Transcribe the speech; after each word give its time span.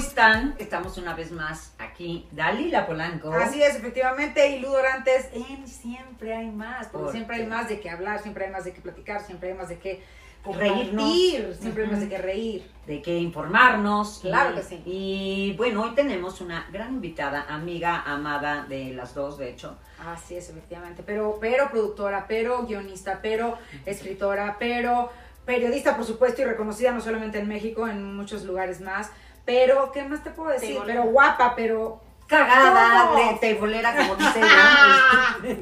¿cómo 0.00 0.08
están? 0.08 0.54
Estamos 0.58 0.96
una 0.96 1.14
vez 1.14 1.30
más 1.30 1.74
aquí, 1.78 2.26
Dalila 2.32 2.86
Polanco. 2.86 3.32
Así 3.34 3.62
es, 3.62 3.76
efectivamente, 3.76 4.48
y 4.48 4.60
Ludorantes 4.60 5.28
en 5.34 5.66
Siempre 5.68 6.34
hay 6.34 6.50
más, 6.50 6.86
porque 6.88 7.04
¿Por 7.04 7.12
siempre 7.12 7.36
hay 7.36 7.46
más 7.46 7.68
de 7.68 7.80
qué 7.80 7.90
hablar, 7.90 8.20
siempre 8.22 8.46
hay 8.46 8.50
más 8.50 8.64
de 8.64 8.72
qué 8.72 8.80
platicar, 8.80 9.20
siempre 9.20 9.50
hay 9.52 9.58
más 9.58 9.68
de 9.68 9.78
qué 9.78 10.02
Reírnos. 10.42 11.56
siempre 11.58 11.84
hay 11.84 11.90
más 11.90 12.00
de 12.00 12.08
qué 12.08 12.16
reír. 12.16 12.70
de 12.86 13.02
qué 13.02 13.18
informarnos. 13.18 14.20
Claro 14.22 14.52
y- 14.52 14.54
que 14.54 14.62
sí. 14.62 14.82
Y 14.86 15.54
bueno, 15.58 15.82
hoy 15.82 15.90
tenemos 15.94 16.40
una 16.40 16.66
gran 16.72 16.94
invitada, 16.94 17.44
amiga, 17.50 18.02
amada 18.06 18.64
de 18.66 18.94
las 18.94 19.14
dos, 19.14 19.36
de 19.36 19.50
hecho. 19.50 19.76
Así 20.06 20.34
es, 20.34 20.48
efectivamente, 20.48 21.02
pero, 21.04 21.36
pero 21.38 21.68
productora, 21.70 22.24
pero 22.26 22.64
guionista, 22.66 23.18
pero 23.20 23.58
escritora, 23.84 24.56
pero 24.58 25.10
periodista, 25.44 25.94
por 25.94 26.06
supuesto, 26.06 26.40
y 26.40 26.46
reconocida 26.46 26.90
no 26.92 27.02
solamente 27.02 27.38
en 27.38 27.46
México, 27.48 27.86
en 27.86 28.16
muchos 28.16 28.44
lugares 28.44 28.80
más. 28.80 29.10
Pero, 29.50 29.90
¿qué 29.90 30.04
más 30.04 30.22
te 30.22 30.30
puedo 30.30 30.50
decir? 30.50 30.78
Pero 30.86 31.02
guapa, 31.04 31.54
pero 31.56 32.00
Cagada, 32.28 33.40
tebolera, 33.40 33.96
como 33.96 34.14
dice 34.14 34.38
ella. 34.38 35.36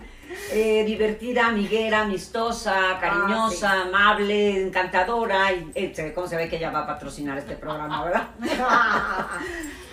eh, 0.52 0.84
divertida, 0.84 1.46
amiguera, 1.46 2.02
amistosa, 2.02 2.98
cariñosa, 3.00 3.72
Ah, 3.72 3.82
amable, 3.86 4.64
encantadora. 4.64 5.50
Y, 5.52 5.72
eh, 5.74 6.12
cómo 6.14 6.26
se 6.26 6.36
ve 6.36 6.50
que 6.50 6.56
ella 6.56 6.70
va 6.70 6.80
a 6.80 6.86
patrocinar 6.86 7.38
este 7.38 7.56
programa, 7.56 8.04
¿verdad? 8.04 8.28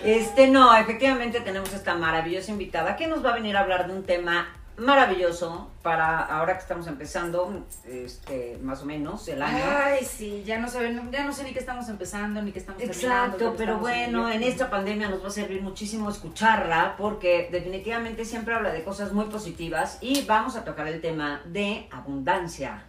Este, 0.04 0.46
no, 0.46 0.76
efectivamente 0.76 1.40
tenemos 1.40 1.72
esta 1.72 1.94
maravillosa 1.94 2.52
invitada 2.52 2.94
que 2.94 3.06
nos 3.06 3.24
va 3.24 3.30
a 3.30 3.34
venir 3.34 3.56
a 3.56 3.60
hablar 3.60 3.88
de 3.88 3.94
un 3.94 4.04
tema 4.04 4.46
maravilloso 4.78 5.70
para 5.82 6.20
ahora 6.20 6.54
que 6.54 6.60
estamos 6.60 6.86
empezando, 6.86 7.64
este, 7.86 8.58
más 8.62 8.82
o 8.82 8.86
menos, 8.86 9.26
el 9.28 9.42
año. 9.42 9.64
Ay, 9.64 10.04
sí, 10.04 10.42
ya 10.44 10.58
no, 10.58 10.68
sé, 10.68 10.78
ya 11.10 11.24
no 11.24 11.32
sé 11.32 11.44
ni 11.44 11.52
qué 11.52 11.58
estamos 11.58 11.88
empezando, 11.88 12.42
ni 12.42 12.52
qué 12.52 12.58
estamos. 12.58 12.82
Exacto, 12.82 13.52
qué 13.52 13.58
pero 13.58 13.78
bueno, 13.78 14.30
en 14.30 14.42
esta 14.42 14.68
pandemia 14.68 15.08
nos 15.08 15.22
va 15.22 15.28
a 15.28 15.30
servir 15.30 15.62
muchísimo 15.62 16.10
escucharla 16.10 16.94
porque 16.98 17.48
definitivamente 17.50 18.24
siempre 18.24 18.54
habla 18.54 18.72
de 18.72 18.82
cosas 18.84 19.12
muy 19.12 19.26
positivas 19.26 19.98
y 20.00 20.24
vamos 20.24 20.56
a 20.56 20.64
tocar 20.64 20.88
el 20.88 21.00
tema 21.00 21.42
de 21.46 21.88
abundancia. 21.90 22.84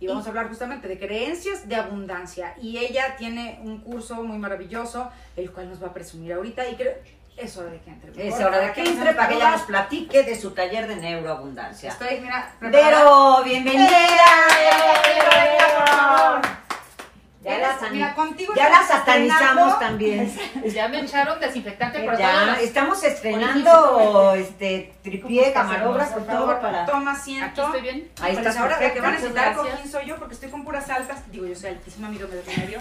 Y 0.00 0.06
vamos 0.06 0.26
a 0.26 0.28
hablar 0.28 0.48
justamente 0.48 0.86
de 0.86 0.96
creencias 0.96 1.68
de 1.68 1.74
abundancia. 1.74 2.54
Y 2.62 2.78
ella 2.78 3.16
tiene 3.16 3.60
un 3.64 3.80
curso 3.80 4.22
muy 4.22 4.38
maravilloso, 4.38 5.10
el 5.36 5.50
cual 5.50 5.70
nos 5.70 5.82
va 5.82 5.88
a 5.88 5.92
presumir 5.92 6.32
ahorita. 6.32 6.68
Y 6.68 6.76
creo 6.76 6.92
es 7.40 7.56
hora 7.56 7.70
de 7.70 7.80
que 7.80 7.90
entre. 7.90 8.28
Es 8.28 8.34
hora 8.40 8.58
de 8.58 8.72
que 8.72 8.82
entre 8.82 9.14
para 9.14 9.28
que 9.28 9.34
ella 9.34 9.50
nos 9.50 9.62
platique 9.62 10.22
de 10.22 10.38
su 10.38 10.50
taller 10.50 10.86
de 10.86 10.96
neuroabundancia. 10.96 11.90
Estoy, 11.90 12.20
mira, 12.20 12.52
preparada. 12.58 12.90
Pero, 12.90 13.44
bienvenida. 13.44 13.88
Bienvenida, 15.04 15.66
por 15.76 15.88
favor. 15.88 16.67
Ya 17.48 17.58
la, 17.58 17.78
san- 17.78 17.92
mira, 17.92 18.14
contigo 18.14 18.52
ya 18.54 18.68
la 18.68 18.80
estamos 18.80 18.88
satanizamos 19.04 19.78
también. 19.78 20.38
Ya 20.74 20.88
me 20.88 21.00
echaron 21.00 21.40
desinfectante 21.40 22.00
por 22.00 22.18
Ya, 22.18 22.44
las- 22.44 22.60
estamos 22.62 23.02
estrenando 23.04 24.34
este 24.34 24.92
tripié, 25.02 25.52
camarógrafo, 25.52 26.14
Por 26.14 26.26
todo 26.26 26.38
favor, 26.38 26.60
para. 26.60 26.86
Toma 26.86 27.12
Aquí 27.12 27.20
asiento. 27.20 27.64
estoy 27.66 27.80
bien. 27.80 28.10
Ahí 28.20 28.34
Pues 28.34 28.46
está 28.46 28.60
ahora 28.60 28.78
que 28.78 29.00
van 29.00 29.14
a 29.14 29.18
sentar 29.18 29.54
con 29.56 29.66
quién 29.66 29.90
soy 29.90 30.06
yo, 30.06 30.16
porque 30.16 30.34
estoy 30.34 30.50
con 30.50 30.64
puras 30.64 30.88
altas. 30.90 31.30
Digo, 31.30 31.46
yo 31.46 31.54
soy 31.54 31.70
altísima, 31.70 32.08
amigo 32.08 32.28
medio 32.28 32.42
medio. 32.56 32.80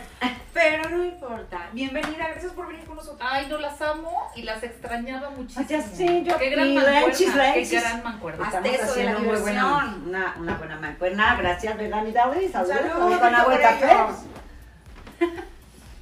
Pero 0.54 0.90
no 0.90 1.04
importa. 1.04 1.70
Bienvenida, 1.72 2.28
gracias 2.30 2.52
por 2.54 2.68
venir 2.68 2.84
con 2.86 2.96
nosotros. 2.96 3.20
Ay, 3.32 3.48
no 3.48 3.58
las 3.60 3.80
amo 3.82 4.12
y 4.36 4.42
las 4.42 4.64
extrañaba 4.64 5.30
muchísimo. 5.30 5.66
Ay, 5.70 5.76
ya 5.78 5.82
sé, 5.82 6.24
yo 6.24 6.38
Qué 6.38 6.50
gran 6.50 6.66
aquí, 6.66 6.76
mancuerna. 6.76 7.54
Qué 7.54 7.80
gran 7.80 8.04
mancuerna. 8.04 8.46
Hasta 8.48 8.68
eso 8.68 8.94
de 8.96 9.04
la 9.04 9.20
muy 9.20 9.38
buena, 9.38 9.96
una, 10.06 10.36
una 10.40 10.54
buena 10.58 10.76
mancuerna. 10.78 11.36
Gracias, 11.36 11.78
¿verdad, 11.78 12.02
mi? 12.04 12.12
Saludos. 12.12 12.52
Saludos, 12.52 13.20
con 13.20 13.36
agua 13.36 13.56
y 13.56 13.58
café. 13.60 13.88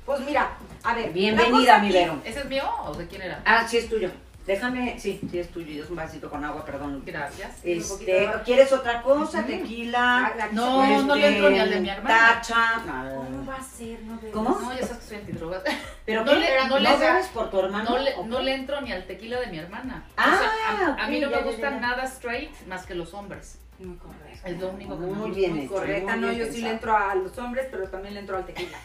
Pues 0.05 0.19
mira, 0.21 0.51
a 0.83 0.93
ver. 0.93 1.11
Bienvenida, 1.11 1.79
mi 1.79 1.91
Vero. 1.91 2.21
¿Ese 2.23 2.39
es 2.41 2.45
mío 2.45 2.63
o 2.85 2.93
de 2.93 3.07
quién 3.07 3.21
era? 3.23 3.41
Ah, 3.45 3.67
sí 3.67 3.77
es 3.77 3.89
tuyo. 3.89 4.11
Déjame, 4.45 4.99
sí, 4.99 5.19
sí 5.31 5.39
es 5.39 5.49
tuyo. 5.49 5.83
Es 5.83 5.89
un 5.89 5.95
vasito 5.95 6.29
con 6.29 6.45
agua, 6.45 6.63
perdón. 6.63 7.01
Gracias. 7.03 7.57
Este. 7.63 8.29
¿quieres 8.45 8.71
otra 8.71 9.01
cosa? 9.01 9.43
Tequila. 9.43 10.31
Ah, 10.39 10.47
No, 10.51 11.01
no 11.01 11.15
le 11.15 11.27
entro 11.29 11.49
ni 11.49 11.57
al 11.59 11.69
de 11.71 11.79
mi 11.79 11.89
hermana. 11.89 12.33
Tacha. 12.35 12.83
¿Cómo 12.85 13.29
No. 13.41 13.45
va 13.49 13.55
a 13.55 13.63
ser? 13.63 13.99
No 14.03 14.19
veo. 14.21 14.31
¿Cómo? 14.31 14.49
No, 14.61 14.71
ya 14.77 14.85
sabes 14.85 14.97
que 15.01 15.07
soy 15.07 15.17
antidrogas. 15.17 15.63
¿Pero 16.05 16.23
No 16.23 16.31
qué? 16.33 16.37
le- 16.39 16.57
no 16.57 16.67
¿No 16.67 16.79
le- 16.79 16.97
bebes 16.97 17.27
por 17.29 17.49
tu 17.49 17.59
hermano? 17.59 17.89
No 18.27 18.39
le, 18.43 18.53
entro 18.53 18.81
ni 18.81 18.91
al 18.91 19.07
tequila 19.07 19.39
de 19.39 19.47
mi 19.47 19.57
hermana. 19.57 20.03
Ah, 20.17 20.35
O 20.35 20.37
sea, 20.37 20.95
a, 20.95 21.03
a 21.05 21.07
mí 21.07 21.19
no 21.19 21.31
ya, 21.31 21.37
me 21.37 21.41
gusta 21.43 21.71
ya. 21.71 21.79
nada 21.79 22.03
straight 22.03 22.51
más 22.67 22.85
que 22.85 22.93
los 22.93 23.15
hombres. 23.15 23.57
Muy 23.79 23.97
correcto. 23.97 24.41
Es 24.47 24.59
lo 24.59 24.69
único 24.69 24.93
que 24.95 25.01
me 25.01 25.07
Muy 25.07 25.17
gusta. 25.29 25.35
bien 25.35 25.55
Muy 25.55 25.67
correcta, 25.67 26.11
muy 26.11 26.21
no, 26.21 26.27
bien 26.29 26.39
yo 26.47 26.53
sí 26.53 26.61
le 26.61 26.69
entro 26.69 26.95
a 26.95 27.15
los 27.15 27.35
hombres, 27.39 27.67
pero 27.71 27.89
también 27.89 28.13
le 28.13 28.19
entro 28.19 28.37
al 28.37 28.45
tequila. 28.45 28.77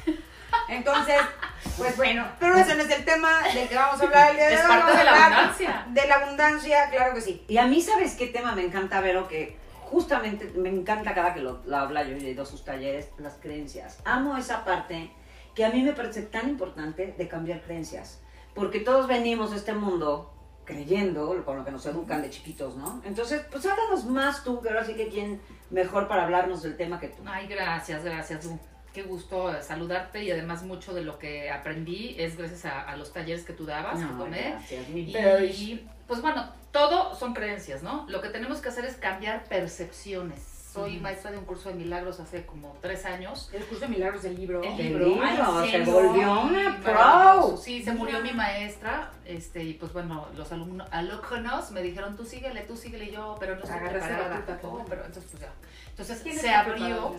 Entonces, 0.70 1.16
pues 1.76 1.96
bueno, 1.96 2.26
pero 2.38 2.56
ese 2.56 2.74
no 2.76 2.82
es 2.82 2.90
el 2.90 3.04
tema 3.04 3.42
del 3.42 3.68
que 3.68 3.74
vamos 3.74 4.00
a 4.00 4.04
hablar 4.04 4.30
el 4.30 4.36
día 4.36 4.46
de 4.46 4.54
Es 4.54 4.60
parte 4.60 4.82
Vamos 4.82 4.98
de 4.98 5.04
la 5.04 5.24
abundancia. 5.26 5.86
De 5.88 6.06
la 6.06 6.14
abundancia, 6.14 6.90
claro 6.90 7.14
que 7.14 7.20
sí. 7.20 7.44
Y 7.48 7.58
a 7.58 7.66
mí, 7.66 7.80
¿sabes 7.80 8.14
qué 8.14 8.28
tema 8.28 8.54
me 8.54 8.64
encanta, 8.64 9.00
Vero? 9.00 9.28
Que 9.28 9.58
justamente 9.82 10.52
me 10.56 10.68
encanta 10.68 11.14
cada 11.14 11.34
que 11.34 11.40
lo, 11.40 11.62
lo 11.64 11.76
habla 11.76 12.04
yo 12.04 12.16
y 12.16 12.26
he 12.26 12.30
ido 12.30 12.44
a 12.44 12.46
sus 12.46 12.64
talleres, 12.64 13.10
las 13.18 13.34
creencias. 13.34 13.98
Amo 14.04 14.36
esa 14.36 14.64
parte 14.64 15.10
que 15.54 15.64
a 15.64 15.70
mí 15.70 15.82
me 15.82 15.92
parece 15.92 16.22
tan 16.22 16.48
importante 16.48 17.14
de 17.16 17.28
cambiar 17.28 17.60
creencias. 17.62 18.20
Porque 18.54 18.80
todos 18.80 19.06
venimos 19.06 19.52
a 19.52 19.56
este 19.56 19.74
mundo 19.74 20.32
creyendo, 20.64 21.44
con 21.44 21.56
lo 21.56 21.64
que 21.64 21.70
nos 21.72 21.84
educan 21.86 22.22
de 22.22 22.30
chiquitos, 22.30 22.76
¿no? 22.76 23.02
Entonces, 23.04 23.44
pues 23.50 23.66
háblanos 23.66 24.04
más 24.04 24.44
tú, 24.44 24.60
que 24.60 24.68
ahora 24.68 24.84
sí 24.84 24.94
que 24.94 25.08
quién 25.08 25.40
mejor 25.70 26.06
para 26.06 26.24
hablarnos 26.24 26.62
del 26.62 26.76
tema 26.76 27.00
que 27.00 27.08
tú. 27.08 27.22
Ay, 27.26 27.48
gracias, 27.48 28.04
gracias, 28.04 28.44
Lu. 28.44 28.58
Qué 28.92 29.02
gusto 29.02 29.52
saludarte 29.62 30.24
y 30.24 30.30
además 30.30 30.62
mucho 30.62 30.92
de 30.92 31.02
lo 31.02 31.18
que 31.18 31.50
aprendí 31.50 32.16
es 32.18 32.36
gracias 32.36 32.64
a, 32.64 32.80
a 32.82 32.96
los 32.96 33.12
talleres 33.12 33.44
que 33.44 33.52
tú 33.52 33.64
dabas, 33.64 33.98
No, 34.00 34.24
gracias, 34.24 34.88
mi 34.88 35.02
Y, 35.02 35.86
pues 36.06 36.20
bueno, 36.22 36.48
todo 36.72 37.14
son 37.14 37.34
creencias, 37.34 37.82
¿no? 37.82 38.06
Lo 38.08 38.20
que 38.20 38.28
tenemos 38.28 38.60
que 38.60 38.68
hacer 38.68 38.84
es 38.84 38.96
cambiar 38.96 39.44
percepciones. 39.44 40.40
Soy 40.72 41.00
maestra 41.00 41.32
de 41.32 41.38
un 41.38 41.44
curso 41.44 41.68
de 41.68 41.74
milagros 41.74 42.20
hace 42.20 42.46
como 42.46 42.76
tres 42.80 43.04
años. 43.04 43.50
El 43.52 43.64
curso 43.64 43.86
de 43.86 43.88
milagros 43.88 44.22
del 44.22 44.36
libro. 44.36 44.62
El 44.62 44.70
El 44.70 44.76
libro. 44.76 45.06
libro, 45.06 45.24
Ay, 45.26 45.70
se 45.70 45.78
volvió 45.82 46.42
una 46.42 46.80
pro. 46.80 47.56
Sí, 47.56 47.82
se 47.82 47.92
murió 47.92 48.20
mi 48.20 48.30
maestra, 48.32 49.10
este, 49.24 49.64
y 49.64 49.74
pues 49.74 49.92
bueno, 49.92 50.28
los 50.36 50.52
alumnos, 50.52 50.86
alumnos 50.92 51.72
me 51.72 51.82
dijeron, 51.82 52.16
tú 52.16 52.24
síguele, 52.24 52.60
tú 52.62 52.76
síguele, 52.76 53.06
y 53.06 53.10
yo, 53.12 53.36
pero 53.40 53.56
no 53.56 53.62
estoy 53.64 53.78
Agarraste 53.78 54.12
batuta, 54.14 54.58
qué 54.60 54.66
Oh, 54.66 54.84
pero 54.88 55.04
entonces 55.04 55.28
pues 55.32 55.42
ya. 55.42 55.52
Entonces 55.90 56.20
¿Quién 56.22 56.38
se 56.38 56.50
abrió. 56.50 57.14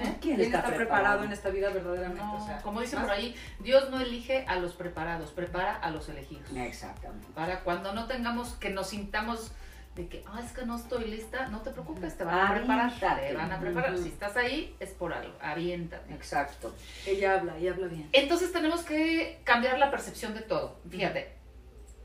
¿Eh? 0.00 0.16
¿Quién, 0.20 0.36
¿Quién 0.36 0.54
está 0.54 0.74
preparado 0.74 1.24
en 1.24 1.32
este 1.32 1.48
esta 1.48 1.50
vida 1.50 1.70
verdaderamente? 1.70 2.22
No, 2.22 2.36
O 2.36 2.46
sea, 2.46 2.60
como 2.62 2.80
dicen 2.80 2.98
más- 3.00 3.08
por 3.08 3.16
ahí, 3.16 3.34
Dios 3.60 3.90
no 3.90 4.00
elige 4.00 4.44
a 4.48 4.56
los 4.56 4.74
preparados, 4.74 5.30
prepara 5.30 5.76
a 5.76 5.90
los 5.90 6.08
elegidos. 6.08 6.50
Exactamente. 6.54 7.26
Para 7.34 7.60
cuando 7.60 7.92
no 7.92 8.06
tengamos, 8.06 8.54
que 8.54 8.70
nos 8.70 8.88
sintamos 8.88 9.52
de 9.94 10.08
que, 10.08 10.24
ah, 10.26 10.40
es 10.44 10.52
que 10.52 10.64
no 10.64 10.76
estoy 10.76 11.04
lista, 11.04 11.48
no 11.48 11.60
te 11.60 11.70
preocupes, 11.70 12.16
te 12.16 12.24
van 12.24 12.38
a 12.38 12.54
preparar, 12.54 12.92
te 13.20 13.34
van 13.34 13.52
a 13.52 13.60
preparar. 13.60 13.98
Si 13.98 14.08
estás 14.08 14.36
ahí, 14.36 14.74
es 14.80 14.90
por 14.90 15.12
algo, 15.12 15.34
aviéntate. 15.40 16.14
Exacto. 16.14 16.74
Ella 17.06 17.34
habla, 17.34 17.56
ella 17.58 17.72
habla 17.72 17.88
bien. 17.88 18.08
Entonces 18.12 18.52
tenemos 18.52 18.82
que 18.82 19.40
cambiar 19.44 19.78
la 19.78 19.90
percepción 19.90 20.32
de 20.34 20.40
todo. 20.42 20.78
Fíjate, 20.88 21.32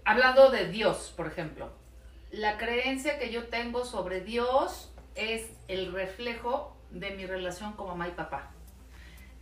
hablando 0.03 0.49
de 0.49 0.67
Dios, 0.67 1.13
por 1.15 1.27
ejemplo, 1.27 1.71
la 2.31 2.57
creencia 2.57 3.19
que 3.19 3.31
yo 3.31 3.47
tengo 3.47 3.85
sobre 3.85 4.21
Dios 4.21 4.91
es 5.15 5.49
el 5.67 5.93
reflejo 5.93 6.74
de 6.95 7.11
mi 7.11 7.25
relación 7.25 7.73
con 7.73 7.87
mamá 7.87 8.07
y 8.07 8.11
papá. 8.11 8.49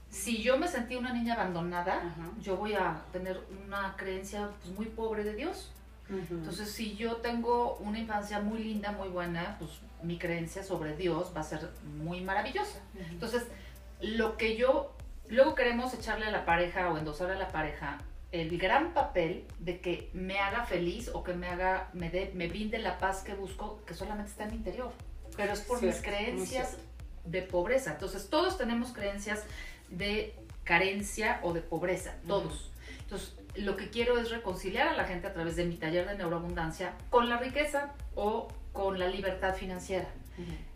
Si 0.10 0.42
yo 0.42 0.58
me 0.58 0.68
sentí 0.68 0.96
una 0.96 1.14
niña 1.14 1.36
abandonada, 1.36 1.98
Ajá. 1.98 2.30
yo 2.42 2.58
voy 2.58 2.74
a 2.74 3.02
tener 3.12 3.40
una 3.66 3.96
creencia 3.96 4.50
pues, 4.62 4.76
muy 4.76 4.88
pobre 4.88 5.24
de 5.24 5.36
Dios. 5.36 5.72
Entonces, 6.10 6.70
si 6.70 6.96
yo 6.96 7.16
tengo 7.18 7.76
una 7.78 7.98
infancia 7.98 8.40
muy 8.40 8.60
linda, 8.64 8.92
muy 8.92 9.08
buena, 9.08 9.56
pues 9.58 9.72
mi 10.04 10.20
creencia 10.20 10.62
sobre 10.62 10.96
Dios 10.96 11.32
va 11.36 11.40
a 11.40 11.44
ser 11.44 11.72
muy 11.98 12.22
maravillosa. 12.22 12.80
Entonces, 13.10 13.48
lo 14.02 14.38
que 14.38 14.56
yo, 14.58 14.94
luego 15.30 15.56
queremos 15.56 15.94
echarle 15.94 16.26
a 16.26 16.32
la 16.32 16.46
pareja 16.46 16.92
o 16.92 16.98
endosar 16.98 17.32
a 17.32 17.36
la 17.36 17.48
pareja 17.48 18.00
el 18.32 18.58
gran 18.60 18.94
papel 18.94 19.46
de 19.60 19.80
que 19.80 20.10
me 20.14 20.40
haga 20.40 20.66
feliz 20.66 21.10
o 21.14 21.24
que 21.24 21.34
me 21.34 21.48
haga, 21.48 21.90
me 21.94 22.10
dé, 22.10 22.32
me 22.36 22.48
brinde 22.48 22.80
la 22.80 23.00
paz 23.00 23.24
que 23.24 23.34
busco, 23.34 23.82
que 23.86 23.94
solamente 23.94 24.30
está 24.30 24.44
en 24.44 24.52
mi 24.52 24.58
interior. 24.58 24.92
Pero 25.36 25.54
es 25.54 25.62
por 25.62 25.82
mis 25.82 26.02
creencias 26.02 26.78
de 27.26 27.42
pobreza. 27.42 27.92
Entonces, 27.92 28.30
todos 28.30 28.58
tenemos 28.58 28.92
creencias 28.92 29.44
de 29.90 30.36
carencia 30.64 31.40
o 31.44 31.54
de 31.54 31.62
pobreza, 31.62 32.16
todos. 32.28 32.72
Entonces, 33.00 33.36
lo 33.56 33.76
que 33.78 33.90
quiero 33.90 34.18
es 34.18 34.32
reconciliar 34.32 34.88
a 34.88 34.94
la 34.94 35.06
gente 35.06 35.28
a 35.28 35.34
través 35.34 35.56
de 35.56 35.66
mi 35.66 35.76
taller 35.76 36.08
de 36.08 36.16
neuroabundancia 36.16 36.94
con 37.10 37.30
la 37.30 37.38
riqueza 37.38 37.94
o 38.16 38.48
con 38.72 39.00
la 39.00 39.08
libertad 39.08 39.56
financiera. 39.56 40.08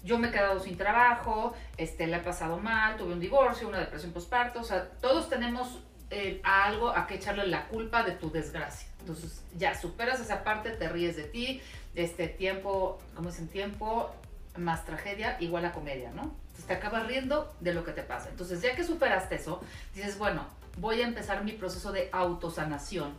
Yo 0.04 0.20
me 0.20 0.28
he 0.28 0.32
quedado 0.32 0.60
sin 0.60 0.78
trabajo, 0.78 1.56
este, 1.78 2.06
la 2.06 2.18
he 2.18 2.20
pasado 2.20 2.58
mal, 2.60 2.96
tuve 2.96 3.14
un 3.14 3.20
divorcio, 3.20 3.68
una 3.68 3.80
depresión 3.80 4.12
postparto, 4.12 4.60
o 4.60 4.64
sea, 4.64 4.88
todos 5.02 5.30
tenemos 5.30 5.80
eh, 6.12 6.40
a 6.44 6.66
algo 6.66 6.90
a 6.90 7.08
que 7.08 7.16
echarle 7.16 7.48
la 7.48 7.68
culpa 7.68 8.04
de 8.04 8.12
tu 8.12 8.30
desgracia. 8.30 8.88
Entonces, 9.00 9.42
ya 9.58 9.74
superas 9.74 10.20
esa 10.20 10.44
parte, 10.44 10.70
te 10.72 10.88
ríes 10.90 11.16
de 11.16 11.24
ti, 11.24 11.62
este 11.96 12.28
tiempo, 12.28 13.00
como 13.16 13.30
dicen, 13.30 13.48
tiempo 13.48 14.12
más 14.58 14.86
tragedia 14.86 15.38
igual 15.40 15.66
a 15.66 15.72
comedia, 15.72 16.12
¿no? 16.12 16.24
Entonces 16.24 16.66
te 16.66 16.74
acabas 16.74 17.08
riendo 17.08 17.54
de 17.60 17.74
lo 17.74 17.84
que 17.84 17.92
te 17.92 18.04
pasa. 18.04 18.30
Entonces, 18.30 18.62
ya 18.62 18.76
que 18.76 18.84
superaste 18.84 19.36
eso, 19.36 19.62
dices, 19.94 20.18
bueno, 20.18 20.46
voy 20.78 21.02
a 21.02 21.08
empezar 21.08 21.44
mi 21.44 21.54
proceso 21.54 21.92
de 21.92 22.10
autosanación. 22.12 23.14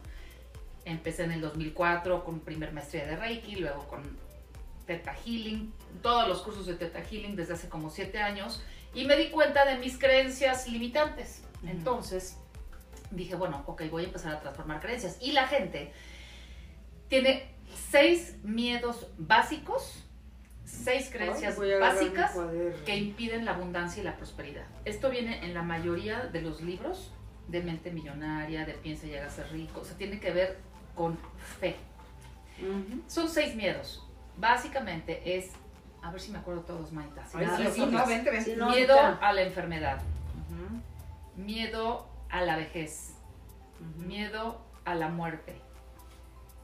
Empecé 0.84 1.24
en 1.24 1.32
el 1.32 1.40
2004 1.40 2.24
con 2.24 2.40
primer 2.40 2.72
maestría 2.72 3.06
de 3.06 3.16
Reiki, 3.16 3.56
luego 3.56 3.86
con 3.88 4.02
Theta 4.86 5.14
Healing, 5.14 5.72
todos 6.02 6.26
los 6.28 6.40
cursos 6.40 6.66
de 6.66 6.74
Theta 6.74 7.00
Healing 7.00 7.36
desde 7.36 7.54
hace 7.54 7.68
como 7.68 7.90
siete 7.90 8.18
años 8.20 8.62
y 8.94 9.04
me 9.04 9.16
di 9.16 9.28
cuenta 9.30 9.64
de 9.66 9.76
mis 9.76 9.98
creencias 9.98 10.66
limitantes. 10.68 11.42
Entonces 11.66 12.38
dije, 13.10 13.36
bueno, 13.36 13.62
ok, 13.66 13.82
voy 13.90 14.04
a 14.04 14.06
empezar 14.06 14.34
a 14.34 14.40
transformar 14.40 14.80
creencias. 14.80 15.18
Y 15.20 15.32
la 15.32 15.46
gente 15.46 15.92
tiene 17.08 17.50
seis 17.90 18.36
miedos 18.42 19.06
básicos, 19.18 20.04
seis 20.68 21.08
creencias 21.10 21.58
básicas 21.80 22.32
que 22.84 22.96
impiden 22.96 23.44
la 23.44 23.52
abundancia 23.52 24.02
y 24.02 24.04
la 24.04 24.16
prosperidad. 24.16 24.66
Esto 24.84 25.10
viene 25.10 25.44
en 25.44 25.54
la 25.54 25.62
mayoría 25.62 26.20
de 26.26 26.42
los 26.42 26.60
libros 26.60 27.12
de 27.48 27.62
mente 27.62 27.90
millonaria, 27.90 28.66
de 28.66 28.74
piensa 28.74 29.06
y 29.06 29.10
llega 29.10 29.26
a 29.26 29.30
ser 29.30 29.50
rico. 29.50 29.80
O 29.80 29.84
sea, 29.84 29.96
tiene 29.96 30.20
que 30.20 30.30
ver 30.30 30.58
con 30.94 31.18
fe. 31.58 31.76
Son 33.06 33.28
seis 33.28 33.54
miedos. 33.54 34.04
Básicamente 34.36 35.36
es, 35.36 35.52
a 36.02 36.10
ver 36.10 36.20
si 36.20 36.30
me 36.30 36.38
acuerdo 36.38 36.62
todos, 36.62 36.92
Maita. 36.92 37.24
si 37.24 37.38
sí, 37.72 37.86
no. 37.86 38.06
Sí, 38.06 38.54
no, 38.56 38.70
miedo 38.70 38.96
a 38.98 39.32
la 39.32 39.42
enfermedad, 39.42 40.00
miedo 41.36 42.06
a 42.28 42.42
la 42.42 42.56
vejez, 42.56 43.14
miedo 43.96 44.60
a 44.84 44.94
la 44.94 45.08
muerte, 45.08 45.60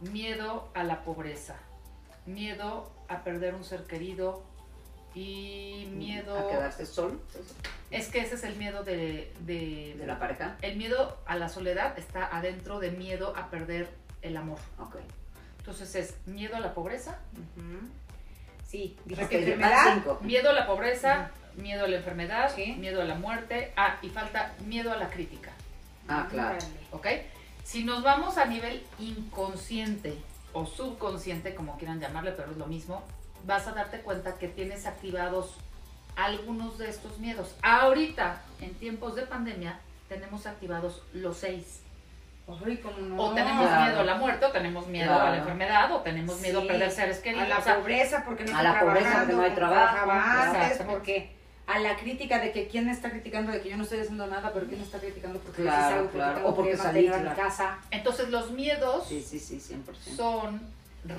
miedo 0.01 0.69
a 0.75 0.85
la 0.85 1.05
pobreza, 1.05 1.57
miedo 2.27 2.91
a 3.09 3.23
perder 3.25 3.55
un 3.55 3.65
ser 3.65 3.85
querido 3.85 4.43
y 5.15 5.89
miedo... 5.93 6.37
A 6.39 6.49
quedarse 6.51 6.87
solo 6.87 7.21
Es 7.91 8.09
que 8.09 8.21
ese 8.21 8.35
es 8.35 8.45
el 8.45 8.57
miedo 8.57 8.83
de, 8.83 9.33
de, 9.41 9.95
de 9.99 10.07
la 10.07 10.19
pareja. 10.19 10.57
El 10.63 10.77
miedo 10.77 11.19
a 11.27 11.37
la 11.37 11.49
soledad 11.49 11.99
está 11.99 12.27
adentro 12.37 12.81
de 12.81 12.91
miedo 12.91 13.33
a 13.37 13.51
perder 13.51 13.89
el 14.23 14.37
amor. 14.37 14.59
Ok. 14.79 14.97
Entonces 15.59 15.95
es 15.95 16.15
miedo 16.27 16.57
a 16.57 16.61
la 16.61 16.75
pobreza. 16.75 17.19
Sí, 18.67 18.97
Ok, 19.05 19.07
que 19.07 19.15
van 19.23 19.33
enfermedad. 19.33 19.95
cinco. 19.95 20.19
miedo 20.23 20.51
a 20.51 20.53
la 20.53 20.67
pobreza, 20.67 21.31
miedo 21.57 21.85
a 21.85 21.89
la 21.89 21.97
enfermedad, 21.99 22.53
Sí. 22.55 22.73
miedo 22.79 23.01
a 23.01 23.05
la 23.05 23.15
muerte, 23.15 23.73
ah, 23.77 23.97
y 24.03 24.09
falta 24.09 24.53
miedo 24.67 24.91
a 24.93 24.97
la 24.97 25.09
crítica. 25.11 25.53
Ah, 26.09 26.27
claro. 26.29 26.59
¿ok? 26.91 27.07
Si 27.63 27.85
nos 27.85 28.03
vamos 28.03 28.37
a 28.37 28.47
nivel 28.47 28.83
inconsciente 28.99 30.19
o 30.55 30.65
subconsciente, 30.65 31.55
como 31.55 31.77
quieran 31.77 32.01
llamarle, 32.01 32.33
pero 32.33 32.51
es 32.53 32.57
lo 32.57 32.67
mismo, 32.67 33.03
vas 33.45 33.67
a 33.67 33.73
darte 33.73 34.01
cuenta 34.01 34.39
que 34.39 34.49
tienes 34.49 34.87
activados 34.87 35.57
algunos 36.17 36.79
de 36.79 36.89
estos 36.89 37.19
miedos. 37.19 37.55
Ahorita, 37.63 38.41
en 38.61 38.73
tiempos 38.75 39.17
de 39.17 39.23
pandemia, 39.27 39.79
tenemos 40.09 40.47
activados 40.47 41.03
los 41.13 41.37
seis. 41.37 41.81
Ay, 42.65 42.77
cómo 42.77 42.99
no. 42.99 43.23
O 43.23 43.35
tenemos 43.35 43.67
Claro. 43.67 43.85
miedo 43.87 44.01
a 44.01 44.05
la 44.05 44.15
muerte, 44.17 44.45
o 44.45 44.53
tenemos 44.53 44.87
miedo 44.87 45.13
a 45.13 45.31
la 45.31 45.37
enfermedad, 45.39 45.91
o 45.93 46.01
tenemos 46.01 46.41
miedo 46.41 46.61
Sí. 46.61 46.67
a 46.67 46.71
perder 46.71 46.91
seres 46.91 47.19
queridos. 47.21 47.47
A 47.47 47.49
la 47.49 47.59
o 47.59 47.63
sea, 47.63 47.77
pobreza 47.79 48.23
porque 48.25 48.45
no 48.45 48.51
a 48.57 48.61
está 48.61 48.73
la 48.75 48.81
pobreza 48.81 49.19
porque 49.19 49.33
no 49.33 49.43
hay 49.43 49.51
trabajo, 49.55 50.87
porque 50.87 51.37
a 51.67 51.79
la 51.79 51.97
crítica 51.97 52.39
de 52.41 52.53
que 52.53 52.69
quién 52.69 52.87
me 52.87 52.93
está 52.93 53.11
criticando 53.11 53.51
de 53.53 53.61
que 53.63 53.71
yo 53.71 53.77
no 53.77 53.85
estoy 53.85 54.01
haciendo 54.01 54.27
nada, 54.27 54.53
pero 54.53 54.67
quién 54.67 54.81
me 54.81 54.85
está 54.87 54.99
criticando 54.99 55.39
porque 55.41 55.63
yo 55.63 55.69
Claro, 55.69 55.89
salgo, 55.89 56.03
porque 56.05 56.17
claro. 56.19 56.35
tengo 56.37 56.49
O 56.49 56.55
porque 56.55 56.71
que 56.73 56.77
salí, 56.77 57.07
a 57.09 57.17
mi 57.17 57.23
claro. 57.23 57.37
casa. 57.37 57.79
entonces 57.91 58.29
los 58.29 58.51
miedos 58.51 59.07
Sí, 59.09 59.23
sí, 59.27 59.39
sí, 59.39 59.59
100%. 59.61 60.17
son 60.17 60.61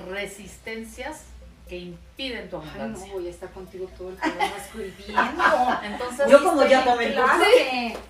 resistencias 0.08 1.22
que 1.68 1.78
impiden 1.78 2.48
tu 2.48 2.58
Ay, 2.58 2.68
abundancia. 2.68 3.08
no, 3.08 3.12
voy 3.14 3.26
a 3.26 3.30
estar 3.30 3.50
contigo 3.50 3.90
todo 3.98 4.10
el 4.10 4.14
programa 4.14 4.52
escribiendo. 4.56 5.42
Entonces, 5.82 6.26
Yo 6.30 6.44
como 6.44 6.64
ya 6.64 6.84
tomé 6.84 7.06
el 7.06 7.14
Claro 7.14 7.44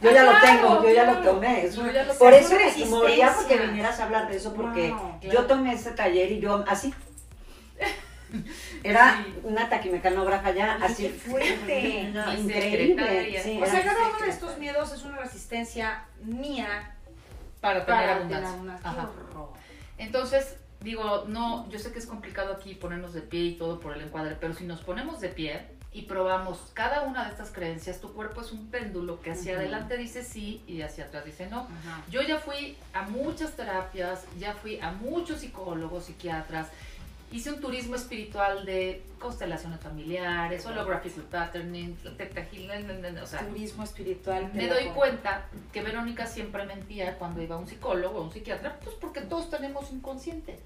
yo 0.03 0.11
ya 0.11 0.23
lo 0.25 0.31
Claro, 0.33 0.47
tengo, 0.47 0.83
yo 0.83 0.91
ya 0.91 1.05
lo 1.05 1.13
claro. 1.13 1.31
tomé. 1.31 1.65
es 1.65 1.75
Yo 1.75 1.83
una- 1.85 1.93
ya 1.93 2.03
lo 2.05 2.15
por 2.19 2.35
eso 2.35 2.55
Es 2.59 2.77
una 2.77 2.87
moría 2.87 3.33
porque 3.35 3.57
vinieras 3.57 3.99
a 3.99 4.05
hablar 4.05 4.29
de 4.29 4.37
eso, 4.37 4.53
porque 4.53 4.91
Wow, 4.91 5.21
yo 5.23 5.31
claro. 5.31 5.47
tomé 5.47 5.73
ese 5.73 5.93
taller 5.93 6.33
y 6.33 6.41
yo 6.41 6.63
así. 6.69 6.93
Era 8.91 9.23
Sí. 9.25 9.35
una 9.45 9.69
taquimecanógrafa 9.69 10.51
ya, 10.53 10.77
Ay, 10.77 10.83
así. 10.83 11.09
fuerte. 11.09 12.11
No, 12.15 12.33
increíble. 12.35 13.41
sí, 13.43 13.61
O 13.63 13.67
sea, 13.67 13.83
cada 13.85 14.09
uno 14.09 14.19
de 14.21 14.29
estos 14.31 14.59
miedos 14.59 14.93
es 14.93 15.03
una 15.05 15.19
resistencia 15.19 16.05
mía 16.23 16.95
para 17.61 17.85
tener 17.85 18.01
para 18.01 18.17
abundancia. 18.17 18.79
Ajá. 18.83 19.11
Entonces, 19.99 20.57
digo, 20.81 21.25
no, 21.29 21.69
yo 21.71 21.79
sé 21.79 21.93
que 21.93 21.99
es 21.99 22.07
complicado 22.07 22.53
aquí 22.55 22.75
ponernos 22.75 23.13
de 23.15 23.23
pie 23.23 23.41
y 23.45 23.55
todo 23.57 23.81
por 23.81 23.95
el 23.97 24.03
encuadre, 24.03 24.37
pero 24.41 24.55
si 24.55 24.65
nos 24.65 24.81
ponemos 24.83 25.21
de 25.21 25.29
pie 25.31 25.63
y 25.93 26.03
probamos 26.03 26.59
cada 26.75 27.03
una 27.03 27.25
de 27.25 27.31
estas 27.31 27.51
creencias, 27.51 28.01
tu 28.03 28.13
cuerpo 28.13 28.43
es 28.43 28.53
un 28.53 28.67
péndulo 28.71 29.21
que 29.23 29.31
hacia 29.31 29.57
adelante 29.57 29.97
dice 29.97 30.23
sí 30.23 30.63
y 30.67 30.83
hacia 30.83 31.05
atrás 31.07 31.25
dice 31.25 31.47
no. 31.47 31.67
Yo 32.11 32.21
ya 32.21 32.39
fui 32.39 32.77
a 32.93 33.03
muchas 33.03 33.53
terapias, 33.53 34.25
ya 34.39 34.53
fui 34.53 34.79
a 34.81 34.91
muchos 34.93 35.41
psicólogos, 35.41 36.05
psiquiatras, 36.05 36.69
hice 37.33 37.51
un 37.53 37.61
turismo 37.61 37.97
espiritual 37.97 38.65
de 38.65 39.03
constelaciones 39.19 39.81
familiares, 39.81 40.65
holographic 40.67 41.15
patterning, 41.25 41.97
teta 42.17 42.47
o 43.23 43.27
sea, 43.27 43.41
Turismo 43.41 43.83
espiritual. 43.85 44.51
me 44.55 44.69
doy 44.69 44.85
cuenta 44.95 45.47
que 45.73 45.83
Verónica 45.83 46.27
siempre 46.27 46.65
mentía 46.65 47.19
cuando 47.19 47.43
iba 47.43 47.57
a 47.57 47.59
un 47.59 47.67
psicólogo 47.67 48.21
o 48.21 48.23
un 48.25 48.33
psiquiatra, 48.33 48.79
pues 48.83 48.95
porque 48.97 49.21
todos 49.23 49.51
tenemos 49.51 49.91
inconsciente. 49.93 50.59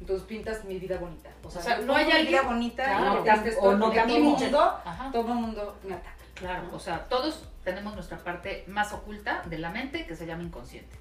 Entonces 0.00 0.26
pintas 0.26 0.64
mi 0.64 0.78
vida 0.78 0.96
bonita. 0.98 1.30
O 1.42 1.50
sea, 1.50 1.60
O 1.60 1.64
sea, 1.64 1.78
no 1.80 1.94
hay 1.94 2.04
alguien- 2.06 2.26
vida 2.28 2.42
bonita 2.42 2.84
Claro. 2.84 3.24
y 3.24 3.50
o 3.60 3.76
no 3.76 3.90
mi 4.06 4.18
mundo, 4.20 4.60
Ajá. 4.84 5.10
todo 5.12 5.28
el 5.32 5.34
mundo 5.34 5.76
me 5.84 5.94
ataca. 5.94 6.14
Claro, 6.34 6.68
o 6.72 6.78
sea, 6.78 7.08
todos 7.08 7.42
tenemos 7.64 7.94
nuestra 7.94 8.18
parte 8.18 8.64
más 8.68 8.92
oculta 8.92 9.42
de 9.46 9.58
la 9.58 9.70
mente 9.70 10.06
que 10.06 10.14
se 10.14 10.24
llama 10.24 10.44
inconsciente. 10.44 10.96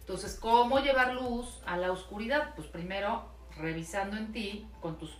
Entonces, 0.00 0.36
¿cómo 0.40 0.78
llevar 0.78 1.14
luz 1.14 1.58
a 1.66 1.76
la 1.76 1.90
oscuridad? 1.90 2.54
Pues 2.54 2.68
primero, 2.68 3.24
revisando 3.60 4.16
en 4.16 4.32
ti 4.32 4.68
con 4.80 4.98
tus 4.98 5.16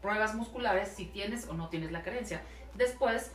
pruebas 0.00 0.34
musculares 0.34 0.88
si 0.88 1.06
tienes 1.06 1.46
o 1.48 1.54
no 1.54 1.68
tienes 1.68 1.92
la 1.92 2.02
creencia. 2.02 2.42
Después, 2.74 3.32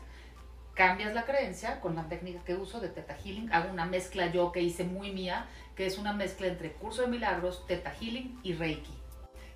cambias 0.73 1.13
la 1.13 1.25
creencia 1.25 1.81
con 1.81 1.95
la 1.95 2.07
técnica 2.07 2.43
que 2.43 2.55
uso 2.55 2.79
de 2.79 2.89
Teta 2.89 3.15
Healing. 3.15 3.51
Hago 3.51 3.71
una 3.71 3.85
mezcla 3.85 4.27
yo 4.27 4.51
que 4.51 4.61
hice 4.61 4.83
muy 4.83 5.11
mía, 5.11 5.47
que 5.75 5.85
es 5.85 5.97
una 5.97 6.13
mezcla 6.13 6.47
entre 6.47 6.73
curso 6.73 7.01
de 7.01 7.07
milagros, 7.07 7.65
Teta 7.67 7.91
Healing 7.91 8.39
y 8.43 8.53
Reiki. 8.53 8.93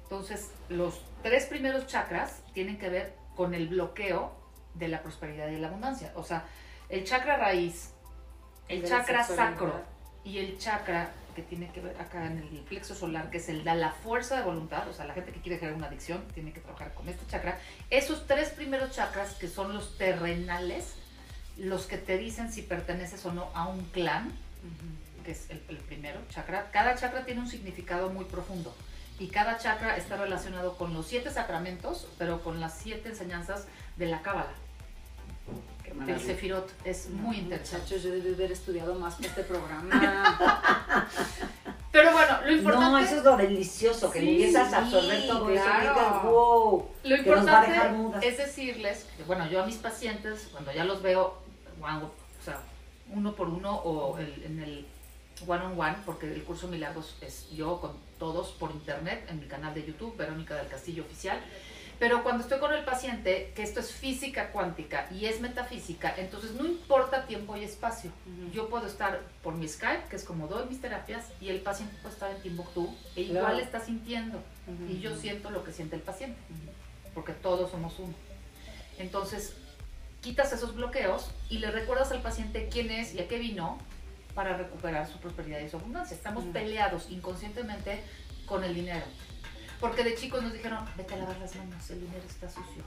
Entonces, 0.03 0.51
los 0.67 1.01
tres 1.21 1.45
primeros 1.45 1.87
chakras 1.87 2.43
tienen 2.53 2.77
que 2.77 2.89
ver 2.89 3.15
con 3.35 3.53
el 3.53 3.67
bloqueo 3.67 4.35
de 4.73 4.87
la 4.87 5.01
prosperidad 5.03 5.47
y 5.49 5.57
la 5.57 5.67
abundancia. 5.67 6.11
O 6.15 6.23
sea, 6.23 6.45
el 6.89 7.03
chakra 7.03 7.37
raíz, 7.37 7.93
el 8.67 8.83
chakra 8.83 9.23
sacro 9.23 9.81
y 10.23 10.39
el 10.39 10.57
chakra 10.57 11.11
que 11.33 11.41
tiene 11.41 11.71
que 11.71 11.81
ver 11.81 11.99
acá 11.99 12.25
en 12.25 12.37
el 12.37 12.47
plexo 12.67 12.95
solar, 12.95 13.29
que 13.29 13.37
es 13.37 13.49
el 13.49 13.63
de 13.63 13.75
la 13.75 13.91
fuerza 13.91 14.37
de 14.37 14.43
voluntad, 14.43 14.87
o 14.87 14.93
sea, 14.93 15.05
la 15.05 15.13
gente 15.13 15.31
que 15.31 15.41
quiere 15.41 15.59
crear 15.59 15.73
una 15.73 15.87
adicción 15.87 16.23
tiene 16.33 16.53
que 16.53 16.59
trabajar 16.59 16.93
con 16.93 17.07
este 17.09 17.25
chakra. 17.27 17.59
Esos 17.89 18.27
tres 18.27 18.49
primeros 18.49 18.91
chakras, 18.91 19.33
que 19.35 19.47
son 19.47 19.73
los 19.73 19.97
terrenales, 19.97 20.93
los 21.57 21.85
que 21.85 21.97
te 21.97 22.17
dicen 22.17 22.51
si 22.51 22.61
perteneces 22.61 23.25
o 23.25 23.33
no 23.33 23.49
a 23.53 23.67
un 23.67 23.83
clan, 23.85 24.31
que 25.23 25.31
es 25.31 25.49
el, 25.49 25.61
el 25.69 25.77
primero 25.77 26.19
chakra. 26.29 26.71
Cada 26.71 26.95
chakra 26.95 27.25
tiene 27.25 27.41
un 27.41 27.47
significado 27.47 28.09
muy 28.09 28.25
profundo 28.25 28.73
y 29.19 29.27
cada 29.27 29.57
chakra 29.57 29.97
está 29.97 30.17
relacionado 30.17 30.77
con 30.77 30.93
los 30.93 31.07
siete 31.07 31.29
sacramentos, 31.29 32.07
pero 32.17 32.41
con 32.41 32.59
las 32.59 32.77
siete 32.77 33.09
enseñanzas 33.09 33.67
de 33.97 34.07
la 34.07 34.21
Cábala, 34.23 34.51
del. 35.93 36.19
Sefirot. 36.19 36.71
Es 36.85 37.09
muy 37.09 37.37
interesante. 37.37 37.83
Muchachos, 37.85 38.03
yo 38.03 38.11
debí 38.11 38.33
haber 38.33 38.51
estudiado 38.51 38.95
más 38.95 39.15
para 39.15 39.27
este 39.27 39.43
programa. 39.43 41.09
Pero 41.91 42.13
bueno, 42.13 42.37
lo 42.45 42.51
importante, 42.53 42.89
No, 42.91 42.99
eso 42.99 43.17
es 43.17 43.23
lo 43.23 43.35
delicioso, 43.37 44.11
que 44.11 44.21
Sí, 44.21 44.29
empiezas 44.29 44.71
a 44.71 44.77
absorber 44.85 45.27
todo 45.27 45.49
eso 45.49 45.63
y 45.63 45.67
claro. 45.67 45.93
dices, 45.93 46.23
wow. 46.31 46.89
lo 47.03 47.15
importante 47.17 48.27
es 48.27 48.37
decirles 48.37 49.07
que, 49.17 49.23
bueno, 49.25 49.45
yo 49.49 49.61
a 49.61 49.65
mis 49.65 49.75
pacientes, 49.75 50.47
cuando 50.53 50.71
ya 50.71 50.85
los 50.85 51.01
veo, 51.01 51.37
o 51.81 52.43
sea, 52.45 52.59
uno 53.13 53.33
por 53.33 53.49
uno 53.49 53.75
o 53.75 54.17
el- 54.19 54.41
en 54.45 54.59
el 54.61 54.85
one 55.45 55.65
on 55.65 55.77
one, 55.79 55.97
porque 56.05 56.31
el 56.33 56.43
curso 56.43 56.67
Milagros 56.69 57.15
es 57.19 57.49
yo 57.51 57.81
con 57.81 57.91
todos 58.17 58.51
por 58.51 58.71
internet 58.71 59.25
en 59.29 59.41
mi 59.41 59.47
canal 59.47 59.73
de 59.73 59.85
YouTube, 59.85 60.15
Verónica 60.15 60.55
del 60.55 60.67
Castillo 60.69 61.03
Oficial. 61.03 61.41
Pero 62.01 62.23
cuando 62.23 62.41
estoy 62.41 62.57
con 62.57 62.73
el 62.73 62.83
paciente, 62.83 63.51
que 63.55 63.61
esto 63.61 63.79
es 63.79 63.91
física 63.91 64.51
cuántica 64.51 65.07
y 65.11 65.27
es 65.27 65.39
metafísica, 65.39 66.11
entonces 66.17 66.53
no 66.53 66.65
importa 66.65 67.27
tiempo 67.27 67.55
y 67.55 67.63
espacio. 67.63 68.11
Yo 68.51 68.69
puedo 68.69 68.87
estar 68.87 69.21
por 69.43 69.53
mi 69.53 69.67
Skype, 69.67 70.05
que 70.09 70.15
es 70.15 70.23
como 70.23 70.47
doy 70.47 70.67
mis 70.67 70.81
terapias, 70.81 71.27
y 71.39 71.49
el 71.49 71.59
paciente 71.59 71.95
puede 72.01 72.15
estar 72.15 72.31
en 72.31 72.41
Timbuktu 72.41 72.91
e 73.15 73.21
igual 73.21 73.41
Claro. 73.51 73.59
está 73.59 73.79
sintiendo. 73.81 74.41
Y 74.89 74.99
yo 74.99 75.15
siento 75.15 75.51
lo 75.51 75.63
que 75.63 75.71
siente 75.73 75.95
el 75.95 76.01
paciente, 76.01 76.39
porque 77.13 77.33
todos 77.33 77.69
somos 77.69 77.99
uno. 77.99 78.15
Entonces, 78.97 79.53
quitas 80.21 80.51
esos 80.53 80.75
bloqueos 80.75 81.29
y 81.51 81.59
le 81.59 81.69
recuerdas 81.69 82.11
al 82.11 82.23
paciente 82.23 82.67
quién 82.71 82.89
es 82.89 83.13
y 83.13 83.19
a 83.19 83.27
qué 83.27 83.37
vino 83.37 83.77
para 84.33 84.57
recuperar 84.57 85.07
su 85.07 85.19
prosperidad 85.19 85.59
y 85.59 85.69
su 85.69 85.77
abundancia. 85.77 86.17
Estamos 86.17 86.45
peleados 86.45 87.11
inconscientemente 87.11 88.01
con 88.47 88.63
el 88.63 88.73
dinero. 88.73 89.05
Porque 89.81 90.03
de 90.03 90.15
chicos 90.15 90.41
nos 90.43 90.53
dijeron, 90.53 90.85
vete 90.95 91.15
a 91.15 91.17
lavar 91.17 91.37
las 91.39 91.55
manos, 91.55 91.89
el 91.89 92.01
dinero 92.01 92.23
está 92.29 92.47
sucio. 92.47 92.83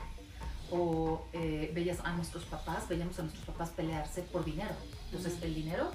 O 0.70 1.26
eh, 1.32 1.70
veías 1.74 1.98
a 2.04 2.12
nuestros 2.12 2.44
papás, 2.44 2.88
veíamos 2.88 3.18
a 3.18 3.22
nuestros 3.22 3.44
papás 3.44 3.70
pelearse 3.70 4.22
por 4.22 4.44
dinero. 4.44 4.74
Entonces, 5.06 5.34
el 5.42 5.54
dinero 5.54 5.90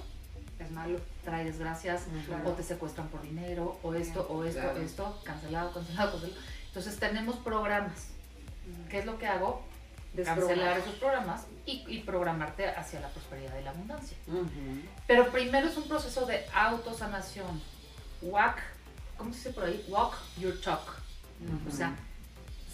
Es 0.59 0.69
malo. 0.71 0.99
trae 1.23 1.45
desgracias, 1.45 2.03
o 2.45 2.51
te 2.51 2.63
secuestran 2.63 3.07
por 3.07 3.21
dinero, 3.21 3.79
o 3.81 3.93
esto, 3.95 4.27
o 4.29 4.43
esto, 4.43 4.61
Claro. 4.61 4.79
esto, 4.81 5.21
cancelado, 5.23 5.71
cancelado, 5.73 6.11
cancelado. 6.11 6.39
Entonces 6.67 6.99
tenemos 6.99 7.37
programas. 7.37 8.07
¿Qué 8.89 8.99
es 8.99 9.05
lo 9.05 9.17
que 9.17 9.25
hago? 9.25 9.63
Cancelar 10.23 10.77
esos 10.77 10.95
programas 10.95 11.43
y, 11.65 11.83
y 11.87 11.99
programarte 12.01 12.67
hacia 12.69 12.99
la 12.99 13.09
prosperidad 13.09 13.57
y 13.59 13.63
la 13.63 13.71
abundancia. 13.71 14.17
Ujú. 14.27 14.45
Pero 15.07 15.29
primero 15.31 15.67
es 15.67 15.77
un 15.77 15.87
proceso 15.87 16.25
de 16.25 16.45
autosanación. 16.53 17.61
Walk, 18.21 18.57
¿cómo 19.19 19.31
se 19.33 19.37
dice 19.37 19.49
por 19.51 19.65
ahí? 19.65 19.85
Walk 19.89 20.15
your 20.39 20.59
talk. 20.61 20.81
O 21.67 21.71
sea, 21.71 21.95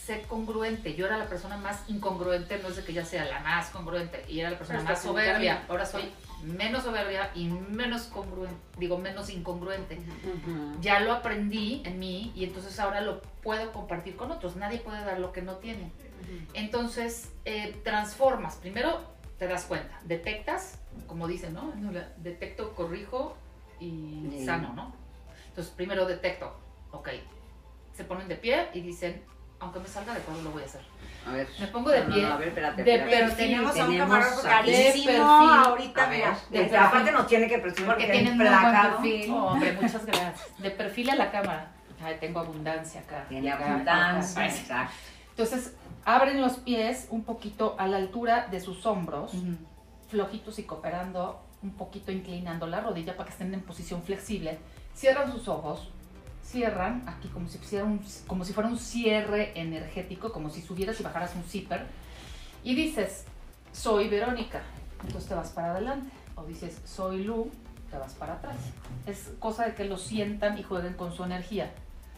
sé 0.05 0.21
congruente. 0.29 0.95
Yo 0.95 1.07
era 1.07 1.17
la 1.17 1.27
persona 1.27 1.57
más 1.57 1.83
incongruente, 1.89 2.59
no 2.59 2.69
es 2.69 2.77
de 2.77 2.83
que 2.83 2.93
ya 2.93 3.03
sea 3.03 3.25
la 3.25 3.39
más 3.41 3.69
congruente, 3.69 4.23
y 4.29 4.39
era 4.39 4.51
la 4.51 4.57
persona 4.57 4.79
Pero 4.79 4.89
más 4.91 5.01
soberbia. 5.01 5.65
Ahora 5.67 5.85
soy 5.85 6.11
menos 6.43 6.83
soberbia 6.83 7.31
y 7.33 7.47
menos 7.47 8.03
congruente, 8.03 8.55
digo, 8.77 8.97
menos 8.99 9.29
incongruente. 9.29 9.99
Ya 10.79 10.99
lo 10.99 11.11
aprendí 11.11 11.81
en 11.83 11.99
mí 11.99 12.31
y 12.35 12.43
entonces 12.43 12.79
ahora 12.79 13.01
lo 13.01 13.21
puedo 13.43 13.71
compartir 13.71 14.15
con 14.15 14.31
otros. 14.31 14.55
Nadie 14.55 14.77
puede 14.79 15.03
dar 15.03 15.19
lo 15.19 15.33
que 15.33 15.41
no 15.41 15.55
tiene. 15.55 15.91
Entonces, 16.53 17.31
eh, 17.45 17.75
transformas. 17.83 18.55
Primero 18.55 19.01
te 19.37 19.47
das 19.47 19.65
cuenta, 19.65 19.99
detectas, 20.05 20.79
como 21.07 21.27
dicen, 21.27 21.53
¿no? 21.53 21.73
Detecto, 22.17 22.73
corrijo 22.73 23.35
y 23.79 24.43
sano, 24.45 24.73
¿no? 24.73 25.04
Entonces, 25.55 25.73
primero 25.73 26.05
detecto, 26.05 26.53
ok. 26.91 27.09
Se 27.93 28.03
ponen 28.03 28.27
de 28.27 28.35
pie 28.35 28.67
y 28.73 28.81
dicen, 28.81 29.23
aunque 29.61 29.79
me 29.79 29.87
salga 29.87 30.13
de 30.13 30.19
cuadro, 30.19 30.43
lo 30.43 30.51
voy 30.51 30.63
a 30.63 30.65
hacer. 30.65 30.81
A 31.25 31.31
ver. 31.31 31.47
Me 31.61 31.67
pongo 31.67 31.89
de 31.91 32.03
No, 32.03 32.13
pie, 32.13 32.23
no, 32.23 32.33
a 32.33 32.37
ver, 32.37 32.47
espérate, 32.49 32.83
de 32.83 32.91
espérate. 32.95 33.15
Pero 33.15 33.27
perfil, 33.29 33.47
tenemos 33.47 33.79
a 33.79 33.85
un 33.85 33.97
camarógrafo 33.97 34.41
carísimo 34.43 34.83
de 34.83 34.91
perfil. 35.05 35.19
ahorita, 35.21 36.03
A 36.03 36.09
ver, 36.09 36.17
mira. 36.17 36.37
de 36.51 36.61
este, 36.61 36.77
aparte 36.77 37.11
nos 37.13 37.27
tiene 37.27 37.47
que 37.47 37.59
presumir 37.59 37.87
porque 37.89 38.05
que 38.05 38.11
tienen 38.11 38.33
tiene 38.37 38.49
muy 38.49 38.59
buen 38.59 38.71
placado. 38.71 38.91
perfil. 39.01 39.31
Oh, 39.31 39.45
hombre, 39.45 39.71
muchas 39.81 40.05
gracias. 40.05 40.57
De 40.59 40.71
perfil 40.71 41.09
a 41.11 41.15
la 41.15 41.31
cámara. 41.31 41.71
Ay, 42.03 42.17
tengo 42.19 42.39
abundancia 42.41 42.99
acá. 42.99 43.25
Tiene 43.29 43.49
Acá, 43.49 43.71
abundancia, 43.75 44.43
acá. 44.43 44.53
exacto. 44.53 44.93
Entonces, 45.29 45.73
abren 46.03 46.41
los 46.41 46.57
pies 46.57 47.07
un 47.09 47.23
poquito 47.23 47.77
a 47.79 47.87
la 47.87 47.95
altura 47.97 48.47
de 48.51 48.59
sus 48.59 48.85
hombros, 48.85 49.31
flojitos 50.09 50.59
y 50.59 50.63
cooperando, 50.63 51.41
un 51.63 51.71
poquito 51.77 52.11
inclinando 52.11 52.67
la 52.67 52.81
rodilla 52.81 53.15
para 53.15 53.27
que 53.27 53.31
estén 53.31 53.53
en 53.53 53.61
posición 53.61 54.03
flexible. 54.03 54.59
Cierran 54.95 55.31
sus 55.31 55.47
ojos, 55.47 55.89
cierran 56.43 57.03
aquí 57.07 57.27
como 57.27 57.47
si, 57.49 57.57
pusiera 57.57 57.83
un- 57.85 58.01
como 58.27 58.45
si 58.45 58.53
fuera 58.53 58.69
un 58.69 58.79
cierre 58.79 59.51
energético, 59.59 60.31
como 60.31 60.49
si 60.49 60.61
subieras 60.61 60.99
y 60.99 61.03
bajaras 61.03 61.35
un 61.35 61.43
zipper. 61.43 61.85
Y 62.63 62.75
dices, 62.75 63.25
soy 63.71 64.07
Verónica, 64.07 64.61
entonces 65.03 65.27
te 65.29 65.35
vas 65.35 65.49
para 65.49 65.71
adelante. 65.71 66.09
O 66.35 66.43
dices, 66.45 66.81
soy 66.85 67.23
Lu, 67.23 67.51
te 67.91 67.97
vas 67.97 68.13
para 68.13 68.33
atrás. 68.33 68.55
Es 69.05 69.31
cosa 69.39 69.65
de 69.65 69.73
que 69.75 69.85
lo 69.85 69.97
sientan 69.97 70.57
y 70.57 70.63
jueguen 70.63 70.93
con 70.93 71.13
su 71.13 71.23
energía. 71.23 71.71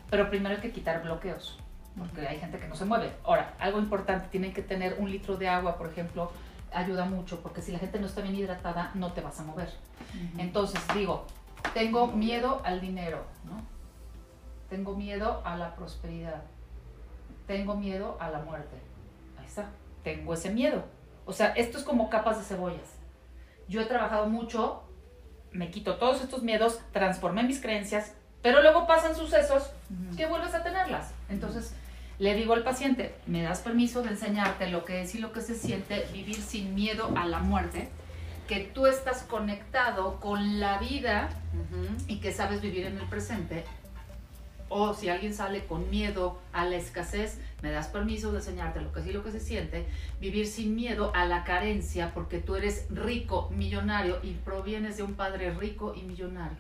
Pero 0.10 0.30
primero 0.30 0.56
hay 0.56 0.62
que 0.62 0.72
quitar 0.72 1.04
bloqueos 1.04 1.60
porque 1.98 2.28
hay 2.28 2.40
gente 2.40 2.60
que 2.60 2.68
no 2.68 2.76
se 2.76 2.86
mueve. 2.86 3.12
Ahora, 3.24 3.56
algo 3.60 3.80
importante, 3.80 4.28
tienen 4.30 4.54
que 4.54 4.62
tener 4.62 4.98
un 5.00 5.10
litro 5.12 5.36
de 5.36 5.50
agua, 5.50 5.78
por 5.78 5.90
ejemplo, 5.90 6.32
ayuda 6.72 7.06
mucho, 7.06 7.42
porque 7.42 7.62
si 7.62 7.72
la 7.72 7.80
gente 7.80 8.00
no 8.00 8.06
está 8.06 8.22
bien 8.22 8.36
hidratada, 8.36 8.92
no 8.94 9.14
te 9.14 9.22
vas 9.22 9.40
a 9.40 9.44
mover. 9.44 9.74
Entonces, 10.38 10.80
digo, 10.94 11.26
tengo 11.74 12.08
miedo 12.08 12.62
al 12.64 12.82
dinero, 12.82 13.26
¿no? 13.46 13.62
Tengo 14.70 14.96
miedo 14.96 15.42
a 15.46 15.56
la 15.56 15.76
prosperidad. 15.76 16.44
Tengo 17.46 17.76
miedo 17.76 18.18
a 18.20 18.30
la 18.30 18.40
muerte. 18.40 18.76
Ahí 19.40 19.46
está. 19.46 19.70
Tengo 20.04 20.34
ese 20.34 20.50
miedo. 20.50 20.84
O 21.26 21.34
sea, 21.34 21.48
esto 21.50 21.78
es 21.78 21.84
como 21.84 22.10
capas 22.10 22.38
de 22.38 22.44
cebollas. 22.44 22.96
Yo 23.68 23.82
he 23.82 23.86
trabajado 23.86 24.28
mucho, 24.28 24.84
me 25.52 25.72
quito 25.72 25.98
todos 25.98 26.22
estos 26.22 26.44
miedos, 26.44 26.80
transformé 26.94 27.44
mis 27.44 27.62
creencias, 27.62 28.14
pero 28.42 28.62
luego 28.62 28.88
pasan 28.88 29.16
sucesos 29.16 29.70
que 30.16 30.26
vuelves 30.26 30.54
a 30.54 30.64
tenerlas. 30.64 31.14
Entonces, 31.30 31.74
le 32.20 32.34
digo 32.34 32.54
al 32.54 32.64
paciente, 32.64 33.16
me 33.28 33.44
das 33.44 33.60
permiso 33.60 34.02
de 34.02 34.10
enseñarte 34.10 34.70
lo 34.70 34.86
que 34.86 35.02
es 35.02 35.16
y 35.16 35.20
lo 35.20 35.32
que 35.34 35.42
se 35.42 35.56
siente 35.56 36.08
vivir 36.14 36.38
sin 36.38 36.74
miedo 36.74 37.12
a 37.16 37.26
la 37.26 37.40
muerte, 37.40 37.90
que 38.48 38.62
tú 38.74 38.88
estás 38.88 39.24
conectado 39.24 40.20
con 40.20 40.60
la 40.60 40.80
vida 40.80 41.30
y 42.08 42.18
que 42.20 42.32
sabes 42.32 42.62
vivir 42.62 42.86
en 42.86 42.98
el 42.98 43.06
presente. 43.08 43.66
O 44.70 44.94
si 44.94 45.10
alguien 45.10 45.34
sale 45.34 45.66
con 45.66 45.90
miedo 45.90 46.40
a 46.52 46.66
la 46.66 46.76
escasez, 46.76 47.40
me 47.62 47.72
das 47.72 47.88
permiso 47.88 48.32
de 48.32 48.40
enseñarte 48.40 48.82
lo 48.82 48.92
que 48.92 49.02
y 49.02 49.14
lo 49.14 49.24
que 49.24 49.32
se 49.32 49.40
siente, 49.40 49.88
vivir 50.20 50.48
sin 50.48 50.76
miedo 50.76 51.12
a 51.16 51.26
la 51.26 51.44
carencia, 51.46 52.12
porque 52.14 52.40
tú 52.40 52.56
eres 52.56 52.86
rico, 52.90 53.50
millonario 53.56 54.20
y 54.24 54.34
provienes 54.34 54.98
de 54.98 55.04
un 55.04 55.14
padre 55.14 55.52
rico 55.52 55.94
y 55.96 56.02
millonario. 56.02 56.58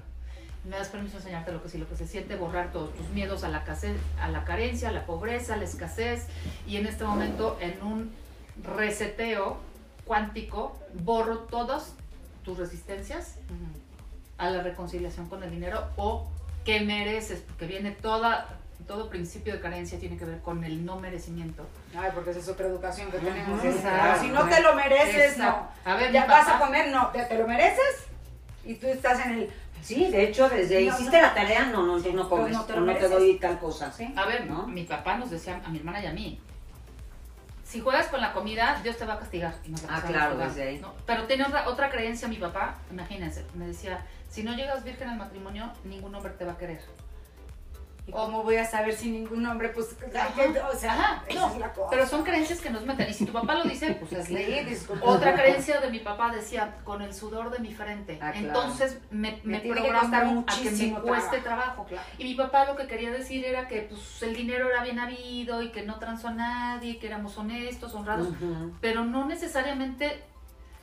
Me 0.63 0.77
das 0.77 0.89
permiso 0.89 1.13
de 1.13 1.19
enseñarte 1.19 1.51
lo 1.51 1.61
que 1.61 1.69
sí, 1.69 1.77
lo 1.77 1.87
que 1.87 1.95
se 1.95 2.07
siente, 2.07 2.35
borrar 2.35 2.71
todos 2.71 2.93
tus 2.93 3.07
miedos 3.09 3.43
a 3.43 3.49
la, 3.49 3.63
a 4.21 4.29
la 4.29 4.43
carencia, 4.43 4.89
a 4.89 4.91
la 4.91 5.05
pobreza, 5.05 5.53
a 5.53 5.57
la 5.57 5.63
escasez. 5.63 6.27
Y 6.67 6.77
en 6.77 6.87
este 6.87 7.05
momento, 7.05 7.57
en 7.61 7.81
un 7.81 8.11
reseteo 8.63 9.59
cuántico, 10.07 10.75
borro 10.93 11.39
todas 11.39 11.93
tus 12.43 12.57
resistencias 12.57 13.35
a 14.37 14.49
la 14.49 14.63
reconciliación 14.63 15.27
con 15.29 15.43
el 15.43 15.51
dinero 15.51 15.83
o 15.97 16.27
que 16.63 16.79
mereces, 16.81 17.41
porque 17.41 17.65
viene 17.67 17.91
toda, 17.91 18.47
todo 18.87 19.09
principio 19.09 19.53
de 19.53 19.59
carencia 19.59 19.99
tiene 19.99 20.17
que 20.17 20.25
ver 20.25 20.39
con 20.41 20.63
el 20.63 20.85
no 20.85 20.97
merecimiento. 20.99 21.65
Ay, 21.97 22.11
porque 22.13 22.31
esa 22.31 22.39
es 22.39 22.47
otra 22.49 22.67
educación 22.67 23.11
que 23.11 23.19
tenemos. 23.19 23.63
exacto. 23.63 24.21
Si 24.21 24.29
no 24.29 24.47
te 24.47 24.61
lo 24.61 24.73
mereces, 24.75 25.37
no. 25.37 25.45
Exacto. 25.45 25.67
A 25.85 25.95
ver, 25.95 26.11
Ya 26.11 26.23
mi 26.23 26.27
vas 26.29 26.45
papá- 26.45 26.57
a 26.57 26.59
comer, 26.59 26.91
no. 26.91 27.07
¿Te, 27.07 27.23
te 27.23 27.37
lo 27.37 27.47
mereces? 27.47 28.05
Y 28.65 28.75
tú 28.75 28.87
estás 28.87 29.25
en 29.25 29.31
el... 29.33 29.49
Sí, 29.81 30.09
de 30.09 30.23
hecho, 30.23 30.49
desde 30.49 30.83
No, 30.85 30.93
hiciste 30.93 31.15
no. 31.17 31.21
la 31.21 31.33
tarea, 31.33 31.65
no, 31.67 31.83
no, 31.83 31.97
entonces 31.97 32.13
no 32.15 32.27
comes, 32.29 32.51
no 32.51 32.65
te 32.65 32.73
o 32.73 32.79
lo 32.79 32.85
no 32.85 32.95
te 32.97 33.07
doy 33.07 33.37
tal 33.39 33.59
cosa. 33.59 33.91
¿Sí? 33.91 34.11
A 34.17 34.25
ver, 34.25 34.45
¿No? 34.47 34.67
mi 34.67 34.83
papá 34.83 35.17
nos 35.17 35.29
decía 35.31 35.61
a 35.63 35.69
mi 35.69 35.77
hermana 35.77 36.03
y 36.03 36.07
a 36.07 36.11
mí, 36.13 36.39
si 37.67 37.81
juegas 37.81 38.07
con 38.07 38.21
la 38.21 38.31
comida, 38.31 38.79
Dios 38.81 38.97
te 38.97 39.05
va 39.05 39.15
a 39.15 39.19
castigar. 39.19 39.53
Ah, 39.89 40.01
claro, 40.07 40.37
desde 40.37 40.63
ahí. 40.63 40.79
¿no? 40.79 40.93
Pero 41.05 41.23
tiene 41.23 41.43
otra, 41.43 41.67
otra 41.67 41.89
creencia 41.89 42.27
mi 42.29 42.37
papá, 42.37 42.77
imagínense, 42.89 43.45
me 43.55 43.67
decía, 43.67 44.05
si 44.29 44.43
no 44.43 44.55
llegas 44.55 44.85
virgen 44.85 45.09
al 45.09 45.17
matrimonio, 45.17 45.71
ningún 45.83 46.15
hombre 46.15 46.31
te 46.33 46.45
va 46.45 46.53
a 46.53 46.57
querer. 46.57 46.79
¿Y 48.07 48.11
cómo 48.11 48.41
voy 48.41 48.55
a 48.55 48.63
saber 48.65 48.95
si 48.95 49.11
ningún 49.11 49.45
hombre, 49.45 49.67
pues, 49.69 49.87
que- 49.95 50.05
o 50.05 50.75
sea, 50.79 50.93
Ajá, 50.93 51.23
no, 51.35 51.51
es 51.51 51.57
la 51.57 51.73
cosa. 51.73 51.89
pero 51.91 52.07
son 52.07 52.23
creencias 52.23 52.61
que 52.61 52.69
nos 52.69 52.85
meten. 52.85 53.09
Y 53.09 53.13
si 53.13 53.25
tu 53.25 53.33
papá 53.33 53.55
lo 53.55 53.65
dice, 53.65 53.95
pues 53.99 54.13
es 54.13 54.29
ley. 54.29 54.65
Otra 55.01 55.33
creencia 55.35 55.81
de 55.81 55.89
mi 55.91 55.99
papá 55.99 56.31
decía, 56.33 56.77
con 56.85 57.01
el 57.01 57.13
sudor 57.13 57.51
de 57.51 57.59
mi 57.59 57.73
frente. 57.73 58.17
Ah, 58.21 58.31
claro. 58.31 58.47
Entonces 58.47 58.99
me, 59.11 59.41
Me 59.43 59.59
me 59.59 59.73
programó 59.73 60.45
a 60.47 60.55
que 60.57 60.71
me 60.71 60.93
cueste 61.01 61.39
trabajo. 61.39 61.43
trabajo. 61.43 61.85
Claro. 61.85 62.07
Y 62.17 62.23
mi 62.23 62.35
papá 62.35 62.65
lo 62.65 62.77
que 62.77 62.87
quería 62.87 63.11
decir 63.11 63.43
era 63.43 63.67
que 63.67 63.81
pues, 63.81 64.23
el 64.23 64.33
dinero 64.33 64.69
era 64.69 64.83
bien 64.83 64.99
habido 64.99 65.61
y 65.61 65.71
que 65.71 65.83
no 65.83 65.99
transó 65.99 66.29
a 66.29 66.33
nadie, 66.33 66.99
que 66.99 67.07
éramos 67.07 67.37
honestos, 67.37 67.93
honrados, 67.93 68.29
pero 68.79 69.03
no 69.03 69.25
necesariamente... 69.25 70.23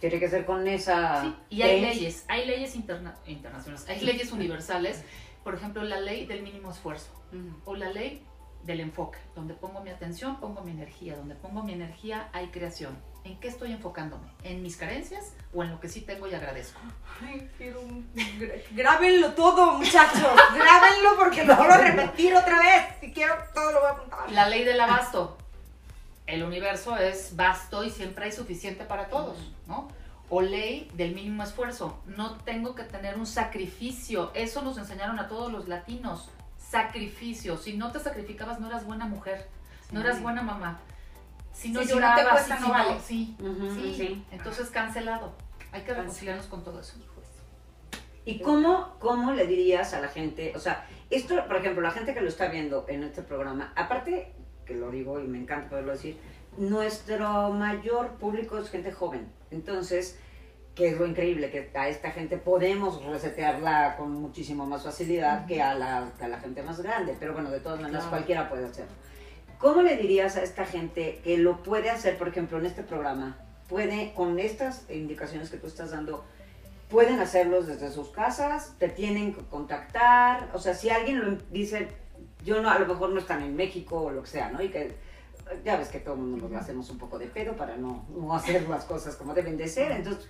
Tiene 0.00 0.20
que 0.20 0.28
ser 0.28 0.44
con 0.44 0.68
esa... 0.68 1.22
sí, 1.22 1.34
y 1.48 1.62
hay 1.62 1.80
leyes, 1.80 2.26
hay 2.28 2.44
leyes 2.46 2.76
interna- 2.76 3.14
internacionales, 3.26 3.86
hay 3.88 4.00
leyes 4.00 4.30
universales, 4.32 5.02
por 5.44 5.54
ejemplo, 5.54 5.82
la 5.84 6.00
ley 6.00 6.26
del 6.26 6.42
mínimo 6.42 6.70
esfuerzo 6.70 7.10
o 7.64 7.74
la 7.74 7.90
ley 7.90 8.24
del 8.64 8.80
enfoque, 8.80 9.18
donde 9.34 9.52
pongo 9.54 9.80
mi 9.82 9.90
atención, 9.90 10.40
pongo 10.40 10.62
mi 10.62 10.70
energía, 10.70 11.16
donde 11.16 11.34
pongo 11.34 11.62
mi 11.62 11.74
energía 11.74 12.28
hay 12.32 12.48
creación. 12.48 12.96
¿En 13.24 13.38
qué 13.38 13.48
estoy 13.48 13.72
enfocándome? 13.72 14.26
¿En 14.42 14.62
mis 14.62 14.76
carencias 14.76 15.32
o 15.52 15.62
en 15.62 15.70
lo 15.70 15.80
que 15.80 15.88
sí 15.88 16.02
tengo 16.02 16.26
y 16.26 16.34
agradezco? 16.34 16.80
Ay, 17.22 17.50
quiero 17.56 17.80
un... 17.80 18.08
Grábenlo 18.72 19.32
todo, 19.32 19.78
muchachos. 19.78 20.22
Grábenlo 20.54 21.16
porque 21.18 21.44
lo 21.44 21.56
quiero 21.56 21.76
repetir 21.76 22.34
otra 22.34 22.58
vez. 22.58 22.86
Si 23.00 23.12
quiero, 23.12 23.34
todo 23.54 23.72
lo 23.72 23.80
voy 23.80 23.88
a 23.88 23.92
apuntar. 23.92 24.32
La 24.32 24.48
ley 24.48 24.64
del 24.64 24.80
abasto. 24.80 25.38
El 26.26 26.42
universo 26.42 26.96
es 26.96 27.36
vasto 27.36 27.84
y 27.84 27.90
siempre 27.90 28.26
hay 28.26 28.32
suficiente 28.32 28.84
para 28.84 29.08
todos, 29.08 29.36
¿no? 29.66 29.88
O 30.36 30.42
ley 30.42 30.90
del 30.94 31.14
mínimo 31.14 31.44
esfuerzo. 31.44 32.02
No 32.06 32.38
tengo 32.38 32.74
que 32.74 32.82
tener 32.82 33.16
un 33.16 33.24
sacrificio. 33.24 34.32
Eso 34.34 34.62
nos 34.62 34.76
enseñaron 34.78 35.20
a 35.20 35.28
todos 35.28 35.52
los 35.52 35.68
latinos. 35.68 36.28
Sacrificio. 36.58 37.56
Si 37.56 37.76
no 37.76 37.92
te 37.92 38.00
sacrificabas, 38.00 38.58
no 38.58 38.66
eras 38.66 38.84
buena 38.84 39.04
mujer, 39.06 39.46
no 39.92 40.00
eras 40.00 40.20
buena 40.20 40.42
mamá. 40.42 40.80
Si 41.52 41.70
no 41.70 41.82
Sí, 41.82 41.86
si 41.86 41.92
no 41.94 42.00
te 42.00 42.06
llorabas, 42.06 42.32
cuesta, 42.32 42.56
si 42.56 42.62
no 42.64 42.68
vale. 42.68 42.96
sí. 43.00 43.36
sí. 43.96 44.24
Entonces 44.32 44.70
cancelado. 44.70 45.36
Hay 45.70 45.82
que 45.82 45.94
reconciliarnos 45.94 46.46
con 46.46 46.64
todo 46.64 46.80
eso. 46.80 46.96
¿Y 48.24 48.40
cómo, 48.40 48.96
cómo 48.98 49.30
le 49.30 49.46
dirías 49.46 49.94
a 49.94 50.00
la 50.00 50.08
gente? 50.08 50.52
O 50.56 50.58
sea, 50.58 50.84
esto, 51.10 51.46
por 51.46 51.58
ejemplo, 51.58 51.80
la 51.80 51.92
gente 51.92 52.12
que 52.12 52.20
lo 52.20 52.28
está 52.28 52.48
viendo 52.48 52.86
en 52.88 53.04
este 53.04 53.22
programa, 53.22 53.72
aparte, 53.76 54.32
que 54.66 54.74
lo 54.74 54.90
digo 54.90 55.20
y 55.20 55.28
me 55.28 55.38
encanta 55.38 55.68
poderlo 55.68 55.92
decir, 55.92 56.18
nuestro 56.56 57.50
mayor 57.52 58.14
público 58.14 58.58
es 58.58 58.68
gente 58.68 58.90
joven. 58.90 59.28
Entonces, 59.52 60.18
que 60.74 60.88
es 60.88 60.98
lo 60.98 61.06
increíble, 61.06 61.50
que 61.50 61.70
a 61.78 61.88
esta 61.88 62.10
gente 62.10 62.36
podemos 62.36 63.02
resetearla 63.04 63.96
con 63.96 64.12
muchísimo 64.12 64.66
más 64.66 64.82
facilidad 64.82 65.46
que, 65.46 65.62
a 65.62 65.74
la, 65.74 66.10
que 66.18 66.24
a 66.24 66.28
la 66.28 66.40
gente 66.40 66.62
más 66.62 66.80
grande. 66.80 67.16
Pero 67.18 67.32
bueno, 67.32 67.50
de 67.50 67.60
todas 67.60 67.78
maneras, 67.80 68.02
Claro. 68.02 68.10
cualquiera 68.10 68.48
puede 68.48 68.64
hacerlo. 68.66 68.92
¿Cómo 69.58 69.82
le 69.82 69.96
dirías 69.96 70.36
a 70.36 70.42
esta 70.42 70.64
gente 70.66 71.20
que 71.22 71.38
lo 71.38 71.62
puede 71.62 71.90
hacer, 71.90 72.18
por 72.18 72.28
ejemplo, 72.28 72.58
en 72.58 72.66
este 72.66 72.82
programa? 72.82 73.38
Puede, 73.68 74.12
con 74.14 74.38
estas 74.38 74.90
indicaciones 74.90 75.48
que 75.48 75.56
tú 75.58 75.68
estás 75.68 75.92
dando, 75.92 76.24
pueden 76.90 77.20
hacerlos 77.20 77.66
desde 77.66 77.90
sus 77.90 78.08
casas, 78.10 78.74
te 78.78 78.88
tienen 78.88 79.32
que 79.32 79.42
contactar, 79.42 80.50
o 80.54 80.58
sea, 80.58 80.74
si 80.74 80.90
alguien 80.90 81.20
lo 81.24 81.36
dice, 81.50 81.88
yo 82.44 82.60
no, 82.60 82.68
a 82.68 82.78
lo 82.78 82.86
mejor 82.86 83.10
no 83.10 83.20
están 83.20 83.42
en 83.42 83.56
México 83.56 84.02
o 84.02 84.10
lo 84.10 84.22
que 84.22 84.28
sea, 84.28 84.50
¿no? 84.50 84.60
Y 84.60 84.68
que 84.68 84.94
ya 85.64 85.76
ves 85.76 85.88
que 85.88 86.00
todo 86.00 86.14
el 86.14 86.20
mundo 86.20 86.36
nos 86.38 86.50
lo 86.50 86.58
hacemos 86.58 86.90
un 86.90 86.98
poco 86.98 87.18
de 87.18 87.26
pedo 87.26 87.56
para 87.56 87.76
no, 87.76 88.04
no 88.14 88.34
hacer 88.34 88.68
las 88.68 88.84
cosas 88.84 89.16
como 89.16 89.32
deben 89.34 89.56
de 89.56 89.68
ser, 89.68 89.92
entonces 89.92 90.28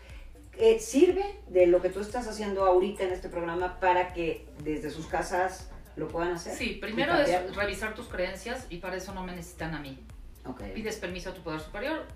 eh, 0.59 0.79
sirve 0.79 1.41
de 1.49 1.67
lo 1.67 1.83
que 1.83 1.91
tú 1.91 2.01
estás 2.01 2.29
haciendo 2.29 2.65
ahorita 2.65 3.05
en 3.05 3.13
este 3.13 3.29
programa 3.29 3.81
para 3.81 4.13
que 4.13 4.47
desde 4.63 4.91
sus 4.91 5.07
casas 5.07 5.71
lo 5.97 6.09
puedan 6.09 6.33
hacer. 6.33 6.55
Sí, 6.55 6.79
primero 6.81 7.15
es 7.15 7.55
revisar 7.55 7.95
tus 7.95 8.09
creencias 8.09 8.67
y 8.71 8.79
para 8.79 8.97
eso 8.97 9.15
no 9.15 9.23
me 9.23 9.33
necesitan 9.33 9.75
a 9.75 9.81
mí. 9.81 9.99
Ok. 10.45 10.63
Pides 10.75 10.97
permiso 10.97 11.31
a 11.31 11.35
tu 11.35 11.43
poder 11.43 11.61
superior, 11.61 12.07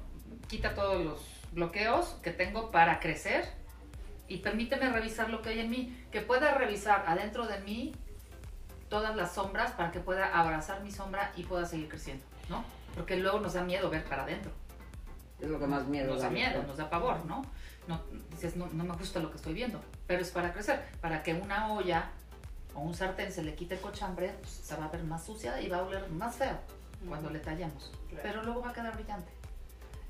quita 0.48 0.74
todos 0.74 1.04
los 1.04 1.20
bloqueos 1.52 2.16
que 2.22 2.30
tengo 2.30 2.70
para 2.70 3.00
crecer 3.00 3.44
y 4.28 4.38
permíteme 4.38 4.90
revisar 4.90 5.30
lo 5.30 5.40
que 5.42 5.50
hay 5.50 5.60
en 5.60 5.70
mí, 5.70 5.96
que 6.12 6.20
pueda 6.20 6.54
revisar 6.54 7.04
adentro 7.06 7.46
de 7.46 7.58
mí 7.60 7.94
todas 8.88 9.16
las 9.16 9.34
sombras 9.34 9.72
para 9.72 9.90
que 9.90 10.00
pueda 10.00 10.38
abrazar 10.38 10.82
mi 10.82 10.90
sombra 10.90 11.32
y 11.36 11.44
pueda 11.44 11.64
seguir 11.66 11.88
creciendo, 11.88 12.24
¿no? 12.48 12.64
Porque 12.94 13.16
luego 13.16 13.40
nos 13.40 13.54
da 13.54 13.62
miedo 13.62 13.90
ver 13.90 14.04
para 14.04 14.24
adentro. 14.24 14.50
Es 15.40 15.48
lo 15.48 15.58
que 15.58 15.66
más 15.66 15.86
miedo 15.86 16.12
nos 16.12 16.18
da 16.20 16.28
da. 16.28 16.30
miedo, 16.30 16.62
nos 16.64 16.76
da 16.76 16.90
pavor, 16.90 17.24
¿no? 17.26 17.42
No 17.88 18.00
dices, 18.30 18.54
no, 18.56 18.66
no 18.72 18.84
me 18.84 18.94
gusta 18.94 19.18
lo 19.18 19.30
que 19.30 19.36
estoy 19.36 19.54
viendo, 19.54 19.80
pero 20.06 20.22
es 20.22 20.30
para 20.30 20.52
crecer, 20.52 20.84
para 21.00 21.22
que 21.22 21.34
una 21.34 21.72
olla 21.72 22.10
o 22.74 22.80
un 22.80 22.94
sartén 22.94 23.32
se 23.32 23.42
le 23.42 23.54
quite 23.54 23.74
el 23.74 23.80
cochambre, 23.80 24.34
pues, 24.40 24.52
se 24.52 24.76
va 24.76 24.84
a 24.84 24.88
ver 24.88 25.02
más 25.02 25.24
sucia 25.24 25.60
y 25.60 25.68
va 25.68 25.78
a 25.78 25.82
oler 25.82 26.08
más 26.10 26.36
feo 26.36 26.56
cuando 27.08 27.30
le 27.30 27.40
tallamos, 27.40 27.90
Claro. 28.08 28.22
pero 28.22 28.42
luego 28.44 28.62
va 28.62 28.70
a 28.70 28.72
quedar 28.72 28.94
brillante. 28.94 29.30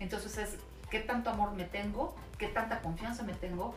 Entonces 0.01 0.37
es, 0.39 0.57
¿qué 0.91 1.01
tanto 1.01 1.31
amor 1.31 1.53
me 1.53 1.65
tengo? 1.65 2.15
¿Qué 2.37 2.49
tanta 2.49 2.81
confianza 2.81 3.23
me 3.23 3.33
tengo? 3.35 3.75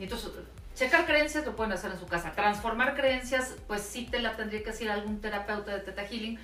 Y 0.00 0.04
entonces, 0.04 0.30
checar 0.74 1.06
creencias 1.06 1.44
lo 1.44 1.54
pueden 1.54 1.72
hacer 1.72 1.92
en 1.92 1.98
su 1.98 2.06
casa. 2.06 2.32
Transformar 2.32 2.94
creencias, 2.96 3.54
pues 3.68 3.82
sí 3.82 4.06
te 4.10 4.20
la 4.20 4.36
tendría 4.36 4.60
que 4.62 4.70
decir 4.70 4.90
algún 4.90 5.20
terapeuta 5.20 5.72
de 5.72 5.80
Teta 5.80 6.02
Healing. 6.06 6.38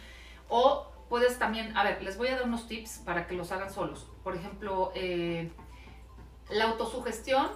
O 0.48 0.86
puedes 1.08 1.38
también, 1.38 1.76
a 1.76 1.82
ver, 1.84 2.02
les 2.02 2.16
voy 2.16 2.28
a 2.28 2.36
dar 2.36 2.44
unos 2.44 2.68
tips 2.68 2.98
para 3.04 3.26
que 3.26 3.34
los 3.34 3.50
hagan 3.52 3.72
solos. 3.72 4.06
Por 4.22 4.34
ejemplo, 4.36 4.92
eh, 4.94 5.50
la 6.50 6.64
autosugestión 6.64 7.48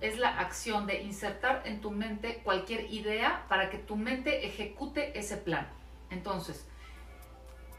es 0.00 0.18
la 0.18 0.38
acción 0.38 0.86
de 0.86 1.02
insertar 1.02 1.62
en 1.64 1.80
tu 1.80 1.90
mente 1.90 2.40
cualquier 2.44 2.92
idea 2.92 3.44
para 3.48 3.68
que 3.68 3.78
tu 3.78 3.96
mente 3.96 4.46
ejecute 4.46 5.18
ese 5.18 5.36
plan. 5.36 5.68
Entonces, 6.10 6.66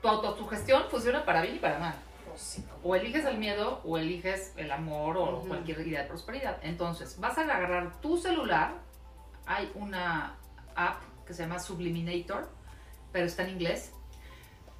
tu 0.02 0.08
autosugestión 0.08 0.84
funciona 0.90 1.26
para 1.26 1.42
bien 1.42 1.56
y 1.56 1.60
para 1.60 1.80
mal. 1.80 1.96
O 2.84 2.96
eliges 2.96 3.26
el 3.26 3.38
miedo 3.38 3.82
o 3.84 3.98
eliges 3.98 4.54
el 4.58 4.72
amor 4.72 5.18
o 5.18 5.42
cualquier 5.42 5.86
idea 5.86 6.04
de 6.04 6.08
prosperidad. 6.08 6.58
Entonces, 6.62 7.20
vas 7.20 7.38
a 7.38 7.42
agarrar 7.42 8.00
tu 8.02 8.18
celular. 8.18 8.76
Hay 9.46 9.72
una 9.76 10.36
app 10.76 11.02
que 11.26 11.34
se 11.34 11.44
llama 11.44 11.60
Subliminator, 11.60 12.50
pero 13.12 13.26
está 13.26 13.44
en 13.44 13.50
inglés. 13.50 13.94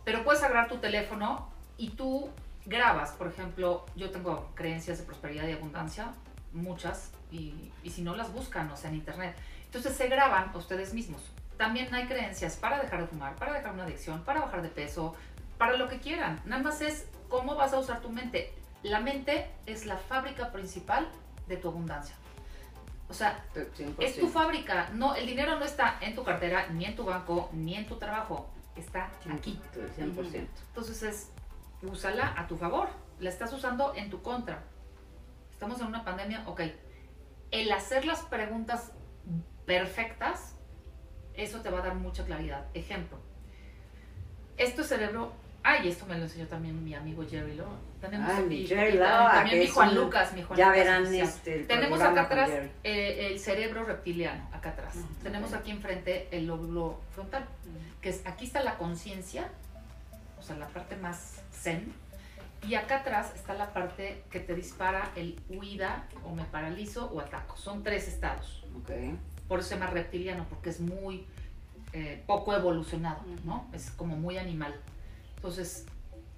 Pero 0.06 0.24
puedes 0.24 0.44
agarrar 0.44 0.70
tu 0.70 0.78
teléfono 0.78 1.50
y 1.78 1.92
tú 1.92 2.30
grabas. 2.70 3.12
Por 3.12 3.28
ejemplo, 3.28 3.86
yo 3.96 4.12
tengo 4.12 4.52
creencias 4.56 5.00
de 5.00 5.04
prosperidad 5.04 5.48
y 5.48 5.52
abundancia, 5.52 6.14
muchas, 6.54 7.12
y, 7.32 7.72
y 7.84 7.90
si 7.90 8.02
no 8.02 8.16
las 8.16 8.32
buscan, 8.32 8.72
o 8.72 8.78
sea, 8.78 8.90
en 8.90 8.98
internet. 8.98 9.36
Entonces 9.66 9.96
se 9.96 10.08
graban 10.08 10.56
ustedes 10.56 10.94
mismos. 10.94 11.22
También 11.58 11.94
hay 11.94 12.08
creencias 12.08 12.56
para 12.56 12.82
dejar 12.82 13.02
de 13.02 13.08
fumar, 13.08 13.36
para 13.36 13.54
dejar 13.54 13.74
una 13.74 13.84
adicción, 13.84 14.24
para 14.24 14.40
bajar 14.40 14.62
de 14.62 14.70
peso, 14.70 15.14
para 15.58 15.76
lo 15.76 15.90
que 15.90 16.00
quieran. 16.00 16.40
Nada 16.46 16.64
más 16.64 16.80
es 16.82 17.08
cómo 17.28 17.56
vas 17.56 17.74
a 17.74 17.80
usar 17.80 18.00
tu 18.00 18.10
mente. 18.10 18.54
La 18.82 19.02
mente 19.02 19.50
es 19.66 19.86
la 19.86 19.98
fábrica 19.98 20.52
principal 20.52 21.10
de 21.48 21.58
tu 21.58 21.68
abundancia. 21.68 22.16
O 23.10 23.14
sea, 23.14 23.44
100%. 23.56 23.96
es 24.00 24.18
tu 24.18 24.30
fábrica. 24.30 24.90
No, 24.94 25.16
el 25.16 25.26
dinero 25.26 25.60
no 25.60 25.66
está 25.66 25.98
en 26.00 26.16
tu 26.16 26.24
cartera, 26.24 26.68
ni 26.70 26.86
en 26.86 26.96
tu 26.96 27.04
banco, 27.04 27.50
ni 27.52 27.76
en 27.76 27.86
tu 27.88 27.98
trabajo. 27.98 28.50
Está 28.76 29.10
aquí. 29.36 29.60
100%. 29.98 30.48
Entonces 30.70 31.04
es, 31.04 31.32
úsala 31.84 32.34
a 32.38 32.48
tu 32.48 32.58
favor. 32.58 32.90
La 33.20 33.30
estás 33.30 33.52
usando 33.54 33.94
en 33.96 34.10
tu 34.10 34.22
contra. 34.22 34.64
Estamos 35.52 35.80
en 35.82 35.88
una 35.88 36.04
pandemia, 36.06 36.44
ok. 36.48 36.62
El 37.52 37.72
hacer 37.72 38.06
las 38.06 38.22
preguntas 38.22 38.92
perfectas, 39.66 40.56
eso 41.34 41.62
te 41.62 41.70
va 41.70 41.80
a 41.80 41.82
dar 41.82 41.96
mucha 41.96 42.26
claridad. 42.26 42.66
Ejemplo, 42.74 43.18
esto 44.58 44.82
es 44.82 44.88
cerebro. 44.88 45.34
Ay, 45.62 45.90
esto 45.90 46.06
me 46.06 46.18
lo 46.18 46.24
enseñó 46.24 46.48
también 46.48 46.82
mi 46.84 46.94
amigo 46.96 47.24
Jerry 47.30 47.56
Law. 47.56 47.68
Tenemos 48.00 48.30
Ay, 48.30 48.38
aquí- 48.38 48.48
mi 48.48 48.66
Jerry 48.66 48.98
Law, 48.98 49.30
también 49.30 49.60
mi 49.60 49.68
Juan 49.68 49.94
Lucas, 49.96 50.34
mi 50.34 50.42
Juan 50.42 50.58
Ya 50.58 50.68
Lucas 50.70 50.78
verán 50.86 51.14
este, 51.14 51.64
Tenemos 51.66 52.02
acá 52.02 52.22
atrás 52.22 52.50
eh, 52.84 53.28
el 53.32 53.40
cerebro 53.40 53.84
reptiliano, 53.84 54.48
acá 54.54 54.70
atrás. 54.70 54.96
Tenemos 55.22 55.54
aquí 55.54 55.72
enfrente 55.72 56.30
el 56.32 56.48
lóbulo 56.48 57.02
frontal, 57.12 57.46
que 58.00 58.10
es 58.10 58.26
aquí 58.26 58.46
está 58.46 58.64
la 58.64 58.78
conciencia, 58.78 59.50
sea, 60.50 60.58
la 60.58 60.68
parte 60.68 60.96
más 60.98 61.42
zen, 61.52 61.94
y 62.68 62.76
acá 62.76 62.98
atrás 62.98 63.32
está 63.36 63.54
la 63.54 63.74
parte 63.74 64.24
que 64.30 64.40
te 64.40 64.54
dispara 64.54 65.12
el 65.16 65.40
huida 65.50 66.08
o 66.26 66.36
me 66.36 66.44
paralizo 66.44 67.06
o 67.08 67.20
ataco. 67.20 67.56
Son 67.56 67.84
tres 67.84 68.08
estados. 68.08 68.66
Ok. 68.82 68.92
Por 69.48 69.60
eso 69.60 69.70
se 69.70 69.76
llama 69.76 69.90
reptiliano, 69.90 70.46
porque 70.50 70.70
es 70.70 70.80
muy 70.80 71.26
eh, 71.94 72.24
poco 72.28 72.54
evolucionado, 72.54 73.22
¿no? 73.46 73.68
Es 73.74 73.92
como 73.92 74.18
muy 74.18 74.38
animal. 74.38 74.76
Entonces, 75.38 75.86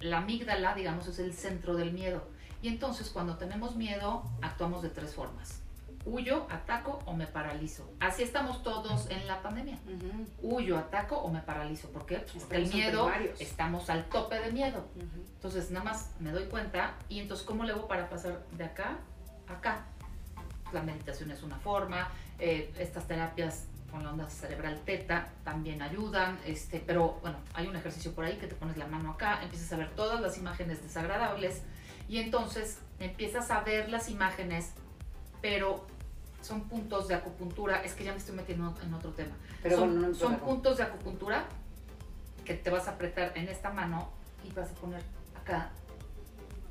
la 0.00 0.18
amígdala, 0.18 0.74
digamos, 0.74 1.08
es 1.08 1.18
el 1.18 1.34
centro 1.34 1.74
del 1.74 1.92
miedo. 1.92 2.24
Y 2.62 2.68
entonces, 2.68 3.10
cuando 3.10 3.36
tenemos 3.36 3.74
miedo, 3.74 4.22
actuamos 4.40 4.82
de 4.82 4.90
tres 4.90 5.14
formas. 5.14 5.61
Huyo, 6.04 6.46
ataco 6.50 6.98
o 7.06 7.14
me 7.14 7.26
paralizo. 7.26 7.88
Así 8.00 8.22
estamos 8.22 8.62
todos 8.62 9.08
en 9.10 9.26
la 9.26 9.40
pandemia. 9.42 9.78
Huyo, 10.40 10.76
ataco 10.78 11.16
o 11.18 11.30
me 11.30 11.40
paralizo. 11.40 11.90
¿Por 11.90 12.06
qué? 12.06 12.18
Pues 12.18 12.44
Porque 12.44 12.56
el 12.56 12.68
miedo, 12.72 13.10
estamos 13.38 13.88
al 13.88 14.04
tope 14.06 14.38
de 14.40 14.50
miedo. 14.52 14.84
Entonces, 15.34 15.70
nada 15.70 15.84
más 15.84 16.10
me 16.18 16.30
doy 16.32 16.44
cuenta. 16.46 16.94
Y 17.08 17.20
entonces, 17.20 17.46
¿cómo 17.46 17.64
le 17.64 17.72
hago 17.72 17.86
para 17.86 18.08
pasar 18.10 18.44
de 18.52 18.64
acá 18.64 18.98
a 19.48 19.52
acá? 19.52 19.84
La 20.72 20.82
meditación 20.82 21.30
es 21.30 21.42
una 21.42 21.58
forma. 21.58 22.10
eh, 22.38 22.72
estas 22.78 23.06
terapias 23.06 23.66
con 23.92 24.02
la 24.02 24.10
onda 24.10 24.28
cerebral 24.28 24.80
teta 24.84 25.28
también 25.44 25.82
ayudan. 25.82 26.38
Este, 26.46 26.82
pero 26.84 27.18
bueno, 27.20 27.36
hay 27.54 27.66
un 27.68 27.76
ejercicio 27.76 28.12
por 28.14 28.24
ahí 28.24 28.36
que 28.38 28.46
te 28.48 28.54
pones 28.56 28.76
la 28.76 28.86
mano 28.86 29.12
acá, 29.12 29.40
empiezas 29.42 29.70
a 29.72 29.76
ver 29.76 29.90
todas 29.94 30.20
las 30.20 30.38
imágenes 30.38 30.82
desagradables. 30.82 31.62
Y 32.08 32.18
entonces 32.18 32.78
empiezas 32.98 33.50
a 33.50 33.60
ver 33.60 33.88
las 33.90 34.08
imágenes, 34.08 34.72
pero 35.42 35.84
son 36.40 36.62
puntos 36.62 37.08
de 37.08 37.14
acupuntura. 37.14 37.82
Es 37.84 37.92
que 37.94 38.04
ya 38.04 38.12
me 38.12 38.18
estoy 38.18 38.34
metiendo 38.34 38.74
en 38.82 38.94
otro 38.94 39.10
tema 39.10 39.36
Pero 39.62 39.76
son, 39.76 39.90
bueno, 39.92 40.08
no 40.08 40.14
son 40.14 40.36
puntos 40.38 40.78
de 40.78 40.84
acupuntura 40.84 41.44
que 42.44 42.54
te 42.54 42.70
vas 42.70 42.88
a 42.88 42.92
apretar 42.92 43.32
en 43.36 43.48
esta 43.48 43.70
mano 43.70 44.08
y 44.42 44.50
vas 44.52 44.70
a 44.70 44.74
poner 44.74 45.02
acá. 45.40 45.70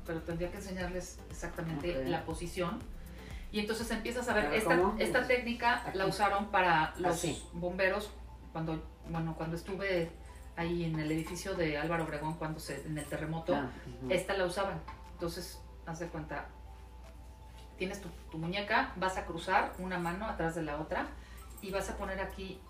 Pero 0.06 0.20
tendría 0.22 0.50
que 0.50 0.56
enseñarles 0.56 1.18
exactamente 1.30 1.96
Ok. 1.98 2.08
la 2.08 2.24
posición. 2.24 2.80
Y 3.52 3.60
entonces 3.60 3.90
empiezas 3.90 4.28
a 4.28 4.34
ver, 4.34 4.44
Pero 4.46 4.56
esta, 4.56 4.76
¿cómo? 4.78 4.98
esta 4.98 5.26
técnica 5.26 5.86
Aquí. 5.86 5.98
la 5.98 6.06
usaron 6.06 6.46
para 6.50 6.94
los 6.98 7.12
Así. 7.16 7.42
bomberos 7.52 8.10
cuando, 8.52 8.82
bueno, 9.08 9.34
cuando 9.36 9.56
estuve 9.56 10.10
ahí 10.56 10.84
en 10.84 10.98
el 10.98 11.10
edificio 11.12 11.54
de 11.54 11.78
Álvaro 11.78 12.04
Obregón, 12.04 12.34
cuando 12.34 12.60
se, 12.60 12.82
en 12.86 12.96
el 12.98 13.04
terremoto, 13.06 13.54
Ah, 13.54 13.70
ujú. 14.02 14.10
esta 14.12 14.34
la 14.36 14.44
usaban. 14.46 14.80
Entonces, 15.12 15.58
haz 15.86 15.98
de 16.00 16.08
cuenta, 16.08 16.48
tienes 17.78 18.00
tu, 18.00 18.08
tu 18.30 18.38
muñeca, 18.38 18.92
vas 18.96 19.16
a 19.16 19.24
cruzar 19.24 19.72
una 19.78 19.98
mano 19.98 20.26
atrás 20.26 20.54
de 20.54 20.62
la 20.62 20.76
otra 20.80 21.06
y 21.60 21.70
vas 21.70 21.88
a 21.90 21.96
poner 21.96 22.20
aquí 22.20 22.60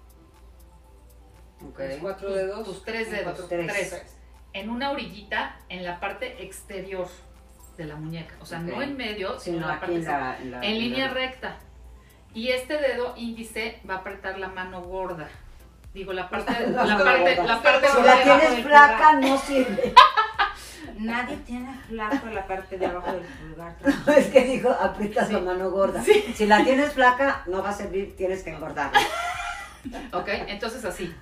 Ok. 1.64 1.78
Los 1.78 1.96
cuatro 1.98 2.28
tus, 2.28 2.36
dedos. 2.36 2.64
tus 2.64 2.84
tres 2.84 3.10
dedos, 3.10 3.24
cuatro- 3.38 3.46
Tres. 3.48 4.04
en 4.52 4.68
una 4.68 4.90
orillita 4.90 5.56
en 5.68 5.84
la 5.84 6.00
parte 6.00 6.42
exterior 6.42 7.06
de 7.76 7.84
la 7.84 7.94
muñeca. 7.96 8.34
O 8.40 8.44
sea, 8.46 8.58
no 8.58 8.82
en 8.82 8.96
medio, 8.96 9.38
sino 9.38 9.58
Sino 9.58 9.66
en 9.66 9.68
la 9.68 9.80
parte 9.80 9.94
en 9.94 10.04
la, 10.04 10.38
en 10.40 10.50
la- 10.50 10.56
en 10.58 10.64
en 10.64 10.78
línea 10.78 11.06
la- 11.06 11.14
recta. 11.14 11.56
Y 12.34 12.48
este 12.48 12.78
dedo 12.78 13.14
índice 13.16 13.80
va 13.88 13.94
a 13.94 13.98
apretar 13.98 14.38
la 14.38 14.48
mano 14.48 14.82
gorda. 14.82 15.28
Digo, 15.94 16.12
la 16.12 16.28
parte, 16.28 16.52
La 16.70 16.98
parte, 16.98 17.36
la 17.44 17.62
parte 17.62 17.88
Si 17.88 18.02
la 18.02 18.22
tienes 18.22 18.64
flaca, 18.66 19.12
no 19.20 19.38
sirve. 19.38 19.94
Nadie 21.04 21.36
tiene 21.38 21.74
flaco 21.88 22.26
en 22.26 22.34
la 22.34 22.46
parte 22.46 22.78
de 22.78 22.86
abajo 22.86 23.12
del 23.12 23.22
pulgar. 23.22 23.74
es 24.16 24.26
que 24.28 24.40
dijo, 24.44 24.70
aprietas 24.70 25.30
la 25.32 25.40
mano 25.40 25.70
gorda. 25.70 26.02
Si 26.02 26.46
la 26.46 26.62
tienes 26.64 26.92
flaca, 26.92 27.42
no 27.46 27.62
va 27.62 27.70
a 27.70 27.72
servir, 27.72 28.16
tienes 28.16 28.42
que 28.42 28.50
engordarla. 28.50 28.98
Ok, 30.12 30.28
entonces 30.46 30.84
así. 30.84 31.12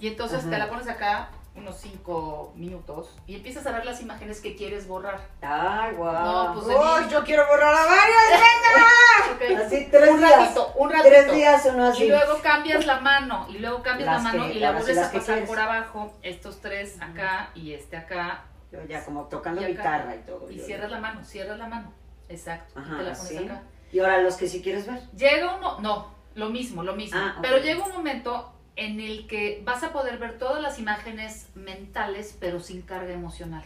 Y 0.00 0.08
entonces 0.08 0.40
Ajá. 0.40 0.48
te 0.50 0.58
la 0.58 0.68
pones 0.70 0.88
acá 0.88 1.28
unos 1.54 1.76
5 1.80 2.52
minutos 2.56 3.14
y 3.26 3.34
empiezas 3.36 3.66
a 3.66 3.72
ver 3.72 3.84
las 3.84 4.00
imágenes 4.00 4.40
que 4.40 4.56
quieres 4.56 4.86
borrar. 4.88 5.20
Ay, 5.42 5.94
guau. 5.94 6.24
No, 6.24 6.54
pues 6.54 6.66
¡Uy, 6.66 7.10
yo 7.10 7.22
quiero 7.24 7.46
borrar 7.46 7.74
a 7.74 7.84
varios! 7.84 8.42
Ok. 9.34 9.42
Así 9.66 9.88
tres 9.90 10.10
un 10.10 10.18
días. 10.18 10.30
ratito, 10.38 10.72
un 10.76 10.90
ratito. 10.90 11.08
Tres 11.08 11.32
días 11.34 11.62
uno 11.74 11.86
así. 11.88 12.04
Y 12.04 12.08
luego 12.08 12.40
cambias 12.42 12.86
la 12.86 13.00
mano, 13.00 13.46
y 13.50 13.58
luego 13.58 13.82
cambias 13.82 14.06
Las 14.06 14.22
la 14.24 14.32
mano 14.32 14.46
que- 14.46 14.54
y 14.54 14.58
la 14.60 14.72
vuelves 14.72 14.98
a 14.98 15.12
pasar 15.12 15.44
por 15.44 15.58
abajo, 15.58 16.14
estos 16.22 16.60
tres 16.60 16.96
acá 17.02 17.50
y 17.54 17.72
este 17.74 17.96
acá, 17.98 18.44
Yo 18.72 18.84
ya 18.88 19.04
como 19.04 19.24
tocando 19.26 19.60
Y 19.60 19.64
acá. 19.64 19.72
guitarra 19.72 20.16
y 20.16 20.18
todo. 20.20 20.50
y 20.50 20.58
cierras 20.58 20.90
la 20.90 20.98
mano, 21.00 21.24
cierras 21.24 21.58
la 21.58 21.66
mano. 21.68 21.92
Exacto. 22.28 22.74
y 22.76 22.82
Ajá, 22.82 22.96
te 22.96 23.02
la 23.04 23.12
pones 23.12 23.20
así. 23.20 23.36
acá. 23.38 23.62
Y 23.92 23.96
Y 23.96 24.00
ahora 24.00 24.18
los 24.22 24.36
que 24.36 24.48
sí 24.48 24.60
quieres 24.62 24.86
ver. 24.86 25.00
Llega 25.16 25.56
uno, 25.56 25.78
no, 25.80 26.14
lo 26.34 26.50
mismo, 26.50 26.82
lo 26.82 26.94
mismo. 26.96 27.18
Ah, 27.20 27.34
ok. 27.36 27.42
Pero 27.42 27.58
llega 27.58 27.84
un 27.84 27.92
momento 27.92 28.52
en 28.74 29.00
el 29.00 29.26
que 29.26 29.62
vas 29.64 29.82
a 29.84 29.92
poder 29.92 30.18
ver 30.18 30.38
todas 30.38 30.60
las 30.60 30.78
imágenes 30.78 31.48
mentales, 31.54 32.36
pero 32.40 32.60
sin 32.60 32.82
carga 32.82 33.12
emocional. 33.12 33.62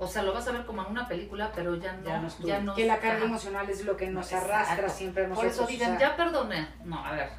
O 0.00 0.06
sea, 0.06 0.22
lo 0.22 0.32
vas 0.32 0.46
a 0.46 0.52
ver 0.52 0.64
como 0.64 0.82
en 0.82 0.88
una 0.92 1.08
película, 1.08 1.50
pero 1.56 1.74
ya 1.76 1.92
no. 1.94 2.04
Ya 2.04 2.20
no 2.20 2.28
ya 2.46 2.60
no 2.60 2.74
Que 2.76 2.84
la 2.86 2.98
carga 3.00 3.16
ajá. 3.16 3.24
emocional 3.24 3.68
es 3.68 3.84
lo 3.84 3.96
que 3.96 4.08
nos 4.08 4.32
arrastra 4.32 4.88
siempre 4.88 5.24
a 5.24 5.28
Por 5.28 5.44
nosotros. 5.44 5.54
eso 5.54 5.64
o 5.64 5.66
digan, 5.66 5.98
ya 5.98 6.14
perdoné. 6.14 6.68
No, 6.84 7.04
a 7.04 7.12
ver, 7.12 7.30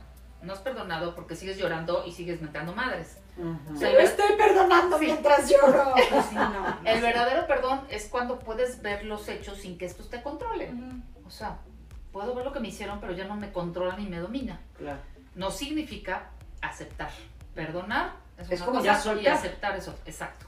no 0.41 0.51
has 0.51 0.59
perdonado 0.59 1.15
porque 1.15 1.35
sigues 1.35 1.57
llorando 1.57 2.03
y 2.05 2.11
sigues 2.11 2.41
mentando 2.41 2.73
madres. 2.75 3.17
O 3.39 3.77
sea, 3.77 3.89
Pero 3.91 3.99
estoy 4.01 4.35
perdonando 4.37 4.97
Sí. 4.99 5.05
mientras 5.05 5.49
lloro. 5.49 5.93
Sí, 6.29 6.35
no. 6.35 6.77
El 6.85 7.01
verdadero 7.01 7.47
perdón 7.47 7.81
es 7.89 8.07
cuando 8.07 8.39
puedes 8.39 8.81
ver 8.81 9.05
los 9.05 9.27
hechos 9.29 9.57
sin 9.59 9.77
que 9.77 9.85
estos 9.85 10.09
te 10.09 10.21
controlen. 10.21 11.03
O 11.25 11.29
sea, 11.29 11.57
puedo 12.11 12.33
ver 12.35 12.45
lo 12.45 12.51
que 12.51 12.59
me 12.59 12.67
hicieron, 12.67 12.99
pero 12.99 13.13
ya 13.13 13.25
no 13.25 13.35
me 13.35 13.51
controla 13.51 13.95
ni 13.95 14.07
me 14.07 14.19
domina. 14.19 14.59
Claro. 14.77 14.99
No 15.35 15.51
significa 15.51 16.31
aceptar. 16.61 17.11
Perdonar 17.55 18.13
es, 18.37 18.51
Es 18.51 18.59
una 18.61 18.65
como 18.65 18.79
cosa 18.79 18.93
ya 18.93 18.99
y 18.99 19.01
soltar. 19.03 19.33
aceptar 19.33 19.75
eso. 19.77 19.95
Exacto. 20.05 20.45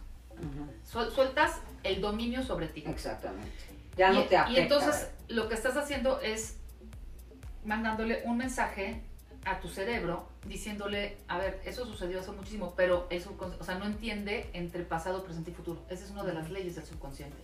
Sueltas 0.83 1.59
el 1.83 2.01
dominio 2.01 2.43
sobre 2.43 2.67
ti. 2.67 2.83
Exactamente. 2.87 3.51
Ya 3.95 4.11
y, 4.11 4.15
no 4.15 4.23
te 4.23 4.37
afecta. 4.37 4.59
y 4.59 4.63
entonces 4.63 5.11
lo 5.27 5.47
que 5.47 5.55
estás 5.55 5.77
haciendo 5.77 6.19
es 6.21 6.57
mandándole 7.63 8.23
un 8.25 8.37
mensaje 8.37 9.03
a 9.45 9.59
tu 9.59 9.67
cerebro 9.67 10.27
diciéndole, 10.45 11.17
a 11.27 11.37
ver, 11.37 11.61
eso 11.65 11.85
sucedió 11.85 12.19
hace 12.19 12.31
muchísimo, 12.31 12.73
pero 12.75 13.07
el 13.09 13.23
o 13.59 13.63
sea, 13.63 13.75
no 13.75 13.85
entiende 13.85 14.49
entre 14.53 14.83
pasado, 14.83 15.23
presente 15.23 15.51
y 15.51 15.53
futuro. 15.53 15.81
Esa 15.89 16.05
es 16.05 16.11
una 16.11 16.23
de 16.23 16.33
las 16.33 16.49
leyes 16.49 16.75
del 16.75 16.85
subconsciente. 16.85 17.37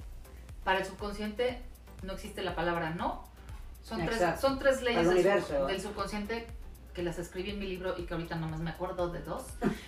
Para 0.63 0.79
el 0.79 0.85
subconsciente 0.85 1.61
no 2.03 2.13
existe 2.13 2.41
la 2.43 2.55
palabra 2.55 2.91
no. 2.91 3.25
Son, 3.83 4.05
tres, 4.05 4.21
son 4.39 4.59
tres 4.59 4.81
leyes 4.81 5.05
del, 5.07 5.15
sub- 5.17 5.25
universo. 5.25 5.65
del 5.67 5.81
subconsciente 5.81 6.47
que 6.93 7.03
las 7.03 7.17
escribí 7.19 7.51
en 7.51 7.59
mi 7.59 7.67
libro 7.67 7.95
y 7.97 8.03
que 8.03 8.13
ahorita 8.15 8.35
nomás 8.35 8.59
me 8.59 8.71
acuerdo 8.71 9.09
de 9.09 9.21
dos, 9.21 9.43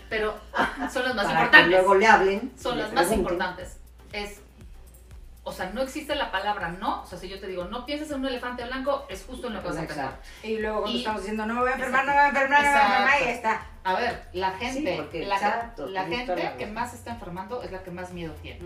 pero 0.09 0.35
son 0.93 1.03
las 1.03 1.15
más 1.15 1.25
Para 1.25 1.39
que 1.39 1.43
importantes 1.45 1.69
luego 1.71 1.95
le 1.95 2.07
hablen. 2.07 2.51
son 2.57 2.77
las 2.77 2.93
más 2.93 3.11
importantes. 3.11 3.77
Es, 4.13 4.39
o 5.49 5.51
sea, 5.51 5.69
no 5.71 5.81
existe 5.81 6.15
la 6.15 6.31
palabra 6.31 6.69
no. 6.69 7.01
O 7.01 7.05
sea, 7.05 7.17
si 7.19 7.27
yo 7.27 7.39
te 7.39 7.47
digo 7.47 7.65
no 7.65 7.85
pienses 7.85 8.09
en 8.11 8.19
un 8.21 8.27
elefante 8.27 8.63
blanco, 8.65 9.05
es 9.09 9.25
justo 9.25 9.47
en 9.47 9.53
lo 9.55 9.61
que 9.61 9.67
vas 9.67 9.77
a 9.77 9.81
pensar. 9.81 10.19
Y 10.43 10.57
luego 10.59 10.81
cuando 10.81 10.95
Y- 10.97 10.99
estamos 11.01 11.21
diciendo, 11.21 11.45
no 11.45 11.53
me 11.55 11.59
voy 11.61 11.69
a 11.69 11.73
enfermar, 11.73 12.05
no 12.05 12.11
me 12.11 12.17
voy 12.17 12.25
a 12.25 12.29
enfermar, 12.29 12.63
no 12.63 12.69
me 12.69 12.71
voy 12.71 12.79
a 12.79 12.91
enfermar, 12.93 13.21
y 13.21 13.25
ya 13.25 13.31
está. 13.31 13.67
A 13.83 13.93
ver, 13.95 14.29
la 14.33 14.51
gente, 14.51 14.91
Sí, 14.91 14.97
porque 15.01 15.25
la, 15.25 15.35
exacto, 15.35 15.87
la 15.87 16.05
tienes 16.05 16.27
gente 16.27 16.43
la 16.43 16.57
que 16.57 16.65
más 16.67 16.91
se 16.91 16.97
está 16.97 17.11
enfermando 17.11 17.61
es 17.63 17.71
la 17.71 17.83
que 17.83 17.91
más 17.91 18.11
miedo 18.11 18.33
tiene. 18.41 18.61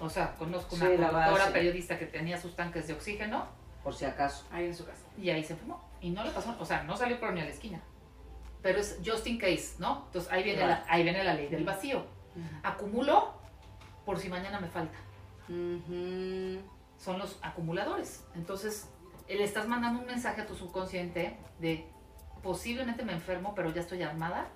O 0.00 0.08
sea, 0.08 0.34
conozco 0.34 0.76
una 0.76 0.86
Sí, 0.86 0.96
la 0.96 1.08
conductora 1.08 1.44
base. 1.44 1.50
periodista 1.52 1.98
que 1.98 2.06
tenía 2.06 2.40
sus 2.40 2.54
tanques 2.54 2.86
de 2.86 2.92
oxígeno 2.94 3.46
Por 3.82 3.94
si 3.94 4.04
acaso. 4.04 4.44
Ahí 4.52 4.66
en 4.66 4.74
su 4.74 4.84
casa. 4.86 5.02
y 5.16 5.30
ahí 5.30 5.42
se 5.42 5.54
enfermó. 5.54 5.82
Y 6.00 6.10
no 6.10 6.22
le 6.22 6.30
pasó, 6.30 6.54
o 6.60 6.64
sea, 6.64 6.84
no 6.84 6.96
salió 6.96 7.18
por 7.18 7.32
ni 7.32 7.40
a 7.40 7.44
la 7.44 7.50
esquina. 7.50 7.80
Pero 8.62 8.78
es 8.78 8.98
just 9.04 9.26
in 9.26 9.38
case, 9.38 9.74
¿no? 9.78 10.04
Entonces 10.06 10.30
ahí 10.32 10.42
viene, 10.44 10.60
Claro. 10.62 10.82
la, 10.86 10.92
ahí 10.92 11.02
viene 11.02 11.24
la 11.24 11.34
ley 11.34 11.48
del 11.48 11.64
vacío. 11.64 12.04
Acumulo 12.62 13.34
por 14.04 14.18
si 14.18 14.28
mañana 14.28 14.60
me 14.60 14.68
falta. 14.68 14.96
Son 15.48 17.18
los 17.18 17.38
acumuladores. 17.42 18.24
Entonces, 18.34 18.88
le 19.28 19.42
estás 19.44 19.66
mandando 19.68 20.00
un 20.00 20.06
mensaje 20.06 20.40
a 20.42 20.46
tu 20.46 20.54
subconsciente 20.54 21.36
de 21.58 21.86
posiblemente 22.42 23.04
me 23.04 23.12
enfermo, 23.12 23.54
pero 23.54 23.70
ya 23.72 23.80
estoy 23.80 24.02
armada 24.02 24.48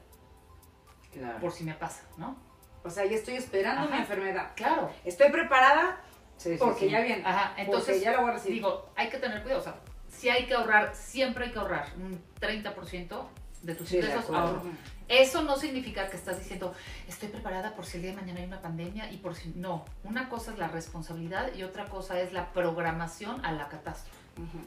Claro. 1.13 1.41
por 1.41 1.53
si 1.53 1.65
me 1.65 1.75
pasa, 1.75 2.03
¿no? 2.17 2.37
O 2.85 2.91
sea, 2.91 3.05
ya 3.05 3.17
estoy 3.17 3.35
esperando 3.35 3.83
Ajá. 3.83 3.91
mi 3.91 3.99
enfermedad. 3.99 4.53
Claro. 4.57 4.91
Estoy 5.05 5.31
preparada 5.31 6.01
Sí, 6.37 6.53
sí, 6.55 6.57
porque 6.59 6.87
sí. 6.87 6.91
ya 6.91 7.01
viene. 7.01 7.23
Ajá. 7.25 7.55
Entonces, 7.57 8.01
ya 8.01 8.13
lo 8.13 8.23
voy 8.23 8.31
a 8.31 8.35
recibir. 8.35 8.55
digo, 8.59 8.91
hay 8.97 9.09
que 9.09 9.19
tener 9.19 9.43
cuidado. 9.43 9.61
O 9.61 9.65
sea, 9.65 9.77
sí 10.09 10.29
hay 10.29 10.47
que 10.47 10.55
ahorrar, 10.55 10.95
siempre 10.95 11.45
hay 11.47 11.53
que 11.53 11.59
ahorrar 11.59 11.87
un 11.97 12.21
30% 12.41 13.25
de 13.63 13.75
tus 13.77 13.93
ingresos. 13.93 14.25
Eso 15.13 15.43
no 15.43 15.57
significa 15.57 16.09
que 16.09 16.17
estás 16.17 16.39
diciendo, 16.39 16.73
estoy 17.07 17.29
preparada 17.29 17.75
por 17.75 17.85
si 17.85 17.99
el 17.99 18.03
día 18.05 18.11
de 18.13 18.17
mañana 18.17 18.41
hay 18.41 18.47
una 18.47 18.61
pandemia 18.63 19.11
y 19.13 19.19
por 19.19 19.35
si... 19.35 19.53
No, 19.57 19.85
una 20.05 20.29
cosa 20.31 20.53
es 20.53 20.59
la 20.59 20.69
responsabilidad 20.69 21.55
y 21.55 21.63
otra 21.65 21.85
cosa 21.87 22.19
es 22.21 22.33
la 22.33 22.53
programación 22.53 23.45
a 23.45 23.53
la 23.53 23.69
catástrofe. 23.69 24.17
Ujú. 24.39 24.59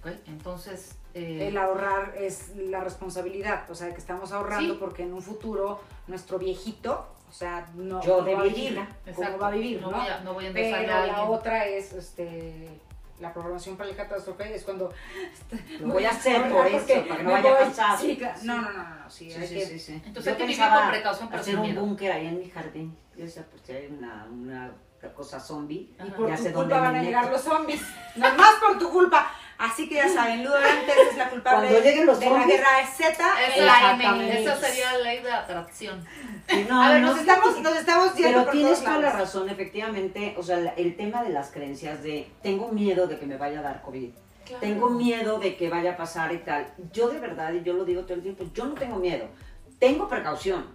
¿ok? 0.00 0.16
Entonces... 0.28 0.96
eh, 1.14 1.48
El 1.48 1.58
ahorrar 1.58 2.14
es 2.16 2.54
la 2.56 2.80
responsabilidad, 2.84 3.68
o 3.68 3.74
sea, 3.74 3.92
que 3.92 3.98
estamos 3.98 4.30
ahorrando 4.32 4.74
Sí. 4.74 4.80
porque 4.80 5.02
en 5.02 5.12
un 5.14 5.22
futuro 5.22 5.80
nuestro 6.06 6.38
viejito, 6.38 7.08
o 7.28 7.32
sea, 7.32 7.66
no 7.74 8.00
Yo 8.02 8.22
de 8.22 8.34
va 8.34 8.40
a 8.42 8.44
vivir, 8.44 8.78
cómo 9.16 9.38
va 9.38 9.48
a 9.48 9.50
vivir, 9.50 9.80
¿no? 9.80 9.90
No 9.90 9.98
voy 9.98 10.06
a, 10.06 10.20
no 10.20 10.34
voy 10.34 10.44
a 10.44 10.48
endosar 10.48 10.80
Pero 10.80 10.94
a 10.94 11.06
la 11.06 11.24
otra 11.24 11.66
es, 11.66 11.92
este, 11.92 12.68
la 13.20 13.32
programación 13.32 13.76
para 13.76 13.88
el 13.90 13.96
catástrofe 13.96 14.54
es 14.54 14.62
cuando 14.64 14.92
Lo 15.80 15.88
voy 15.88 16.04
a 16.04 16.10
hacer 16.10 16.36
ahorrar 16.36 16.52
por 16.52 16.66
eso, 16.66 16.86
para 17.08 17.16
que 17.16 17.22
no 17.22 17.30
vaya 17.32 17.52
a 17.52 17.58
pasar. 17.58 17.98
Sí, 17.98 18.16
claro. 18.16 18.38
no, 18.44 18.56
no, 18.56 18.72
no, 18.72 18.82
no, 18.82 18.94
no, 18.96 19.10
sí, 19.10 19.30
Sí, 19.30 19.36
hay 19.40 19.48
sí, 19.48 19.54
que- 19.54 19.78
sí. 19.78 19.92
Entonces 20.04 20.24
Yo 20.24 20.30
hay 20.30 20.36
que 20.36 20.42
vivir 20.44 20.56
pensaba 20.58 20.80
con 20.82 20.90
precaución, 20.90 21.28
pero 21.28 21.40
hacer 21.40 21.56
un 21.58 21.74
búnker 21.74 22.12
ahí 22.12 22.26
en 22.26 22.38
mi 22.38 22.50
jardín. 22.50 22.96
Yo 23.16 23.24
decía, 23.24 23.46
pues 23.50 23.62
si 23.64 23.72
hay 23.72 23.86
una, 23.86 24.26
una 24.30 24.72
cosa 25.14 25.38
zombie. 25.40 25.94
Y 26.04 26.10
por 26.10 26.28
Ya 26.28 26.36
tu 26.36 26.52
culpa 26.52 26.80
van 26.80 26.96
a 26.96 27.02
llegar 27.02 27.30
los 27.30 27.40
zombies. 27.40 27.80
Nomás 28.16 28.54
por 28.60 28.78
tu 28.78 28.90
culpa. 28.90 29.30
Así 29.58 29.88
que 29.88 29.94
ya 29.94 30.08
saben, 30.08 30.44
Ludo 30.44 30.54
Orante 30.56 30.92
es 31.10 31.16
la 31.16 31.30
culpable 31.30 31.68
Cuando 31.68 31.80
lleguen 31.82 32.06
los 32.06 32.20
de 32.20 32.26
la 32.26 32.32
zombies. 32.40 32.58
guerra 32.58 32.68
Z. 32.94 33.08
Esa, 33.10 33.64
la 33.64 33.72
Exactamente. 33.92 34.42
esa 34.42 34.56
sería 34.56 34.92
la 34.92 34.98
ley 34.98 35.22
de 35.22 35.32
atracción. 35.32 36.04
No, 36.68 36.82
A 36.82 36.90
ver, 36.92 37.00
no, 37.00 37.08
nos 37.08 37.18
estamos, 37.20 37.60
nos 37.62 37.76
estamos 37.76 38.14
yendo 38.14 38.28
Pero 38.32 38.44
por 38.44 38.52
tienes 38.52 38.72
todos 38.72 38.84
toda 38.84 38.96
la 38.96 39.02
lados. 39.08 39.18
razón, 39.20 39.48
efectivamente, 39.48 40.34
o 40.38 40.42
sea, 40.42 40.58
la- 40.58 40.70
el 40.74 40.94
tema 40.96 41.22
de 41.22 41.30
las 41.30 41.50
creencias 41.50 42.02
de 42.02 42.28
tengo 42.42 42.68
miedo 42.70 43.06
de 43.06 43.18
que 43.18 43.24
me 43.26 43.36
vaya 43.38 43.60
a 43.60 43.62
dar 43.62 43.80
COVID, 43.82 44.10
tengo 44.60 44.90
miedo 44.90 45.38
de 45.38 45.56
que 45.56 45.68
vaya 45.70 45.92
a 45.92 45.96
pasar 45.96 46.32
y 46.34 46.38
tal. 46.38 46.66
Yo 46.92 47.08
de 47.08 47.18
verdad, 47.18 47.52
y 47.54 47.62
yo 47.62 47.72
lo 47.72 47.84
digo 47.86 48.02
todo 48.02 48.14
el 48.14 48.22
tiempo, 48.22 48.44
yo 48.52 48.66
no 48.66 48.74
tengo 48.74 48.96
miedo, 48.98 49.26
tengo 49.78 50.06
precaución, 50.08 50.66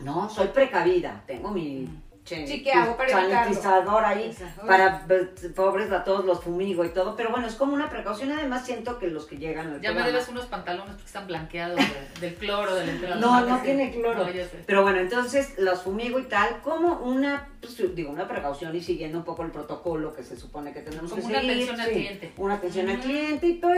¿no? 0.00 0.28
Soy 0.28 0.48
precavida, 0.48 1.22
tengo 1.26 1.50
mi 1.52 1.88
che- 2.24 2.46
Sí, 2.46 2.62
¿qué 2.62 2.72
hago 2.72 2.96
para 2.96 3.10
evitarlo? 3.10 3.34
sanitizador 3.54 4.04
ahí 4.04 4.24
Exacto. 4.26 4.66
para 4.66 5.06
eh, 5.08 5.28
pobres 5.54 5.90
a 5.92 6.04
todos 6.04 6.24
los 6.24 6.40
fumigo 6.42 6.84
y 6.84 6.90
todo, 6.90 7.16
pero 7.16 7.30
bueno, 7.30 7.46
es 7.46 7.54
como 7.54 7.74
una 7.74 7.88
precaución, 7.90 8.32
además 8.32 8.64
siento 8.64 8.98
que 8.98 9.08
los 9.08 9.26
que 9.26 9.36
llegan 9.38 9.68
al 9.70 9.80
Ya 9.80 9.92
me 9.92 10.02
debes 10.02 10.28
unos 10.28 10.46
pantalones 10.46 10.90
porque 10.94 11.06
están 11.06 11.26
blanqueados 11.26 11.76
de- 11.76 12.20
del 12.20 12.34
cloro, 12.36 12.74
del 12.74 12.88
entrenador. 12.90 13.20
No, 13.20 13.40
no 13.46 13.58
tiene 13.62 13.90
cloro. 13.90 14.24
No, 14.24 14.30
ya 14.30 14.44
sé. 14.46 14.62
Pero 14.66 14.82
bueno, 14.82 14.98
entonces 15.00 15.54
los 15.58 15.82
fumigo 15.82 16.18
y 16.18 16.24
tal, 16.24 16.60
como 16.62 17.00
una, 17.00 17.48
pues, 17.60 17.76
digo, 17.94 18.10
una 18.10 18.28
precaución 18.28 18.74
y 18.76 18.80
siguiendo 18.82 19.18
un 19.18 19.24
poco 19.24 19.42
el 19.42 19.50
protocolo 19.50 20.14
que 20.14 20.22
se 20.22 20.36
supone 20.36 20.72
que 20.72 20.80
tenemos 20.80 21.10
Como 21.10 21.22
que 21.22 21.28
una 21.28 21.40
seguir. 21.40 21.52
atención 21.54 21.80
al 21.80 21.88
cliente. 21.90 22.32
Una 22.36 22.54
atención 22.54 22.88
al 22.88 23.00
cliente 23.00 23.46
y 23.46 23.54
todo, 23.60 23.72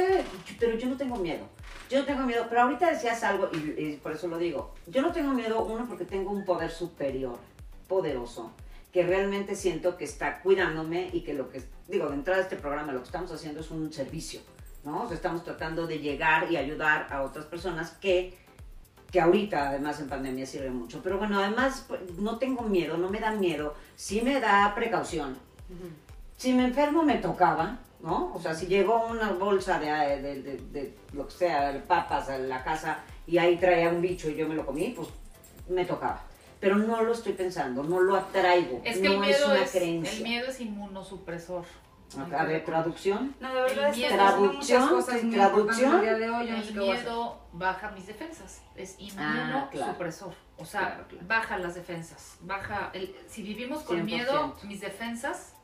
pero 0.61 0.77
yo 0.77 0.89
no 0.89 0.97
tengo 0.97 1.17
miedo. 1.17 1.47
Yo 1.91 1.99
no 2.01 2.05
tengo 2.07 2.23
miedo, 2.25 2.47
pero 2.49 2.63
ahorita 2.63 2.91
decías 2.91 3.23
algo 3.25 3.49
y, 3.53 3.57
y 3.81 4.01
por 4.03 4.13
eso 4.13 4.27
lo 4.29 4.39
digo. 4.39 4.73
Yo 4.87 5.03
no 5.03 5.13
tengo 5.13 5.33
miedo, 5.33 5.63
uno, 5.65 5.85
porque 5.89 6.05
tengo 6.05 6.31
un 6.31 6.45
poder 6.45 6.71
superior, 6.71 7.37
poderoso, 7.95 8.51
que 8.93 9.05
realmente 9.05 9.55
siento 9.55 9.97
que 9.97 10.05
está 10.05 10.41
cuidándome 10.41 11.11
y 11.13 11.21
que 11.21 11.33
lo 11.35 11.49
que, 11.51 11.63
digo, 11.87 12.09
de 12.09 12.15
entrada 12.15 12.41
a 12.41 12.43
este 12.43 12.57
programa 12.57 12.93
lo 12.93 13.01
que 13.01 13.07
estamos 13.07 13.31
haciendo 13.31 13.61
es 13.61 13.71
un 13.71 13.93
servicio, 13.93 14.41
¿no? 14.85 15.03
O 15.03 15.07
sea, 15.07 15.15
estamos 15.17 15.45
tratando 15.45 15.87
de 15.87 15.99
llegar 16.01 16.51
y 16.51 16.57
ayudar 16.57 17.07
a 17.11 17.23
otras 17.23 17.45
personas 17.47 17.91
que 18.01 18.17
que 19.13 19.21
ahorita 19.21 19.69
además 19.69 20.01
en 20.01 20.09
pandemia 20.09 20.45
sirve 20.45 20.71
mucho. 20.71 21.01
Pero 21.05 21.19
bueno, 21.19 21.39
además 21.39 21.85
pues, 21.87 22.01
no 22.19 22.37
tengo 22.39 22.63
miedo, 22.63 22.97
no 22.97 23.09
me 23.11 23.21
da 23.21 23.31
miedo, 23.31 23.75
sí 23.95 24.21
me 24.23 24.41
da 24.41 24.73
precaución. 24.75 25.37
Si 26.37 26.53
me 26.53 26.65
enfermo 26.65 27.05
me 27.05 27.19
tocaba, 27.19 27.79
¿no? 28.03 28.33
O 28.35 28.41
sea, 28.41 28.57
si 28.57 28.67
llegó 28.67 29.07
una 29.07 29.31
bolsa 29.31 29.79
de, 29.79 29.87
de, 30.21 30.43
de- 30.43 30.61
de 30.73 30.95
lo 31.13 31.29
que 31.29 31.33
sea, 31.33 31.73
de 31.73 31.79
papas 31.79 32.29
a 32.29 32.39
la 32.39 32.65
casa 32.65 33.05
y 33.25 33.39
ahí 33.39 33.57
traía 33.57 33.89
un 33.91 34.01
bicho 34.03 34.29
y 34.29 34.35
yo 34.35 34.49
me 34.49 34.57
lo 34.57 34.67
comí, 34.67 34.93
pues 34.97 35.07
me 35.69 35.85
tocaba. 35.85 36.21
Pero 36.65 36.77
no 36.79 37.03
lo 37.03 37.13
estoy 37.13 37.35
pensando, 37.35 37.83
no 37.83 38.01
lo 38.01 38.17
atraigo, 38.17 38.81
Es 38.85 38.99
que 38.99 39.09
no 39.09 39.15
el 39.15 39.21
miedo 39.21 39.47
una 39.47 39.63
es, 39.63 39.71
creencia. 39.71 40.13
el 40.17 40.23
miedo 40.23 40.47
es 40.49 40.61
inmunosupresor. 40.61 41.65
A 42.37 42.45
ver, 42.45 42.65
traducción. 42.65 43.35
No, 43.41 43.49
de 43.53 43.61
verdad, 43.63 43.89
El 43.89 43.97
muchas 43.97 44.13
Traducción, 44.13 44.89
cosas 44.89 45.23
muy 45.25 45.35
traducción. 45.35 46.05
el 46.07 46.21
de 46.21 46.31
hoy. 46.31 46.51
miedo 46.73 47.41
baja 47.53 47.91
mis 47.91 48.07
defensas. 48.07 48.63
Es 48.77 48.97
Ah, 49.19 49.69
claro. 49.69 49.69
inmunosupresor. 49.73 50.33
O 50.57 50.65
sea, 50.65 50.81
Claro, 50.81 51.09
claro. 51.09 51.27
baja 51.27 51.59
las 51.59 51.75
defensas. 51.75 52.37
Baja 52.41 52.91
el, 52.95 53.15
si 53.29 53.43
vivimos 53.43 53.83
con 53.83 53.97
100%. 53.97 54.05
miedo, 54.05 54.57
mis 54.63 54.81
defensas 54.81 55.55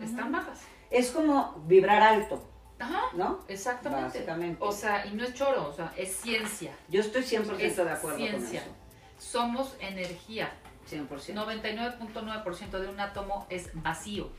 están 0.00 0.32
bajas. 0.32 0.60
Es 0.90 1.10
como 1.10 1.62
vibrar 1.66 2.02
alto, 2.02 2.42
Ajá, 2.78 3.02
¿no? 3.14 3.40
exactamente. 3.46 4.24
O 4.58 4.72
sea, 4.72 5.06
y 5.06 5.10
no 5.14 5.22
es 5.24 5.34
choro, 5.34 5.68
o 5.68 5.72
sea, 5.72 5.92
es 5.96 6.16
ciencia. 6.16 6.72
Yo 6.88 7.00
estoy 7.02 7.22
100% 7.22 7.60
Es 7.60 7.76
de 7.76 7.90
acuerdo 7.90 8.16
ciencia. 8.18 8.64
con 8.64 8.79
Somos 9.20 9.76
energía. 9.80 10.52
eso. 10.86 10.96
100%. 10.96 11.34
99.9% 11.34 12.80
de 12.80 12.88
un 12.88 12.98
átomo 12.98 13.46
es 13.48 13.70
vacío. 13.74 14.30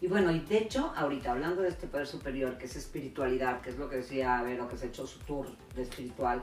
Y 0.00 0.08
bueno, 0.08 0.30
y 0.30 0.40
de 0.40 0.58
hecho, 0.58 0.92
ahorita 0.94 1.30
hablando 1.32 1.62
de 1.62 1.70
este 1.70 1.86
poder 1.86 2.06
superior, 2.06 2.58
que 2.58 2.66
es 2.66 2.76
espiritualidad, 2.76 3.62
que 3.62 3.70
es 3.70 3.78
lo 3.78 3.88
que 3.88 3.96
decía 3.96 4.42
Vero, 4.42 4.68
que 4.68 4.76
se 4.76 4.88
echó 4.88 5.06
su 5.06 5.20
tour 5.20 5.46
de 5.74 5.82
espiritual, 5.82 6.42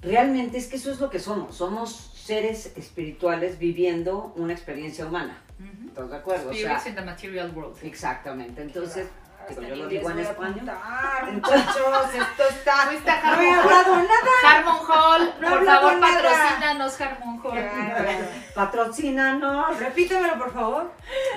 realmente 0.00 0.56
es 0.56 0.68
que 0.68 0.76
eso 0.76 0.90
es 0.90 1.00
lo 1.00 1.10
que 1.10 1.18
somos. 1.18 1.56
Somos 1.56 1.92
seres 2.14 2.72
espirituales 2.76 3.58
viviendo 3.58 4.32
una 4.36 4.54
experiencia 4.54 5.04
humana. 5.06 5.42
Ujú. 5.60 5.88
¿Estás 5.88 6.10
de 6.10 6.16
acuerdo? 6.16 6.50
O 6.50 6.54
sea, 6.54 6.78
Spirits 6.78 6.86
in 6.86 6.94
the 6.94 7.02
material 7.02 7.50
world. 7.54 7.76
exactamente. 7.82 8.62
Entonces, 8.62 9.08
Hasta 9.48 9.62
yo 9.62 9.68
lo 9.68 9.74
inglés 9.84 9.88
digo 9.90 10.10
en 10.10 10.18
español. 10.18 10.60
muchachos, 11.32 12.14
esto 12.14 12.42
está. 12.50 12.84
No 12.86 12.92
he 12.92 13.10
Harmon 13.10 13.54
hablado 13.58 13.96
nada. 13.96 14.32
Harmon 14.46 14.76
Hall, 14.88 15.34
No 15.40 15.48
por 15.50 15.64
favor, 15.64 15.98
nada. 15.98 16.22
patrocínanos 16.22 17.00
Harmon 17.00 17.40
Hall. 17.44 17.52
Claro. 17.52 18.18
Patrocínanos. 18.54 19.78
Repítemelo, 19.78 20.38
por 20.38 20.52
favor. 20.52 20.92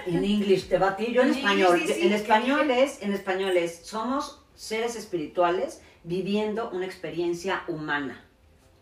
En 0.05 0.23
English 0.23 0.67
te 0.69 0.77
batí, 0.77 1.11
yo 1.13 1.21
en 1.21 1.29
español. 1.29 1.75
English, 1.75 1.87
sí, 1.87 2.01
sí, 2.01 2.07
en 2.07 2.13
español 2.13 2.71
es, 2.71 3.01
en 3.01 3.13
español 3.13 3.57
es, 3.57 3.85
somos 3.85 4.43
seres 4.55 4.95
espirituales 4.95 5.81
viviendo 6.03 6.69
una 6.71 6.85
experiencia 6.85 7.63
humana. 7.67 8.23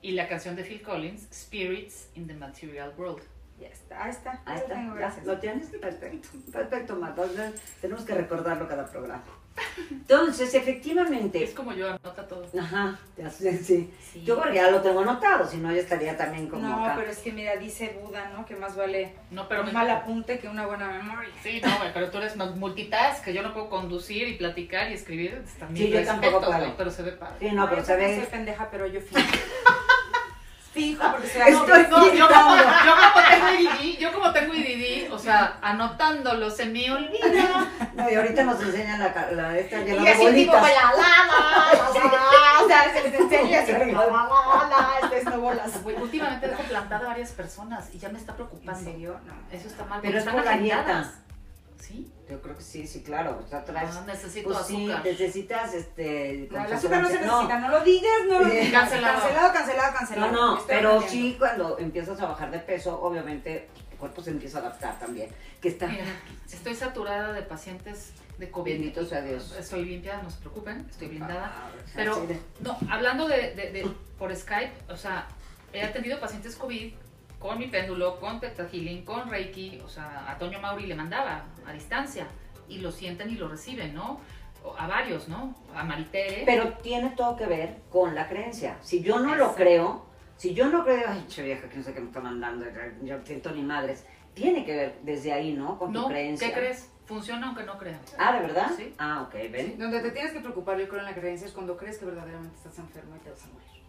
Y 0.01 0.11
la 0.11 0.27
canción 0.27 0.55
de 0.55 0.63
Phil 0.63 0.81
Collins, 0.83 1.27
Spirits 1.33 2.09
in 2.13 2.27
the 2.27 2.33
Material 2.35 2.93
World. 2.97 3.23
Ya 3.59 3.67
está, 3.69 4.03
ahí 4.03 4.11
está. 4.11 4.41
Ahí 4.45 4.57
está, 4.57 4.69
lo 4.75 4.75
tengo, 4.75 4.99
ya. 4.99 5.15
¿Lo 5.23 5.39
tienes? 5.39 5.67
Perfecto, 5.67 6.27
perfecto, 6.51 6.95
Marta. 6.97 7.23
Tenemos 7.81 8.03
que 8.03 8.13
recordarlo 8.13 8.67
cada 8.67 8.85
programa. 8.85 9.23
Entonces, 9.89 10.53
efectivamente, 10.53 11.41
Es 11.41 11.53
como 11.53 11.71
yo, 11.71 11.87
anota 11.87 12.27
todo. 12.27 12.45
ajá, 12.59 12.99
ya 13.17 13.29
sé, 13.29 13.57
sí. 13.57 13.89
Sí. 14.11 14.21
Yo 14.25 14.35
porque 14.37 14.55
ya 14.55 14.69
lo 14.69 14.81
tengo 14.81 14.99
anotado, 14.99 15.47
si 15.49 15.55
no 15.57 15.71
ya 15.71 15.79
estaría 15.79 16.17
también 16.17 16.49
como 16.49 16.67
No, 16.67 16.83
acá. 16.85 16.95
pero 16.97 17.09
es 17.11 17.19
que 17.19 17.31
mira, 17.31 17.55
dice 17.55 17.97
Buda, 18.01 18.29
¿no? 18.35 18.45
Que 18.45 18.57
más 18.57 18.75
vale 18.75 19.13
No, 19.31 19.47
pero 19.47 19.61
un 19.61 19.67
me- 19.67 19.71
mal 19.73 19.89
apunte 19.89 20.39
que 20.39 20.49
una 20.49 20.65
buena 20.67 20.89
memoria. 20.89 21.29
Sí, 21.41 21.61
no, 21.63 21.77
güey, 21.77 21.93
pero 21.93 22.09
tú 22.11 22.17
eres 22.17 22.35
multitask, 22.35 23.23
que 23.23 23.33
yo 23.33 23.41
no 23.43 23.53
puedo 23.53 23.69
conducir 23.69 24.27
y 24.27 24.33
platicar 24.33 24.91
y 24.91 24.95
escribir. 24.95 25.39
pues, 25.41 25.53
También 25.57 25.85
Sí, 25.87 25.91
yo 25.93 25.99
respeto, 25.99 26.21
tampoco 26.21 26.45
puedo. 26.51 26.75
pero 26.77 26.91
se 26.91 27.03
ve 27.03 27.11
padre. 27.13 27.35
Sí, 27.39 27.55
no, 27.55 27.69
pero 27.69 27.79
yo 27.81 27.85
se 27.87 27.95
ve... 27.95 28.15
soy 28.17 28.25
pendeja, 28.25 28.67
pero 28.69 28.87
yo 28.87 28.99
fijo. 29.07 29.21
Fijo 30.75 31.03
porque 31.09 31.27
se 31.27 31.39
Estoy 31.39 31.83
No, 31.89 32.13
yo, 32.13 32.27
como, 32.27 32.55
yo 32.57 32.93
como 32.95 33.27
tengo 33.29 33.47
IDD, 33.59 33.97
yo 33.97 34.13
como 34.13 34.33
tengo 34.33 34.53
IDD, 34.53 35.11
o 35.11 35.17
sea, 35.17 35.57
anotándolo 35.61 36.51
se 36.51 36.65
me 36.65 36.91
olvida. 36.91 37.71
No, 37.93 38.09
y 38.09 38.15
ahorita 38.15 38.43
nos 38.43 38.61
enseñan 38.61 38.99
la, 38.99 39.31
la 39.31 39.57
esta 39.57 39.79
Y 39.79 39.85
de 39.85 40.09
así 40.09 40.33
tipo, 40.33 40.53
la 40.53 40.61
la 40.61 40.67
la 40.67 40.81
la 40.91 41.81
la, 41.81 42.63
o 42.63 42.67
sea, 42.67 42.93
se 42.93 43.09
les 43.09 43.19
enseña 43.19 43.49
y 43.49 43.55
así, 43.55 43.71
la 43.71 43.79
la 43.79 43.85
la 43.85 43.95
la, 44.01 45.29
no 45.31 45.39
bolas. 45.39 45.83
Güey, 45.83 45.95
últimamente 45.95 46.47
dejo 46.47 46.63
plantada 46.63 47.05
a 47.05 47.07
varias 47.07 47.31
personas 47.31 47.89
y 47.93 47.99
ya 47.99 48.09
me 48.09 48.19
está 48.19 48.31
¿En 48.33 48.35
preocupando. 48.35 48.83
serio? 48.83 49.19
No. 49.25 49.33
Eso 49.57 49.67
está 49.67 49.85
mal. 49.85 49.99
Pero 50.01 50.17
es 50.17 50.19
están 50.19 50.35
por 50.35 50.45
la 50.45 50.57
dieta. 50.57 51.11
¿Sí? 51.79 52.11
Yo 52.29 52.41
creo 52.41 52.55
que 52.57 52.63
sí, 52.63 52.87
sí, 52.87 53.03
claro. 53.03 53.39
O 53.45 53.47
sea, 53.47 53.63
traes... 53.63 53.95
Ah, 53.95 54.03
necesito 54.07 54.49
pues 54.49 54.65
sí, 54.65 54.85
azúcar. 54.89 55.05
necesitas 55.05 55.73
este... 55.73 56.47
No, 56.51 56.65
el 56.65 56.73
azúcar 56.73 57.01
no 57.01 57.07
se 57.07 57.13
necesita, 57.19 57.59
no 57.59 57.69
lo 57.69 57.79
digas, 57.83 58.11
no 58.27 58.39
lo 58.39 58.49
Sí. 58.49 58.55
digas. 58.57 58.81
Cancelado. 58.81 59.19
Cancelado, 59.21 59.53
cancelado, 59.53 59.91
No, 59.91 59.97
cancelado. 59.97 60.31
no, 60.31 60.57
Estoy 60.59 60.75
pero 60.75 61.01
sí 61.01 61.35
cuando 61.37 61.77
empiezas 61.77 62.19
a 62.21 62.25
bajar 62.25 62.49
de 62.51 62.59
peso, 62.59 62.99
obviamente 63.01 63.69
tu 63.91 63.97
cuerpo 63.97 64.23
se 64.23 64.31
empieza 64.31 64.57
a 64.57 64.61
adaptar 64.61 64.97
también. 64.99 65.29
Que 65.61 65.67
está... 65.69 65.87
Mira, 65.87 66.05
estoy 66.51 66.73
saturada 66.75 67.33
de 67.33 67.43
pacientes 67.43 68.13
de 68.39 68.49
COVID. 68.49 68.71
Bendito 68.71 69.05
sea 69.05 69.21
Dios. 69.21 69.55
Estoy 69.59 69.85
limpia, 69.85 70.21
no 70.23 70.29
se 70.31 70.37
preocupen, 70.39 70.87
estoy 70.89 71.09
blindada. 71.09 71.53
Ah, 71.55 71.69
Pero, 71.93 72.15
sí 72.27 72.39
no, 72.61 72.77
hablando 72.89 73.27
de, 73.27 73.53
de- 73.53 73.71
de- 73.71 73.91
por 74.17 74.35
Skype, 74.35 74.73
o 74.89 74.97
sea, 74.97 75.27
he 75.71 75.83
atendido 75.83 76.19
pacientes 76.19 76.55
COVID 76.55 76.93
con 77.45 77.59
mi 77.59 77.67
péndulo, 77.67 78.19
con 78.19 78.39
Teta 78.39 78.67
con 79.05 79.29
Reiki, 79.29 79.79
o 79.85 79.87
sea, 79.87 80.25
a 80.27 80.35
Toño 80.39 80.59
Mauri 80.59 80.87
le 80.87 80.95
mandaba 80.95 81.45
a 81.67 81.73
distancia 81.73 82.25
y 82.67 82.79
lo 82.79 82.91
sienten 82.91 83.29
y 83.29 83.35
lo 83.35 83.47
reciben, 83.47 83.93
¿no? 83.93 84.19
A 84.79 84.87
varios, 84.87 85.27
¿no? 85.27 85.53
A 85.75 85.83
Maritere. 85.83 86.41
Pero 86.43 86.73
tiene 86.79 87.11
todo 87.11 87.35
que 87.35 87.45
ver 87.45 87.81
con 87.91 88.15
la 88.15 88.27
creencia. 88.27 88.77
Si 88.81 89.03
yo 89.03 89.19
no 89.19 89.35
lo 89.35 89.53
creo, 89.53 90.07
si 90.37 90.55
yo 90.55 90.69
no 90.69 90.83
creo, 90.83 91.03
ay, 91.07 91.23
che 91.27 91.43
vieja, 91.43 91.69
que 91.69 91.77
no 91.77 91.83
sé 91.83 91.93
qué 91.93 91.99
me 91.99 92.07
está 92.07 92.19
mandando, 92.19 92.65
yo 93.03 93.19
siento 93.23 93.51
ni 93.51 93.61
madres. 93.61 94.07
Tiene 94.33 94.65
que 94.65 94.75
ver 94.75 94.99
desde 95.03 95.31
ahí, 95.31 95.53
¿no? 95.53 95.77
Con 95.77 95.93
tu 95.93 96.01
no, 96.01 96.07
creencia. 96.07 96.47
¿qué 96.47 96.53
crees? 96.55 96.91
Funciona 97.05 97.45
aunque 97.45 97.63
no 97.63 97.77
crean. 97.77 97.99
Ah, 98.17 98.33
¿de 98.33 98.39
verdad? 98.47 98.71
Sí. 98.75 98.91
Ah, 98.97 99.21
ok, 99.27 99.35
ven. 99.51 99.77
Donde 99.77 99.99
te 99.99 100.09
tienes 100.09 100.33
que 100.33 100.39
preocupar, 100.39 100.79
yo 100.79 100.89
creo, 100.89 101.01
en 101.01 101.05
la 101.05 101.13
creencia 101.13 101.45
es 101.45 101.53
cuando 101.53 101.77
crees 101.77 101.99
que 101.99 102.05
verdaderamente 102.05 102.55
estás 102.55 102.79
enfermo 102.79 103.15
y 103.15 103.19
te 103.19 103.29
vas 103.29 103.43
a 103.43 103.47
morir. 103.49 103.84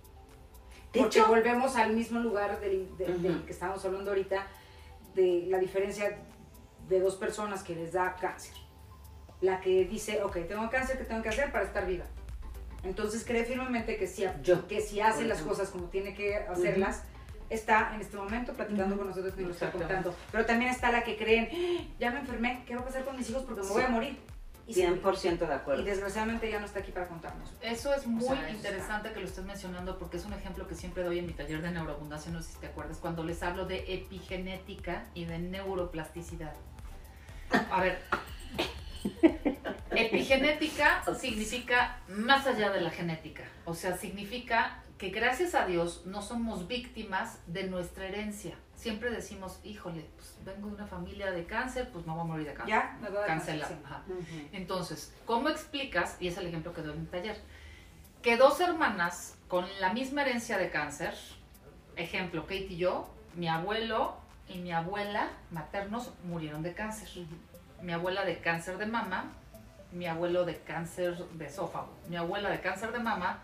De 0.92 1.00
Porque 1.00 1.18
hecho, 1.18 1.28
volvemos 1.28 1.76
al 1.76 1.92
mismo 1.92 2.20
lugar 2.20 2.60
del, 2.60 2.96
del- 2.96 3.22
del 3.22 3.36
Ujú. 3.36 3.44
que 3.46 3.52
estábamos 3.52 3.84
hablando 3.84 4.10
ahorita, 4.10 4.46
de 5.14 5.44
la 5.48 5.58
diferencia 5.58 6.18
de 6.88 7.00
dos 7.00 7.16
personas 7.16 7.62
que 7.62 7.74
les 7.74 7.92
da 7.92 8.16
cáncer. 8.16 8.54
La 9.40 9.60
que 9.60 9.84
dice, 9.84 10.22
ok, 10.22 10.38
tengo 10.48 10.70
cáncer, 10.70 10.96
¿qué 10.98 11.04
tengo 11.04 11.22
que 11.22 11.28
hacer 11.28 11.52
para 11.52 11.64
estar 11.64 11.86
viva? 11.86 12.04
Entonces 12.84 13.24
cree 13.26 13.44
firmemente 13.44 13.96
que 13.96 14.06
si, 14.06 14.24
Yo. 14.42 14.66
que 14.68 14.80
si 14.80 15.00
hace 15.00 15.24
las 15.24 15.42
cosas 15.42 15.68
como 15.70 15.86
tiene 15.86 16.14
que 16.14 16.36
hacerlas, 16.36 17.02
está 17.50 17.94
en 17.94 18.00
este 18.00 18.16
momento 18.16 18.52
platicando 18.54 18.94
Ujú. 18.94 18.98
con 18.98 19.08
nosotros 19.08 19.34
y 19.38 19.42
nos 19.42 19.52
está 19.52 19.70
contando. 19.72 20.14
Pero 20.32 20.46
también 20.46 20.70
está 20.70 20.90
la 20.92 21.02
que 21.02 21.16
creen, 21.16 21.48
"Ah, 21.52 21.84
ya 21.98 22.10
me 22.10 22.20
enfermé, 22.20 22.62
¿qué 22.66 22.74
va 22.74 22.82
a 22.82 22.84
pasar 22.84 23.04
con 23.04 23.16
mis 23.16 23.28
hijos? 23.28 23.42
Porque 23.42 23.62
me 23.62 23.68
voy 23.68 23.82
a 23.82 23.88
morir. 23.88 24.18
Y, 24.66 24.74
se 24.74 24.88
muere. 24.88 25.02
100% 25.02 25.38
de 25.38 25.46
y 25.46 25.50
acuerdo. 25.50 25.84
desgraciadamente 25.84 26.50
ya 26.50 26.58
no 26.58 26.66
está 26.66 26.80
aquí 26.80 26.90
para 26.90 27.06
contarnos. 27.06 27.50
Eso 27.60 27.94
es 27.94 28.06
muy 28.06 28.24
sea, 28.24 28.48
eso 28.48 28.56
interesante 28.56 29.12
que 29.12 29.20
lo 29.20 29.26
estés 29.26 29.44
mencionando 29.44 29.98
porque 29.98 30.16
es 30.16 30.24
un 30.24 30.32
ejemplo 30.32 30.66
que 30.66 30.74
siempre 30.74 31.04
doy 31.04 31.20
en 31.20 31.26
mi 31.26 31.32
taller 31.32 31.62
de 31.62 31.70
neuroabundancia, 31.70 32.32
no 32.32 32.42
sé 32.42 32.52
si 32.52 32.58
te 32.58 32.66
acuerdas, 32.66 32.98
cuando 32.98 33.22
les 33.22 33.42
hablo 33.42 33.64
de 33.66 33.94
epigenética 33.94 35.04
y 35.14 35.24
de 35.24 35.38
neuroplasticidad. 35.38 36.54
A 37.70 37.80
ver, 37.80 38.00
epigenética 39.90 41.04
significa 41.20 42.00
más 42.08 42.46
allá 42.46 42.70
de 42.70 42.80
la 42.80 42.90
genética, 42.90 43.44
o 43.64 43.74
sea, 43.74 43.96
significa 43.96 44.82
que 44.98 45.10
gracias 45.10 45.54
a 45.54 45.66
Dios 45.66 46.02
no 46.06 46.22
somos 46.22 46.66
víctimas 46.68 47.38
de 47.46 47.64
nuestra 47.64 48.06
herencia. 48.06 48.54
Siempre 48.76 49.10
decimos, 49.10 49.58
híjole, 49.64 50.06
pues 50.16 50.38
vengo 50.44 50.68
de 50.68 50.74
una 50.74 50.86
familia 50.86 51.30
de 51.32 51.44
cáncer, 51.46 51.88
pues 51.92 52.06
me 52.06 52.12
voy 52.12 52.20
a 52.20 52.24
morir 52.24 52.46
de 52.46 52.54
cáncer. 52.54 52.74
¿Ya? 52.74 52.98
Me 53.00 53.08
va 53.08 53.16
a 53.16 53.20
dar 53.20 53.26
Cancela. 53.28 53.66
cáncer, 53.66 53.78
sí. 53.78 53.84
Ajá. 53.84 54.02
Ujú. 54.06 54.48
Entonces, 54.52 55.14
¿cómo 55.24 55.48
explicas, 55.48 56.16
y 56.20 56.28
es 56.28 56.36
el 56.36 56.46
ejemplo 56.46 56.72
que 56.74 56.82
doy 56.82 56.92
en 56.92 57.00
mi 57.00 57.06
taller, 57.06 57.40
que 58.22 58.36
dos 58.36 58.60
hermanas 58.60 59.38
con 59.48 59.64
la 59.80 59.92
misma 59.92 60.22
herencia 60.22 60.58
de 60.58 60.70
cáncer, 60.70 61.14
ejemplo, 61.96 62.42
Kate 62.42 62.66
y 62.70 62.76
yo, 62.76 63.08
mi 63.34 63.48
abuelo 63.48 64.16
y 64.48 64.58
mi 64.58 64.72
abuela 64.72 65.30
maternos 65.50 66.12
murieron 66.24 66.62
de 66.62 66.74
cáncer. 66.74 67.08
Mi 67.82 67.92
abuela 67.92 68.24
de 68.24 68.38
cáncer 68.38 68.78
de 68.78 68.86
mama, 68.86 69.32
mi 69.92 70.06
abuelo 70.06 70.44
de 70.44 70.58
cáncer 70.60 71.16
de 71.16 71.46
esófago, 71.46 71.92
mi 72.08 72.16
abuela 72.16 72.50
de 72.50 72.60
cáncer 72.60 72.92
de 72.92 72.98
mama 72.98 73.40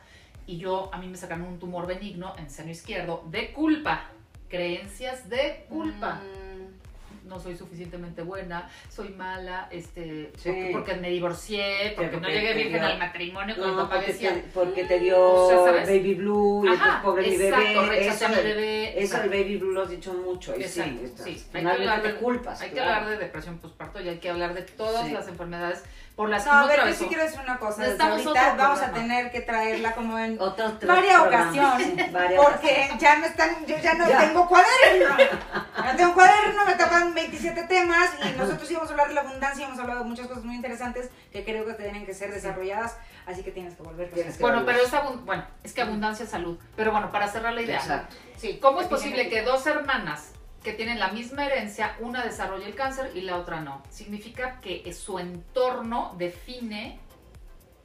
y 0.47 0.59
yo, 0.59 0.91
a 0.93 0.99
mí 0.99 1.07
me 1.09 1.17
sacaron 1.17 1.47
un 1.47 1.59
tumor 1.59 1.87
benigno 1.87 2.35
en 2.37 2.51
seno 2.51 2.71
izquierdo 2.71 3.25
de 3.31 3.53
culpa, 3.53 4.11
creencias 4.57 5.29
de 5.31 5.65
culpa 5.69 6.21
Mm, 6.23 7.29
no 7.29 7.41
soy 7.41 7.57
suficientemente 7.57 8.21
buena, 8.23 8.69
soy 8.91 9.09
mala, 9.11 9.67
este, 9.71 10.31
Sí. 10.37 10.51
porque, 10.51 10.69
porque 10.73 10.95
me 10.97 11.09
divorcié, 11.09 11.95
porque, 11.97 12.19
no 12.19 12.29
llegué 12.29 12.53
virgen 12.53 12.73
dio- 12.81 12.87
al 12.87 12.99
matrimonio, 12.99 13.57
con 13.57 13.65
mi 13.71 13.71
No, 13.77 13.83
papá 13.85 13.95
porque 13.97 14.13
decía, 14.13 14.35
te, 14.35 14.41
porque 14.53 14.85
te 14.85 14.99
dio 15.01 15.19
O 15.23 15.49
sea, 15.49 15.59
¿sabes? 15.65 15.89
baby 15.89 16.15
blue 16.17 16.65
y 16.67 16.69
ajá, 16.69 17.01
pobre 17.03 17.23
mi 17.29 17.35
exacto, 17.37 17.57
bebé. 17.83 18.01
mi 18.01 18.07
Eso, 18.07 18.29
del- 18.29 18.43
bebé, 18.45 18.89
eso 18.91 18.99
exacto. 19.17 19.31
baby 19.31 19.57
blue 19.57 19.71
lo 19.73 19.83
has 19.83 19.91
dicho 19.91 20.13
mucho. 20.13 20.55
Y 20.59 20.63
Exacto, 20.65 20.91
sí, 20.99 21.05
estás- 21.07 21.25
sí. 21.25 21.47
Hay 21.55 21.63
que 21.65 21.71
hablar 21.71 22.03
de- 22.03 22.15
culpas. 22.17 22.61
Hay 22.61 22.71
que 22.71 22.81
hablar 22.81 23.09
de 23.09 23.17
depresión 23.17 23.59
postparto 23.59 24.01
y 24.03 24.09
hay 24.09 24.19
que 24.19 24.29
hablar 24.29 24.53
de 24.53 24.63
todas 24.63 25.07
Sí. 25.07 25.13
las 25.15 25.27
enfermedades 25.29 25.85
por 26.17 26.29
las 26.29 26.45
No, 26.45 26.53
a 26.53 26.67
ver, 26.67 26.81
yo 26.87 26.95
sí 26.95 27.07
quiero 27.07 27.23
decir 27.23 27.41
una 27.41 27.59
cosa. 27.59 27.83
Desde 27.85 28.03
ahorita 28.03 28.31
otro 28.31 28.57
vamos 28.57 28.81
a 28.81 28.93
tener 28.93 29.31
que 29.31 29.41
traerla 29.41 29.93
como 29.95 30.19
en 30.19 30.39
tres 30.79 30.87
varias 30.87 31.21
ocasiones. 31.21 32.11
Porque 32.37 32.91
ya 32.99 33.17
no 33.17 33.27
están, 33.27 33.65
yo 33.67 33.77
ya 33.79 33.95
no 33.95 34.09
Ya. 34.09 34.19
tengo 34.19 34.47
cuaderno. 34.49 35.17
Ya 35.83 35.93
no 35.93 35.97
tengo 35.97 36.15
cuaderno, 36.15 36.65
me 36.67 36.75
tapan 36.75 37.13
27 37.15 37.63
temas 37.65 38.11
y 38.23 38.39
nosotros 38.39 38.71
íbamos 38.71 38.89
a 38.89 38.93
hablar 38.93 39.09
de 39.09 39.15
la 39.15 39.23
abundancia, 39.23 39.67
hemos 39.67 39.79
hablado 39.81 40.01
de 40.01 40.05
muchas 40.07 40.27
cosas 40.29 40.45
muy 40.45 40.55
interesantes 40.55 41.11
que 41.33 41.45
creo 41.45 41.67
que 41.67 41.73
tienen 41.75 42.07
que 42.07 42.15
ser 42.15 42.31
desarrolladas, 42.33 42.97
así 43.27 43.43
que 43.43 43.51
tienes 43.51 43.75
que 43.75 43.83
volver. 43.83 44.11
Tienes 44.11 44.37
que- 44.37 44.43
Bueno, 44.43 44.63
pero 44.65 44.79
es, 44.81 44.91
bueno, 45.25 45.45
es 45.65 45.73
que 45.73 45.83
abundancia 45.83 46.25
es 46.25 46.31
salud. 46.31 46.57
Pero 46.77 46.93
bueno, 46.93 47.11
para 47.11 47.27
cerrar 47.27 47.55
la 47.55 47.63
idea. 47.63 47.79
Exacto. 47.79 48.15
Sí, 48.37 48.59
¿cómo 48.61 48.81
es 48.81 48.87
posible 48.87 49.29
que 49.29 49.43
dos 49.43 49.67
hermanas 49.67 50.33
que 50.63 50.73
tienen 50.73 50.99
la 50.99 51.13
misma 51.13 51.47
herencia, 51.47 51.97
una 52.01 52.25
desarrolle 52.25 52.67
el 52.67 52.75
cáncer 52.75 53.11
y 53.15 53.23
la 53.23 53.37
otra 53.37 53.61
no? 53.61 53.83
Significa 53.91 54.61
que 54.61 54.93
su 54.93 55.19
entorno 55.19 56.15
define 56.19 57.01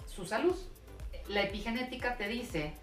su 0.05 0.25
salud. 0.25 0.55
La 1.27 1.43
epigenética 1.43 2.17
te 2.17 2.27
dice 2.27 2.73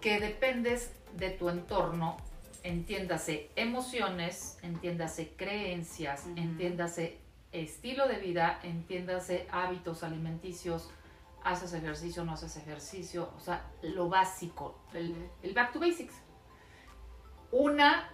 que 0.00 0.20
dependes 0.20 0.92
de 1.14 1.30
tu 1.30 1.48
entorno, 1.48 2.16
entiéndase 2.62 3.50
emociones, 3.56 4.58
entiéndase 4.62 5.32
creencias, 5.36 6.26
entiéndase 6.36 7.18
estilo 7.52 8.06
de 8.06 8.18
vida, 8.18 8.60
entiéndase 8.62 9.46
hábitos 9.50 10.02
alimenticios, 10.02 10.90
haces 11.42 11.72
ejercicio, 11.72 12.24
no 12.24 12.32
haces 12.32 12.56
ejercicio, 12.56 13.32
o 13.36 13.40
sea, 13.40 13.70
lo 13.82 14.08
básico, 14.08 14.80
el, 14.92 15.30
el 15.42 15.54
back 15.54 15.72
to 15.72 15.80
basics. 15.80 16.14
Una, 17.52 18.10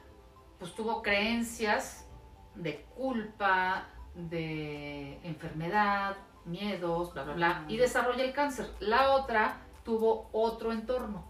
pues 0.62 0.76
tuvo 0.76 1.02
creencias 1.02 2.06
de 2.54 2.86
culpa, 2.94 3.88
de 4.14 5.18
enfermedad, 5.24 6.16
miedos, 6.44 7.12
bla, 7.12 7.24
bla, 7.24 7.34
bla, 7.34 7.64
y 7.66 7.76
desarrolla 7.78 8.22
el 8.22 8.32
cáncer. 8.32 8.70
La 8.78 9.10
otra 9.10 9.56
tuvo 9.84 10.28
otro 10.30 10.70
entorno. 10.70 11.24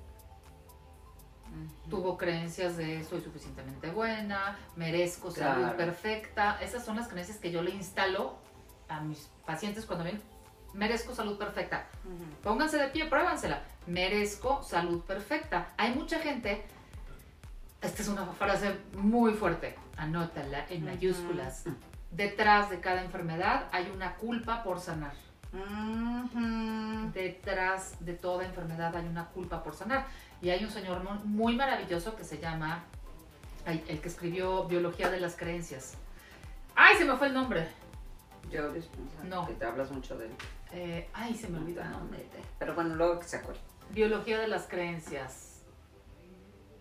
Tuvo 1.88 2.18
creencias 2.18 2.76
de 2.76 3.04
soy 3.04 3.22
suficientemente 3.22 3.90
buena, 3.90 4.58
merezco 4.76 5.30
salud 5.30 5.76
perfecta. 5.76 6.58
Esas 6.60 6.84
son 6.84 6.96
las 6.96 7.08
creencias 7.08 7.38
que 7.38 7.50
yo 7.50 7.62
le 7.62 7.70
instalo 7.70 8.34
a 8.90 9.00
mis 9.00 9.30
pacientes 9.46 9.86
cuando 9.86 10.04
ven 10.04 10.20
Merezco 10.74 11.14
salud 11.14 11.38
perfecta. 11.38 11.86
Pónganse 12.42 12.78
de 12.78 12.88
pie, 12.88 13.06
pruébansela. 13.06 13.62
Merezco 13.86 14.62
salud 14.62 15.00
perfecta. 15.02 15.72
Hay 15.76 15.94
mucha 15.94 16.18
gente, 16.18 16.64
esta 17.82 18.02
es 18.02 18.08
una 18.08 18.26
frase 18.26 18.76
muy 18.96 19.32
fuerte, 19.34 19.76
anótala 19.96 20.66
en 20.70 20.84
mayúsculas. 20.84 21.64
Detrás 22.10 22.70
de 22.70 22.80
cada 22.80 23.02
enfermedad 23.02 23.68
hay 23.72 23.90
una 23.94 24.14
culpa 24.16 24.62
por 24.62 24.80
sanar. 24.80 25.14
Detrás 27.12 27.96
de 28.00 28.14
toda 28.14 28.44
enfermedad 28.44 28.94
hay 28.96 29.06
una 29.06 29.26
culpa 29.28 29.62
por 29.62 29.74
sanar. 29.74 30.06
Y 30.40 30.50
hay 30.50 30.64
un 30.64 30.70
señor 30.70 31.02
mu- 31.04 31.24
muy 31.24 31.56
maravilloso 31.56 32.16
que 32.16 32.24
se 32.24 32.38
llama, 32.38 32.84
el 33.66 34.00
que 34.00 34.08
escribió 34.08 34.64
Biología 34.64 35.10
de 35.10 35.20
las 35.20 35.36
Creencias. 35.36 35.94
¡Ay, 36.74 36.96
se 36.96 37.04
me 37.04 37.16
fue 37.16 37.28
el 37.28 37.34
nombre! 37.34 37.68
Yo 38.50 38.62
No. 39.28 39.46
que 39.46 39.54
te 39.54 39.64
hablas 39.64 39.90
mucho 39.90 40.16
de 40.18 40.26
él. 40.26 40.32
Eh, 40.72 41.08
¡Ay, 41.14 41.34
se 41.34 41.48
me 41.48 41.58
olvidó! 41.58 41.82
Pero 42.58 42.74
bueno, 42.74 42.94
luego 42.96 43.20
que 43.20 43.28
se 43.28 43.36
acuerde. 43.36 43.60
Biología 43.90 44.38
de 44.40 44.48
las 44.48 44.66
Creencias. 44.66 45.60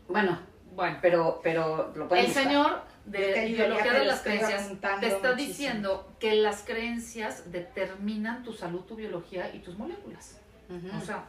Bueno, 0.08 0.40
Bueno, 0.72 0.98
pero, 1.02 1.40
pero 1.44 1.92
lo 1.96 2.08
pueden 2.08 2.26
El 2.26 2.32
buscar. 2.32 2.44
señor 2.46 2.82
de 3.06 3.46
biología 3.48 3.84
pero 3.84 4.00
de 4.00 4.06
las 4.06 4.22
creencias 4.22 4.68
te 4.68 4.74
está 4.74 4.98
muchísimo. 4.98 5.34
diciendo 5.36 6.14
que 6.20 6.36
las 6.36 6.62
creencias 6.64 7.52
determinan 7.52 8.44
tu 8.44 8.54
salud, 8.54 8.82
tu 8.82 8.96
biología 8.96 9.54
y 9.54 9.60
tus 9.60 9.78
moléculas. 9.78 10.38
O 11.02 11.06
sea, 11.06 11.26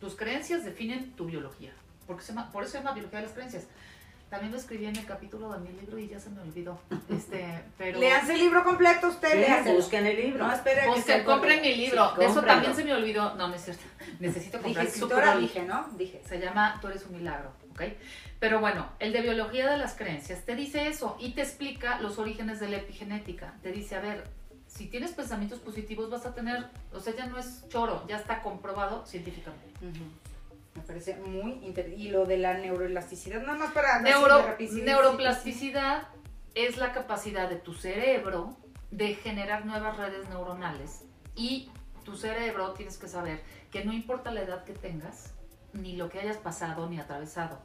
tus 0.00 0.14
creencias 0.16 0.64
definen 0.64 1.12
tu 1.12 1.26
biología. 1.26 1.72
Porque 2.06 2.22
se 2.22 2.32
llama- 2.32 2.50
por 2.52 2.62
eso 2.62 2.72
se 2.72 2.78
llama 2.78 2.92
biología 2.92 3.20
de 3.20 3.26
las 3.26 3.34
creencias. 3.34 3.66
También 4.30 4.52
lo 4.52 4.58
escribí 4.58 4.86
en 4.86 4.96
el 4.96 5.06
capítulo 5.06 5.52
de 5.52 5.58
mi 5.60 5.78
libro 5.80 5.98
y 5.98 6.08
ya 6.08 6.18
se 6.18 6.28
me 6.30 6.40
olvidó. 6.40 6.78
Este, 7.08 7.62
pero 7.78 7.98
Léanse 8.00 8.32
el 8.34 8.40
libro 8.40 8.64
completo 8.64 9.08
ustedes. 9.08 9.64
Sí, 9.64 9.72
busquen 9.72 10.06
el 10.06 10.16
libro. 10.16 10.46
No, 10.46 10.52
espera 10.52 10.92
que 10.92 11.02
se 11.02 11.22
compren 11.24 11.60
mi 11.60 11.74
libro. 11.76 12.10
Sí, 12.14 12.20
de 12.20 12.26
eso 12.26 12.42
también 12.42 12.74
se 12.74 12.84
me 12.84 12.94
olvidó. 12.94 13.34
No, 13.36 13.48
no 13.48 13.54
es 13.54 13.64
cierto. 13.64 13.84
Necesito 14.20 14.58
Dije, 14.58 14.64
comprar 14.64 14.86
su 14.86 14.92
escritora, 14.92 15.36
dije, 15.36 15.62
¿no? 15.62 15.88
Dije. 15.96 16.22
Se 16.26 16.38
llama 16.40 16.78
Tú 16.80 16.88
eres 16.88 17.04
un 17.06 17.16
milagro, 17.16 17.52
¿ok? 17.74 17.82
Pero 18.40 18.60
bueno, 18.60 18.88
el 18.98 19.12
de 19.12 19.20
biología 19.20 19.70
de 19.70 19.76
las 19.76 19.94
creencias 19.94 20.44
te 20.44 20.56
dice 20.56 20.88
eso 20.88 21.16
y 21.20 21.32
te 21.32 21.42
explica 21.42 22.00
los 22.00 22.18
orígenes 22.18 22.60
de 22.60 22.68
la 22.68 22.78
epigenética. 22.78 23.54
Te 23.62 23.72
dice, 23.72 23.96
a 23.96 24.00
ver, 24.00 24.24
si 24.66 24.86
tienes 24.86 25.12
pensamientos 25.12 25.58
positivos 25.58 26.10
vas 26.10 26.26
a 26.26 26.34
tener, 26.34 26.66
o 26.92 27.00
sea, 27.00 27.14
ya 27.14 27.26
no 27.26 27.38
es 27.38 27.68
choro, 27.68 28.04
ya 28.08 28.16
está 28.16 28.42
comprobado 28.42 29.04
científicamente. 29.06 29.68
Me 30.74 30.82
parece 30.82 31.16
muy 31.16 31.52
interesante. 31.64 32.02
Y 32.02 32.08
lo 32.08 32.26
de 32.26 32.38
la 32.38 32.54
neuroelasticidad, 32.54 33.40
nada 33.42 33.58
más 33.58 33.72
para 33.72 34.00
Neuro, 34.00 34.56
neuroplasticidad 34.58 36.08
es 36.54 36.76
la 36.76 36.92
capacidad 36.92 37.48
de 37.48 37.56
tu 37.56 37.74
cerebro 37.74 38.56
de 38.90 39.14
generar 39.14 39.66
nuevas 39.66 39.96
redes 39.96 40.28
neuronales 40.28 41.04
y 41.34 41.70
tu 42.04 42.16
cerebro 42.16 42.72
tienes 42.72 42.98
que 42.98 43.08
saber 43.08 43.42
que 43.70 43.84
no 43.84 43.92
importa 43.92 44.30
la 44.30 44.42
edad 44.42 44.64
que 44.64 44.72
tengas, 44.72 45.33
ni 45.74 45.96
lo 45.96 46.08
que 46.08 46.20
hayas 46.20 46.36
pasado 46.36 46.88
ni 46.88 46.98
atravesado, 46.98 47.58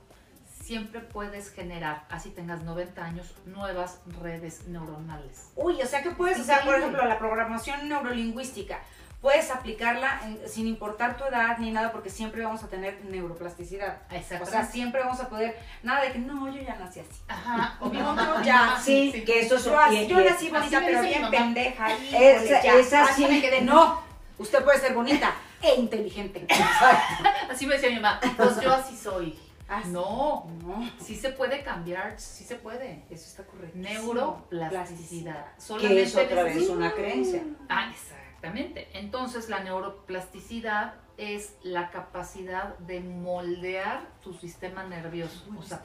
siempre 0.63 0.99
puedes 0.99 1.51
generar, 1.51 2.03
así 2.09 2.29
tengas 2.29 2.61
90 2.63 3.03
años, 3.03 3.33
nuevas 3.45 3.99
redes 4.21 4.67
neuronales. 4.67 5.49
Uy, 5.55 5.81
o 5.81 5.85
sea 5.85 6.03
que 6.03 6.11
puedes, 6.11 6.37
Es 6.37 6.43
o 6.43 6.45
sea, 6.45 6.63
por 6.63 6.75
ejemplo, 6.75 7.03
la 7.05 7.17
programación 7.17 7.87
neurolingüística, 7.89 8.79
puedes 9.21 9.49
aplicarla 9.51 10.21
en- 10.23 10.47
sin 10.47 10.67
importar 10.67 11.17
tu 11.17 11.25
edad 11.25 11.57
ni 11.57 11.71
nada, 11.71 11.91
porque 11.91 12.09
siempre 12.09 12.43
vamos 12.43 12.63
a 12.63 12.67
tener 12.67 13.03
neuroplasticidad. 13.05 13.97
O 14.41 14.45
sea, 14.45 14.63
siempre 14.65 15.01
vamos 15.01 15.19
a 15.19 15.27
poder, 15.27 15.57
nada 15.83 16.03
de 16.03 16.11
que 16.13 16.19
no, 16.19 16.47
yo 16.53 16.61
ya 16.61 16.75
nací 16.75 16.99
así. 17.01 17.19
Ajá, 17.27 17.75
o 17.81 17.89
mi 17.89 17.97
mamá, 17.97 18.41
ya, 18.45 18.57
mamá, 18.65 18.81
Sí, 18.81 19.23
que 19.25 19.41
eso 19.41 19.55
es 19.55 19.65
Yo, 19.65 19.71
yo 20.07 20.21
y- 20.21 20.23
nací 20.23 20.27
así 20.29 20.49
bonita, 20.49 20.81
pero 20.85 21.01
bien 21.01 21.29
pendeja. 21.31 21.87
Esa- 21.93 22.59
esa 22.79 23.13
sí. 23.13 23.25
me 23.27 23.41
quedé, 23.41 23.61
no, 23.61 24.01
usted 24.37 24.63
puede 24.63 24.79
ser 24.79 24.93
bonita 24.93 25.33
e 25.61 25.75
inteligente. 25.75 26.47
Así 27.49 27.65
me 27.65 27.75
decía 27.75 27.89
mi 27.89 27.95
mamá, 27.95 28.19
pues 28.37 28.61
yo 28.61 28.73
así 28.73 28.95
soy. 28.95 29.37
Así. 29.67 29.89
No, 29.89 30.47
No, 30.63 30.89
sí 30.99 31.15
se 31.15 31.29
puede 31.29 31.63
cambiar, 31.63 32.19
sí 32.19 32.43
se 32.43 32.55
puede. 32.55 33.05
eso 33.09 33.25
está 33.27 33.43
correcto. 33.43 33.77
Neuroplasticidad. 33.77 35.45
que 35.79 36.01
es 36.01 36.15
otra 36.15 36.43
vez 36.43 36.69
una 36.69 36.91
creencia. 36.93 37.43
Ah, 37.67 37.91
exactamente. 37.91 38.89
Entonces 38.93 39.49
la 39.49 39.59
neuroplasticidad 39.59 40.95
es 41.17 41.53
la 41.61 41.91
capacidad 41.91 42.77
de 42.79 43.01
moldear 43.01 44.07
tu 44.23 44.33
sistema 44.33 44.83
nervioso. 44.85 45.43
O 45.57 45.61
sea, 45.61 45.83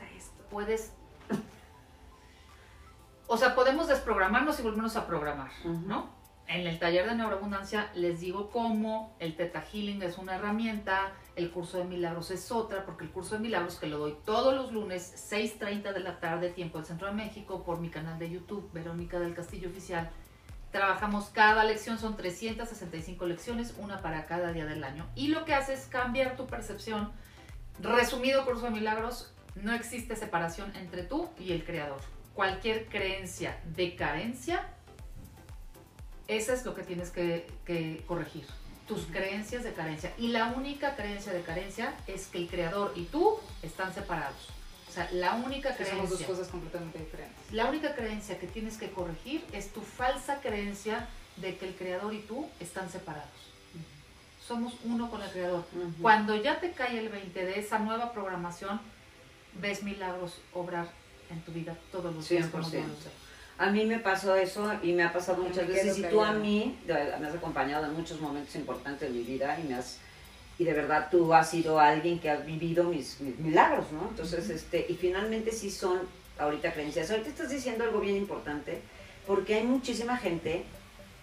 puedes... 0.50 0.92
O 3.26 3.36
sea, 3.36 3.54
podemos 3.54 3.88
desprogramarnos 3.88 4.60
y 4.60 4.62
volvernos 4.62 4.96
a 4.96 5.06
programar. 5.06 5.50
¿no? 5.64 6.08
En 6.46 6.66
el 6.66 6.78
taller 6.78 7.08
de 7.08 7.14
neuroabundancia 7.14 7.90
les 7.94 8.20
digo 8.20 8.50
cómo 8.50 9.16
el 9.18 9.34
Theta 9.34 9.62
Healing 9.62 10.02
es 10.02 10.18
una 10.18 10.36
herramienta, 10.36 11.12
el 11.36 11.50
curso 11.50 11.78
de 11.78 11.84
milagros 11.84 12.30
es 12.30 12.52
otra, 12.52 12.84
porque 12.84 13.04
el 13.04 13.10
curso 13.10 13.36
de 13.36 13.40
milagros 13.40 13.76
que 13.76 13.86
lo 13.86 13.98
doy 13.98 14.16
todos 14.24 14.54
los 14.54 14.70
lunes, 14.70 15.30
6.30 15.32 15.92
de 15.94 16.00
la 16.00 16.20
tarde, 16.20 16.50
tiempo 16.50 16.78
del 16.78 16.86
Centro 16.86 17.06
de 17.06 17.14
México, 17.14 17.64
por 17.64 17.80
mi 17.80 17.88
canal 17.88 18.18
de 18.18 18.30
YouTube, 18.30 18.70
Verónica 18.72 19.18
del 19.18 19.34
Castillo 19.34 19.70
Oficial. 19.70 20.10
Trabajamos 20.70 21.26
cada 21.26 21.64
lección, 21.64 21.98
son 21.98 22.16
365 22.16 23.26
lecciones, 23.26 23.74
una 23.78 24.02
para 24.02 24.26
cada 24.26 24.52
día 24.52 24.66
del 24.66 24.84
año. 24.84 25.06
Y 25.14 25.28
lo 25.28 25.44
que 25.44 25.54
hace 25.54 25.72
es 25.72 25.86
cambiar 25.86 26.36
tu 26.36 26.46
percepción. 26.46 27.12
Resumido, 27.80 28.44
curso 28.44 28.66
de 28.66 28.70
milagros, 28.70 29.32
no 29.54 29.72
existe 29.72 30.14
separación 30.14 30.74
entre 30.76 31.04
tú 31.04 31.30
y 31.38 31.52
el 31.52 31.64
creador. 31.64 32.00
Cualquier 32.34 32.86
creencia 32.86 33.60
de 33.64 33.94
carencia, 33.94 34.73
eso 36.28 36.52
es 36.52 36.64
lo 36.64 36.74
que 36.74 36.82
tienes 36.82 37.10
que, 37.10 37.46
que 37.66 38.02
corregir. 38.06 38.46
Tus 38.88 39.06
creencias 39.06 39.64
de 39.64 39.72
carencia. 39.72 40.12
Y 40.18 40.28
la 40.28 40.48
única 40.48 40.94
creencia 40.96 41.32
de 41.32 41.42
carencia 41.42 41.94
es 42.06 42.26
que 42.26 42.38
el 42.38 42.48
creador 42.48 42.92
y 42.96 43.04
tú 43.04 43.38
están 43.62 43.94
separados. 43.94 44.48
O 44.88 44.92
sea, 44.92 45.10
la 45.12 45.34
única 45.34 45.74
Que 45.76 45.84
somos 45.84 46.10
dos 46.10 46.18
creencia. 46.18 46.26
cosas 46.26 46.48
completamente 46.48 46.98
diferentes. 46.98 47.52
La 47.52 47.66
única 47.66 47.94
creencia 47.94 48.38
que 48.38 48.46
tienes 48.46 48.76
que 48.76 48.90
corregir 48.90 49.44
es 49.52 49.72
tu 49.72 49.80
falsa 49.80 50.40
creencia 50.40 51.08
de 51.36 51.56
que 51.56 51.66
el 51.68 51.74
creador 51.74 52.14
y 52.14 52.20
tú 52.20 52.46
están 52.60 52.90
separados. 52.90 53.28
Somos 54.46 54.74
uno 54.84 55.10
con 55.10 55.22
el 55.22 55.30
creador. 55.30 55.64
Cuando 56.02 56.36
ya 56.36 56.60
te 56.60 56.72
cae 56.72 56.98
el 56.98 57.08
20 57.08 57.44
de 57.44 57.58
esa 57.58 57.78
nueva 57.78 58.12
programación, 58.12 58.78
ves 59.60 59.82
milagros 59.82 60.38
obrar 60.52 60.88
en 61.30 61.40
tu 61.40 61.52
vida 61.52 61.76
todos 61.90 62.14
los 62.14 62.28
días. 62.28 62.48
como 62.48 62.64
100%. 62.64 62.84
A 63.58 63.70
mí 63.70 63.84
me 63.86 63.98
pasó 63.98 64.34
eso 64.34 64.72
y 64.82 64.92
me 64.92 65.04
ha 65.04 65.12
pasado 65.12 65.42
muchas 65.42 65.66
veces. 65.68 65.98
Y 65.98 66.02
tú 66.04 66.20
a 66.22 66.32
mí 66.32 66.76
me 66.86 67.26
has 67.26 67.34
acompañado 67.34 67.86
en 67.86 67.94
muchos 67.94 68.20
momentos 68.20 68.54
importantes 68.56 69.08
de 69.12 69.14
mi 69.18 69.24
vida 69.24 69.58
y 69.62 69.68
me 69.68 69.74
has 69.74 69.98
y 70.56 70.62
de 70.64 70.72
verdad 70.72 71.08
tú 71.10 71.34
has 71.34 71.50
sido 71.50 71.80
alguien 71.80 72.20
que 72.20 72.30
ha 72.30 72.36
vivido 72.36 72.84
mis, 72.84 73.20
mis 73.20 73.36
milagros, 73.40 73.90
¿no? 73.90 74.06
Entonces, 74.08 74.48
este, 74.50 74.86
y 74.88 74.94
finalmente 74.94 75.50
sí 75.50 75.68
son 75.68 75.98
ahorita 76.38 76.72
creencias. 76.72 77.10
Ahorita 77.10 77.28
estás 77.28 77.50
diciendo 77.50 77.82
algo 77.82 77.98
bien 78.00 78.16
importante 78.16 78.80
porque 79.26 79.54
hay 79.56 79.64
muchísima 79.64 80.16
gente 80.16 80.64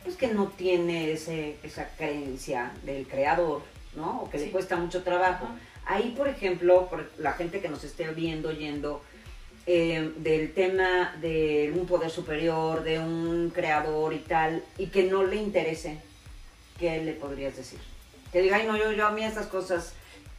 pues 0.04 0.18
que 0.18 0.28
no 0.28 0.48
tiene 0.48 1.12
ese, 1.14 1.56
esa 1.64 1.88
creencia 1.96 2.74
del 2.84 3.08
creador, 3.08 3.62
¿no? 3.96 4.24
O 4.24 4.30
que 4.30 4.38
Sí. 4.40 4.46
le 4.48 4.52
cuesta 4.52 4.76
mucho 4.76 5.02
trabajo. 5.04 5.48
Ahí, 5.86 6.14
por 6.18 6.28
ejemplo, 6.28 6.88
por 6.90 7.10
la 7.18 7.32
gente 7.34 7.62
que 7.62 7.70
nos 7.70 7.84
esté 7.86 8.08
viendo, 8.10 8.50
oyendo, 8.50 9.02
eh, 9.66 10.12
del 10.18 10.54
tema 10.54 11.16
de 11.22 11.72
un 11.76 11.86
poder 11.86 12.10
superior, 12.10 12.84
de 12.84 13.00
un 13.00 13.52
creador 13.54 14.14
y 14.14 14.20
tal, 14.20 14.64
y 14.78 14.88
que 14.88 15.04
no 15.04 15.24
le 15.24 15.36
interese, 15.38 15.98
¿qué 16.80 17.04
le 17.04 17.14
podrías 17.14 17.56
decir? 17.56 17.80
Que 18.32 18.42
diga, 18.42 18.58
ay, 18.58 18.66
no, 18.68 18.78
yo, 18.78 18.92
yo 18.92 19.08
a 19.08 19.12
mí 19.12 19.24
estas 19.24 19.48
cosas, 19.48 19.94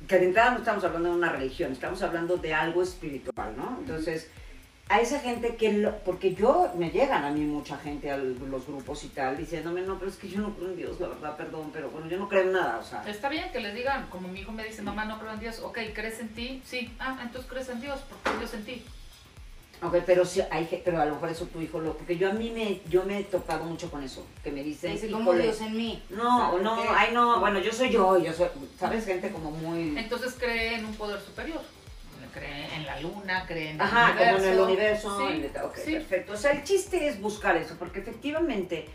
que 0.08 0.18
de 0.18 0.26
entrada 0.26 0.50
no 0.52 0.58
estamos 0.58 0.82
hablando 0.84 1.10
de 1.10 1.16
una 1.16 1.30
religión, 1.30 1.72
estamos 1.72 2.02
hablando 2.02 2.36
de 2.36 2.52
algo 2.54 2.82
espiritual, 2.82 3.54
¿no? 3.56 3.76
Entonces, 3.80 4.28
a 4.88 5.00
esa 5.00 5.20
gente 5.20 5.56
que, 5.56 5.72
lo- 5.74 5.96
porque 5.98 6.34
yo, 6.34 6.72
me 6.76 6.90
llegan 6.90 7.24
a 7.24 7.30
mí 7.30 7.40
mucha 7.42 7.76
gente 7.78 8.10
a 8.10 8.16
los 8.16 8.66
grupos 8.66 9.04
y 9.04 9.08
tal, 9.08 9.36
diciéndome, 9.38 9.82
no, 9.82 9.98
pero 9.98 10.10
es 10.10 10.16
que 10.16 10.28
yo 10.28 10.40
no 10.40 10.54
creo 10.56 10.70
en 10.70 10.76
Dios, 10.76 10.98
la 11.00 11.08
verdad, 11.08 11.36
perdón, 11.36 11.70
pero 11.72 11.88
bueno, 11.90 12.08
yo 12.08 12.18
no 12.18 12.28
creo 12.28 12.42
en 12.42 12.52
nada, 12.52 12.78
o 12.78 12.82
sea. 12.84 13.04
Está 13.08 13.28
bien 13.28 13.50
que 13.52 13.60
les 13.60 13.74
digan, 13.74 14.06
como 14.08 14.26
mi 14.28 14.40
hijo 14.40 14.52
me 14.52 14.64
dice, 14.64 14.82
mamá, 14.82 15.04
no 15.04 15.18
creo 15.20 15.32
en 15.32 15.40
Dios. 15.40 15.60
Ok, 15.60 15.78
¿crees 15.94 16.18
en 16.20 16.28
ti? 16.30 16.60
Sí. 16.66 16.92
Ah, 16.98 17.16
entonces 17.22 17.48
crees 17.50 17.68
en 17.68 17.80
Dios, 17.80 18.00
porque 18.08 18.38
Dios 18.38 18.52
en 18.54 18.64
ti. 18.64 18.84
Ok, 19.82 19.96
pero 20.06 20.24
sí, 20.24 20.40
hay, 20.50 20.80
pero 20.84 21.00
a 21.00 21.04
lo 21.06 21.14
mejor 21.14 21.30
eso 21.30 21.46
tu 21.46 21.60
hijo 21.60 21.80
lo, 21.80 21.96
porque 21.96 22.16
yo 22.16 22.30
a 22.30 22.32
mí 22.32 22.50
me, 22.50 22.80
yo 22.88 23.04
me 23.04 23.18
he 23.18 23.24
topado 23.24 23.64
mucho 23.64 23.90
con 23.90 24.02
eso, 24.02 24.24
que 24.44 24.52
me 24.52 24.62
dicen, 24.62 24.92
Dice, 24.92 25.08
"Híjole, 25.08 25.42
Dios 25.42 25.60
en 25.60 25.76
mí. 25.76 26.02
no, 26.10 26.38
¿Sabes 26.38 26.62
no, 26.62 26.76
qué? 26.76 26.88
ay 26.88 27.10
no, 27.12 27.40
bueno, 27.40 27.58
yo 27.58 27.72
soy 27.72 27.90
yo, 27.90 28.16
yo 28.18 28.32
soy, 28.32 28.46
sabes, 28.78 29.04
gente 29.04 29.30
como 29.32 29.50
muy, 29.50 29.98
Entonces 29.98 30.34
cree 30.38 30.76
en 30.76 30.84
un 30.84 30.94
poder 30.94 31.20
superior. 31.20 31.60
Cree 32.32 32.74
en 32.76 32.86
la 32.86 32.98
luna, 33.00 33.44
cree 33.46 33.70
en 33.70 33.74
el 33.76 33.80
ajá, 33.82 34.16
como 34.16 34.36
en 34.38 34.44
el 34.44 34.60
universo, 34.60 35.18
Sí, 35.18 35.24
en 35.34 35.44
el- 35.44 35.64
ok, 35.64 35.76
sí. 35.84 35.92
perfecto, 35.94 36.32
o 36.32 36.36
sea, 36.36 36.52
el 36.52 36.62
chiste 36.64 37.08
es 37.08 37.20
buscar 37.20 37.56
eso, 37.56 37.74
porque 37.78 37.98
efectivamente, 38.00 38.86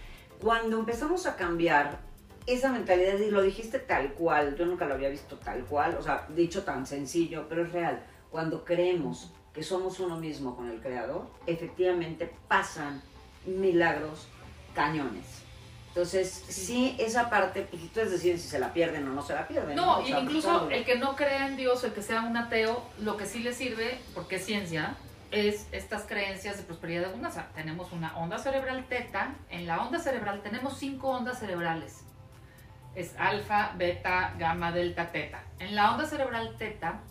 cuando 0.41 0.79
empezamos 0.79 1.25
a 1.27 1.35
cambiar 1.35 1.99
esa 2.47 2.71
mentalidad, 2.71 3.19
y 3.19 3.29
lo 3.29 3.41
dijiste 3.43 3.77
tal 3.77 4.13
cual, 4.13 4.55
yo 4.57 4.65
nunca 4.65 4.85
lo 4.85 4.93
había 4.95 5.09
visto 5.09 5.35
tal 5.37 5.65
cual, 5.65 5.97
o 5.99 6.01
sea, 6.01 6.25
dicho 6.29 6.63
tan 6.63 6.87
sencillo, 6.87 7.45
pero 7.49 7.63
es 7.63 7.71
real, 7.73 8.01
cuando 8.31 8.63
creemos 8.63 9.33
que 9.57 9.63
somos 9.63 9.99
uno 9.99 10.17
mismo 10.17 10.55
con 10.55 10.69
el 10.69 10.79
Creador, 10.79 11.25
efectivamente 11.47 12.31
pasan 12.47 13.01
milagros 13.43 14.27
cañones. 14.75 15.25
Entonces, 15.87 16.29
sí, 16.47 16.95
esa 16.99 17.31
parte, 17.31 17.63
pues 17.63 17.81
ustedes 17.81 18.11
deciden 18.11 18.37
si 18.37 18.47
se 18.49 18.59
la 18.59 18.71
pierden 18.71 19.07
o 19.07 19.13
no 19.13 19.23
se 19.23 19.33
la 19.33 19.47
pierden. 19.47 19.75
No, 19.75 19.97
O 19.97 20.01
y 20.03 20.09
sea, 20.09 20.19
incluso 20.19 20.65
pues, 20.65 20.77
el 20.77 20.85
que 20.85 20.99
no 20.99 21.15
crea 21.15 21.47
en 21.47 21.57
Dios, 21.57 21.83
el 21.83 21.91
que 21.93 22.03
sea 22.03 22.21
un 22.21 22.37
ateo, 22.37 22.83
lo 22.99 23.17
que 23.17 23.25
sí 23.25 23.39
le 23.39 23.51
sirve, 23.51 23.99
porque 24.13 24.35
es 24.35 24.45
ciencia, 24.45 24.95
es 25.31 25.65
estas 25.71 26.03
creencias 26.03 26.57
de 26.57 26.61
prosperidad 26.61 27.01
y 27.01 27.05
abundancia. 27.05 27.47
Tenemos 27.55 27.91
una 27.91 28.15
onda 28.15 28.37
cerebral 28.37 28.85
teta. 28.87 29.33
En 29.49 29.65
la 29.65 29.81
onda 29.81 29.97
cerebral 29.97 30.43
tenemos 30.43 30.77
cinco 30.77 31.09
ondas 31.09 31.39
cerebrales. 31.39 32.03
Es 32.93 33.15
alfa, 33.17 33.71
beta, 33.75 34.35
gamma, 34.37 34.71
delta, 34.71 35.11
teta. 35.11 35.41
En 35.57 35.73
la 35.73 35.93
onda 35.93 36.05
cerebral 36.05 36.55
teta, 36.59 37.01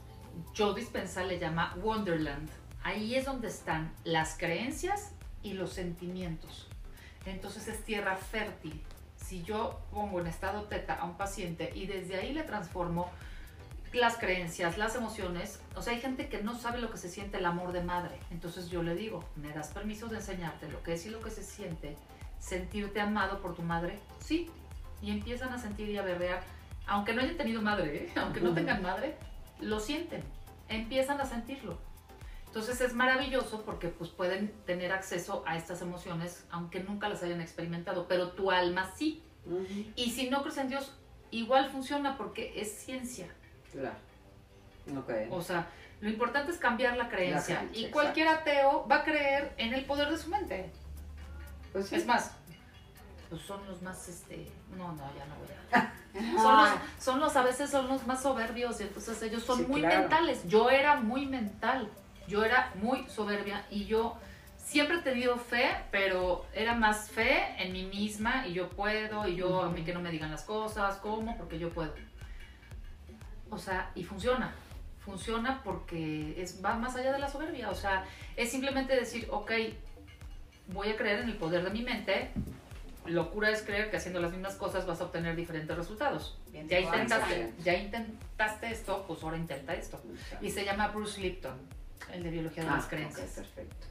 Joe 0.57 0.75
Dispenza 0.75 1.25
le 1.25 1.39
llama 1.39 1.75
Wonderland. 1.83 2.49
Ahí 2.83 3.15
es 3.15 3.25
donde 3.25 3.49
están 3.49 3.93
las 4.05 4.37
creencias 4.37 5.13
y 5.43 5.55
los 5.55 5.73
sentimientos. 5.73 6.69
Entonces 7.25 7.69
es 7.69 7.85
tierra 7.85 8.17
fértil. 8.17 8.81
Si 9.17 9.43
yo 9.43 9.81
pongo 9.91 10.21
en 10.21 10.29
estado 10.29 10.63
teta 10.65 10.95
a 10.95 11.05
un 11.05 11.17
paciente 11.17 11.73
y 11.75 11.87
desde 11.87 12.17
ahí 12.17 12.33
le 12.33 12.45
transformo 12.45 13.11
las 13.97 14.17
creencias, 14.17 14.79
las 14.79 14.95
emociones, 14.95 15.61
o 15.75 15.83
sea, 15.83 15.95
hay 15.95 16.01
gente 16.01 16.29
que 16.29 16.43
no 16.43 16.55
sabe 16.55 16.79
lo 16.79 16.91
que 16.91 16.99
se 16.99 17.09
siente 17.09 17.39
el 17.39 17.47
amor 17.47 17.73
de 17.73 17.83
madre. 17.83 18.19
Entonces 18.31 18.69
yo 18.69 18.83
le 18.83 18.95
digo, 18.95 19.25
¿me 19.37 19.53
das 19.53 19.69
permiso 19.69 20.09
de 20.09 20.17
enseñarte 20.17 20.69
lo 20.69 20.83
que 20.83 20.95
es 20.95 21.07
y 21.07 21.11
lo 21.11 21.21
que 21.21 21.31
se 21.31 21.43
siente? 21.43 21.97
Sentirte 22.39 23.01
amado 23.01 23.41
por 23.41 23.55
tu 23.55 23.63
madre, 23.63 23.99
sí. 24.21 24.51
Y 25.03 25.11
empiezan 25.11 25.53
a 25.53 25.59
sentir 25.59 25.89
y 25.89 25.99
a 25.99 26.03
berrear, 26.03 26.43
aunque 26.87 27.13
no 27.13 27.23
hayan 27.23 27.37
tenido 27.37 27.63
madre, 27.63 27.97
¿eh? 27.97 28.13
aunque 28.17 28.41
no 28.41 28.55
tengan 28.55 28.83
madre, 28.83 29.17
lo 29.61 29.81
sienten, 29.81 30.23
empiezan 30.69 31.21
a 31.21 31.25
sentirlo. 31.25 31.79
Entonces 32.47 32.81
es 32.81 32.95
maravilloso 32.95 33.63
porque 33.65 33.89
pues 33.89 34.11
pueden 34.11 34.51
tener 34.65 34.93
acceso 34.93 35.45
a 35.47 35.57
estas 35.57 35.83
emociones 35.83 36.47
aunque 36.51 36.81
nunca 36.81 37.09
las 37.09 37.23
hayan 37.23 37.41
experimentado, 37.41 38.09
pero 38.09 38.31
tu 38.31 38.51
alma 38.51 38.91
sí. 38.97 39.23
Y 39.95 40.11
si 40.11 40.31
no 40.31 40.43
crees 40.43 40.59
en 40.59 40.69
Dios, 40.69 40.93
igual 41.31 41.71
funciona 41.71 42.17
porque 42.17 42.59
es 42.61 42.73
ciencia. 42.73 43.29
Claro. 43.71 43.95
Ok. 44.99 45.11
O 45.31 45.43
sea, 45.43 45.69
lo 46.01 46.09
importante 46.09 46.51
es 46.51 46.59
cambiar 46.59 46.97
la 46.97 47.09
creencia. 47.09 47.55
La 47.55 47.61
creencia, 47.61 47.89
y 47.89 47.91
cualquier 47.91 48.29
ateo 48.29 48.87
va 48.91 48.97
a 48.97 49.05
creer 49.05 49.53
en 49.59 49.75
el 49.75 49.85
poder 49.85 50.11
de 50.11 50.19
su 50.19 50.31
mente. 50.31 50.71
Pues 51.73 51.89
sí. 51.89 51.97
Es 51.97 52.07
más, 52.07 52.33
pues 53.29 53.43
son 53.43 53.67
los 53.67 53.83
más, 53.83 54.09
este, 54.09 54.51
no, 54.77 54.93
no, 54.93 55.03
ya 55.17 55.25
no 55.27 55.35
voy 55.37 55.49
a... 55.73 55.93
Son 56.41 56.57
los, 56.57 56.71
son 56.99 57.21
los, 57.21 57.37
a 57.37 57.43
veces 57.43 57.69
son 57.69 57.89
los 57.89 58.07
más 58.07 58.23
soberbios 58.23 58.81
y 58.81 58.85
entonces 58.85 59.21
ellos 59.23 59.43
son 59.43 59.59
Sí, 59.59 59.67
muy 59.67 59.81
claro. 59.83 60.01
mentales. 60.01 60.49
Yo 60.49 60.71
era 60.71 60.97
muy 60.97 61.27
mental, 61.27 61.91
yo 62.27 62.43
era 62.43 62.73
muy 62.77 63.07
soberbia 63.11 63.67
y 63.71 63.85
yo 63.85 64.17
siempre 64.57 64.97
he 64.97 65.03
tenido 65.03 65.37
fe, 65.37 65.77
pero 65.91 66.47
era 66.55 66.75
más 66.75 67.11
fe 67.11 67.55
en 67.63 67.73
mí 67.75 67.85
misma 67.85 68.47
y 68.47 68.55
yo 68.55 68.71
puedo 68.71 69.29
y 69.29 69.37
yo 69.37 69.61
a 69.63 69.69
mí 69.69 69.85
que 69.85 69.93
no 69.93 70.01
me 70.01 70.11
digan 70.11 70.31
las 70.31 70.43
cosas, 70.45 70.97
¿cómo? 70.97 71.37
Porque 71.37 71.59
yo 71.59 71.69
puedo. 71.69 71.93
O 73.51 73.59
sea, 73.59 73.91
y 73.95 74.03
funciona. 74.03 74.55
Funciona 75.01 75.61
porque 75.63 76.41
es, 76.41 76.65
va 76.65 76.77
más 76.77 76.97
allá 76.97 77.13
de 77.13 77.19
la 77.19 77.29
soberbia. 77.29 77.69
O 77.71 77.75
sea, 77.75 78.07
es 78.37 78.51
simplemente 78.51 78.97
decir, 78.97 79.29
ok, 79.31 79.53
voy 80.69 80.89
a 80.89 80.97
creer 80.97 81.21
en 81.21 81.29
el 81.29 81.37
poder 81.37 81.63
de 81.63 81.71
mi 81.71 81.83
mente. 81.83 82.31
Locura 83.09 83.51
es 83.51 83.63
creer 83.63 83.91
que 83.91 83.97
haciendo 83.97 84.21
las 84.21 84.31
mismas 84.33 84.55
cosas 84.55 84.87
vas 84.87 85.01
a 85.01 85.05
obtener 85.05 85.35
diferentes 85.37 85.77
resultados. 85.77 86.39
Bien, 86.51 86.69
Ya 86.69 86.81
intentaste, 86.81 87.25
excelente. 87.35 87.63
ya 87.63 87.75
intentaste 87.75 88.71
esto, 88.71 89.05
pues 89.07 89.23
ahora 89.23 89.37
intenta 89.37 89.75
esto. 89.75 90.01
Y 90.41 90.51
se 90.51 90.65
llama 90.65 90.89
Bruce 90.89 91.21
Lipton, 91.21 91.57
el 92.13 92.23
de 92.23 92.31
biología 92.31 92.65
de 92.65 92.71
Ah, 92.71 92.77
las 92.77 92.87
creencias. 92.87 93.31
perfecto. 93.31 93.87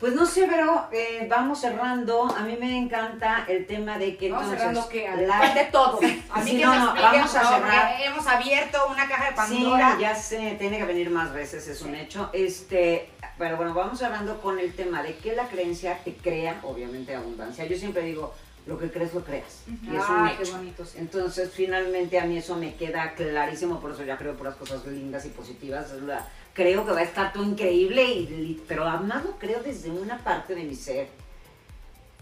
Pues 0.00 0.12
no 0.14 0.26
sé, 0.26 0.46
pero 0.50 0.88
eh, 0.92 1.26
vamos 1.30 1.60
cerrando. 1.60 2.24
A 2.36 2.40
mí 2.40 2.56
me 2.60 2.76
encanta 2.76 3.46
el 3.48 3.64
tema 3.66 3.96
de 3.96 4.16
que 4.16 4.28
Vamos 4.30 4.52
entonces 4.52 4.58
cerrando 4.82 4.88
que 4.88 5.26
la- 5.26 5.38
¿Cuál 5.38 5.54
de 5.54 5.64
todo. 5.66 5.98
A 6.30 6.40
mí 6.40 6.50
Sí, 6.50 6.56
que 6.58 6.64
no, 6.66 6.74
no, 6.94 7.00
vamos 7.00 7.34
a 7.34 7.44
cerrar. 7.48 8.00
Hemos 8.02 8.26
abierto 8.26 8.86
una 8.90 9.08
caja 9.08 9.24
de 9.26 9.30
Sí, 9.30 9.36
Pandora. 9.62 9.96
ya 9.98 10.14
sé, 10.14 10.56
tiene 10.58 10.78
que 10.78 10.84
venir 10.84 11.10
más 11.10 11.32
veces, 11.32 11.66
es 11.68 11.80
un 11.82 11.94
hecho. 11.94 12.28
Este, 12.34 13.08
pero 13.38 13.56
bueno, 13.56 13.74
vamos 13.74 14.02
hablando 14.02 14.40
con 14.40 14.58
el 14.58 14.72
tema 14.74 15.02
de 15.02 15.16
que 15.16 15.34
la 15.34 15.48
creencia 15.48 15.98
te 16.04 16.14
crea, 16.14 16.60
obviamente, 16.62 17.14
abundancia. 17.14 17.64
Yo 17.66 17.76
siempre 17.76 18.02
digo, 18.02 18.32
lo 18.66 18.78
que 18.78 18.90
crees, 18.90 19.12
lo 19.12 19.24
creas. 19.24 19.62
Y 19.68 19.94
es 19.96 20.08
un 20.08 20.16
Ah, 20.26 20.32
qué 20.42 20.50
bonito. 20.50 20.84
sí. 20.84 20.98
Entonces, 20.98 21.50
finalmente 21.52 22.18
a 22.18 22.24
mí 22.24 22.38
eso 22.38 22.56
me 22.56 22.74
queda 22.76 23.14
clarísimo, 23.14 23.80
por 23.80 23.90
eso 23.92 24.04
ya 24.04 24.16
creo 24.16 24.34
puras 24.36 24.54
cosas 24.56 24.86
lindas 24.86 25.24
y 25.26 25.28
positivas. 25.30 25.92
La- 26.06 26.26
creo 26.54 26.86
que 26.86 26.92
va 26.92 27.00
a 27.00 27.04
estar 27.04 27.32
todo 27.32 27.42
increíble, 27.44 28.04
y, 28.04 28.62
pero 28.68 28.84
además 28.86 29.24
lo 29.24 29.32
creo 29.38 29.62
desde 29.62 29.90
una 29.90 30.18
parte 30.18 30.54
de 30.54 30.62
mi 30.64 30.74
ser 30.76 31.08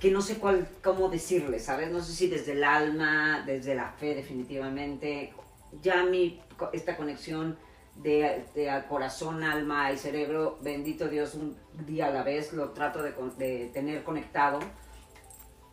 que 0.01 0.11
no 0.11 0.21
sé 0.21 0.39
cuál, 0.39 0.67
cómo 0.83 1.09
decirle, 1.11 1.61
¿sabes? 1.61 1.91
No 1.93 2.03
sé 2.03 2.13
si 2.13 2.27
desde 2.27 2.53
el 2.53 2.65
alma, 2.65 3.45
desde 3.47 3.75
la 3.77 3.91
fe 3.93 4.15
definitivamente. 4.17 5.33
Ya 5.81 6.03
mi, 6.03 6.41
esta 6.73 6.97
conexión 6.97 7.57
de, 7.97 8.47
de 8.55 8.71
al 8.71 8.87
corazón, 8.87 9.43
alma 9.43 9.93
y 9.93 9.99
cerebro, 9.99 10.59
bendito 10.63 11.09
Dios, 11.09 11.35
un 11.35 11.57
día 11.87 12.07
a 12.07 12.11
la 12.11 12.23
vez 12.23 12.53
lo 12.53 12.71
trato 12.71 13.03
de, 13.03 13.71
tener 13.73 14.03
conectado 14.03 14.61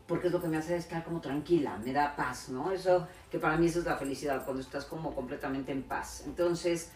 porque 0.07 0.27
es 0.27 0.33
lo 0.33 0.41
que 0.41 0.47
me 0.47 0.57
hace 0.57 0.75
estar 0.75 1.03
como 1.03 1.21
tranquila, 1.21 1.77
me 1.77 1.93
da 1.93 2.15
paz, 2.15 2.49
¿no? 2.49 2.71
Eso, 2.71 3.07
que 3.29 3.37
para 3.37 3.57
mí 3.57 3.67
eso 3.67 3.79
es 3.79 3.85
la 3.85 3.95
felicidad, 3.95 4.43
cuando 4.43 4.61
estás 4.61 4.85
como 4.85 5.13
completamente 5.13 5.71
en 5.71 5.83
paz. 5.83 6.23
Entonces, 6.25 6.91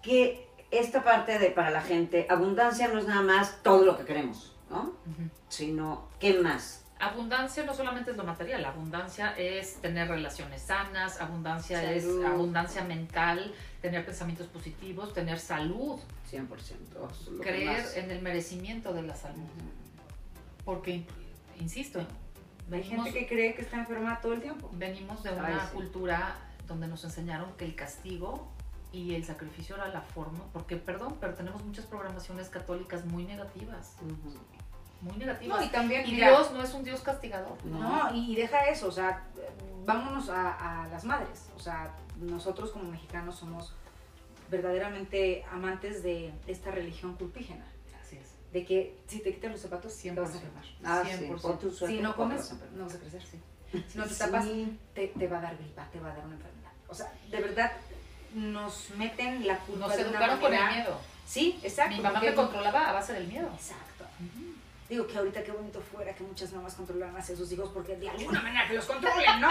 que 0.00 0.48
esta 0.70 1.02
parte 1.02 1.40
de 1.40 1.50
para 1.50 1.70
la 1.70 1.80
gente, 1.80 2.28
abundancia 2.30 2.86
no 2.86 3.00
es 3.00 3.08
nada 3.08 3.22
más 3.22 3.60
todo 3.64 3.84
lo 3.84 3.96
que 3.98 4.04
queremos, 4.04 4.56
¿no? 4.70 4.82
Ujú. 4.82 5.30
Sino, 5.48 6.08
¿qué 6.20 6.38
más? 6.40 6.84
Abundancia 7.00 7.64
no 7.64 7.74
solamente 7.74 8.12
es 8.12 8.16
lo 8.16 8.22
material, 8.22 8.64
abundancia 8.64 9.36
es 9.36 9.80
tener 9.80 10.08
relaciones 10.08 10.62
sanas, 10.62 11.20
abundancia 11.20 11.80
Salud. 11.80 11.92
es 11.92 12.24
abundancia 12.24 12.84
mental, 12.84 13.52
tener 13.84 14.02
pensamientos 14.06 14.46
positivos, 14.46 15.12
tener 15.12 15.38
salud, 15.38 16.00
100%. 16.32 16.48
eso 16.58 17.10
es 17.20 17.28
lo 17.28 17.40
que 17.42 17.50
creer 17.50 17.82
más. 17.82 17.96
en 17.98 18.10
el 18.10 18.22
merecimiento 18.22 18.94
de 18.94 19.02
la 19.02 19.14
salud. 19.14 19.44
Porque, 20.64 21.04
insisto, 21.60 21.98
Hay 21.98 22.06
venimos, 22.66 23.04
gente 23.04 23.20
que 23.20 23.26
cree 23.28 23.54
que 23.54 23.60
está 23.60 23.76
enferma 23.76 24.22
todo 24.22 24.32
el 24.32 24.40
tiempo. 24.40 24.70
venimos 24.72 25.22
de 25.22 25.28
Ay, 25.28 25.36
una 25.36 25.66
sí. 25.68 25.74
cultura 25.74 26.34
donde 26.66 26.86
nos 26.88 27.04
enseñaron 27.04 27.52
que 27.58 27.66
el 27.66 27.74
castigo 27.74 28.48
y 28.90 29.14
el 29.16 29.22
sacrificio 29.22 29.76
era 29.76 29.88
la 29.88 30.00
forma, 30.00 30.40
porque 30.54 30.76
perdón, 30.78 31.18
pero 31.20 31.34
tenemos 31.34 31.62
muchas 31.62 31.84
programaciones 31.84 32.48
católicas 32.48 33.04
muy 33.04 33.24
negativas, 33.24 33.96
muy 35.02 35.16
negativas. 35.18 35.58
No, 35.58 35.62
y 35.62 35.68
también, 35.68 36.08
y 36.08 36.12
mira, 36.12 36.30
Dios 36.30 36.52
no 36.52 36.62
es 36.62 36.72
un 36.72 36.84
Dios 36.84 37.02
castigador. 37.02 37.62
No, 37.66 38.14
y 38.14 38.34
deja 38.34 38.64
eso, 38.70 38.88
o 38.88 38.92
sea, 38.92 39.24
vámonos 39.84 40.30
a, 40.30 40.84
a 40.84 40.88
las 40.88 41.04
madres. 41.04 41.50
O 41.54 41.58
sea, 41.60 41.94
nosotros 42.20 42.70
como 42.70 42.90
mexicanos 42.90 43.36
somos 43.36 43.72
verdaderamente 44.50 45.44
amantes 45.50 46.02
de 46.02 46.32
esta 46.46 46.70
religión 46.70 47.14
culpígena. 47.16 47.64
Así 48.00 48.16
es. 48.16 48.30
De 48.52 48.64
que 48.64 48.96
si 49.06 49.20
te 49.20 49.32
quitas 49.34 49.50
los 49.52 49.60
zapatos, 49.60 49.92
100%. 49.92 50.14
te 50.14 50.20
vas 50.20 50.30
a 50.30 50.34
enfermar. 50.34 50.64
Ah, 50.84 51.02
sí, 51.04 51.24
100%. 51.26 51.40
pon 51.40 51.58
tu 51.58 51.70
suéter, 51.70 51.96
Si 51.96 52.02
no 52.02 52.14
comes, 52.14 52.52
no 52.74 52.84
vas 52.84 52.94
a 52.94 52.98
crecer. 52.98 53.22
Si 53.24 53.98
no 53.98 54.04
te 54.06 54.14
tapas, 54.14 54.44
Sí. 54.44 54.78
te, 54.94 55.08
te 55.08 55.26
va 55.26 55.38
a 55.38 55.42
dar 55.42 55.56
gripa, 55.56 55.88
te 55.90 55.98
va 55.98 56.12
a 56.12 56.14
dar 56.16 56.24
una 56.24 56.36
enfermedad. 56.36 56.70
O 56.88 56.94
sea, 56.94 57.12
de 57.30 57.40
verdad, 57.40 57.72
nos 58.34 58.90
meten 58.96 59.46
la 59.46 59.58
culpa 59.58 59.88
Nos 59.88 59.96
de 59.96 60.02
una 60.04 60.10
educaron 60.10 60.40
con 60.40 60.54
el 60.54 60.74
miedo. 60.74 61.00
Sí, 61.26 61.58
exacto. 61.62 61.96
Mi 61.96 62.02
mamá 62.02 62.20
me 62.20 62.34
controlaba 62.34 62.88
a 62.90 62.92
base 62.92 63.12
del 63.14 63.26
miedo. 63.26 63.48
Exacto. 63.54 64.04
Digo 64.88 65.06
que 65.06 65.16
ahorita 65.16 65.42
qué 65.42 65.52
bonito 65.52 65.80
fuera 65.80 66.14
que 66.14 66.22
muchas 66.22 66.52
mamás 66.52 66.74
controlaran 66.74 67.16
a 67.16 67.22
sus 67.22 67.50
hijos 67.50 67.70
porque 67.72 67.96
de 67.96 68.10
alguna 68.10 68.42
manera 68.42 68.68
que 68.68 68.74
los 68.74 68.84
controlen, 68.84 69.40
¿no? 69.40 69.48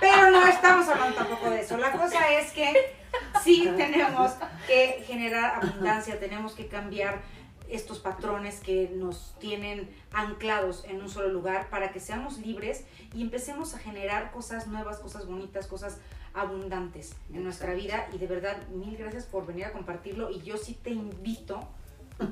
Pero 0.00 0.30
no 0.30 0.46
estamos 0.46 0.88
hablando 0.88 1.16
tampoco 1.16 1.50
de 1.50 1.60
eso. 1.60 1.76
La 1.76 1.90
cosa 1.90 2.32
es 2.32 2.52
que 2.52 2.94
sí 3.42 3.68
tenemos 3.76 4.32
que 4.66 5.02
generar 5.06 5.56
abundancia, 5.62 6.20
tenemos 6.20 6.54
que 6.54 6.68
cambiar 6.68 7.20
estos 7.68 7.98
patrones 7.98 8.60
que 8.60 8.90
nos 8.94 9.34
tienen 9.40 9.90
anclados 10.12 10.84
en 10.84 11.02
un 11.02 11.10
solo 11.10 11.28
lugar 11.28 11.68
para 11.68 11.90
que 11.90 11.98
seamos 11.98 12.38
libres 12.38 12.84
y 13.12 13.22
empecemos 13.22 13.74
a 13.74 13.78
generar 13.78 14.30
cosas 14.30 14.68
nuevas, 14.68 14.98
cosas 14.98 15.26
bonitas, 15.26 15.66
cosas 15.66 15.98
abundantes 16.32 17.16
en 17.32 17.42
nuestra 17.42 17.74
vida 17.74 18.08
y 18.12 18.18
de 18.18 18.26
verdad 18.26 18.68
mil 18.68 18.96
gracias 18.96 19.24
por 19.24 19.46
venir 19.46 19.64
a 19.64 19.72
compartirlo 19.72 20.30
y 20.30 20.42
yo 20.42 20.56
sí 20.56 20.78
te 20.80 20.90
invito 20.90 21.66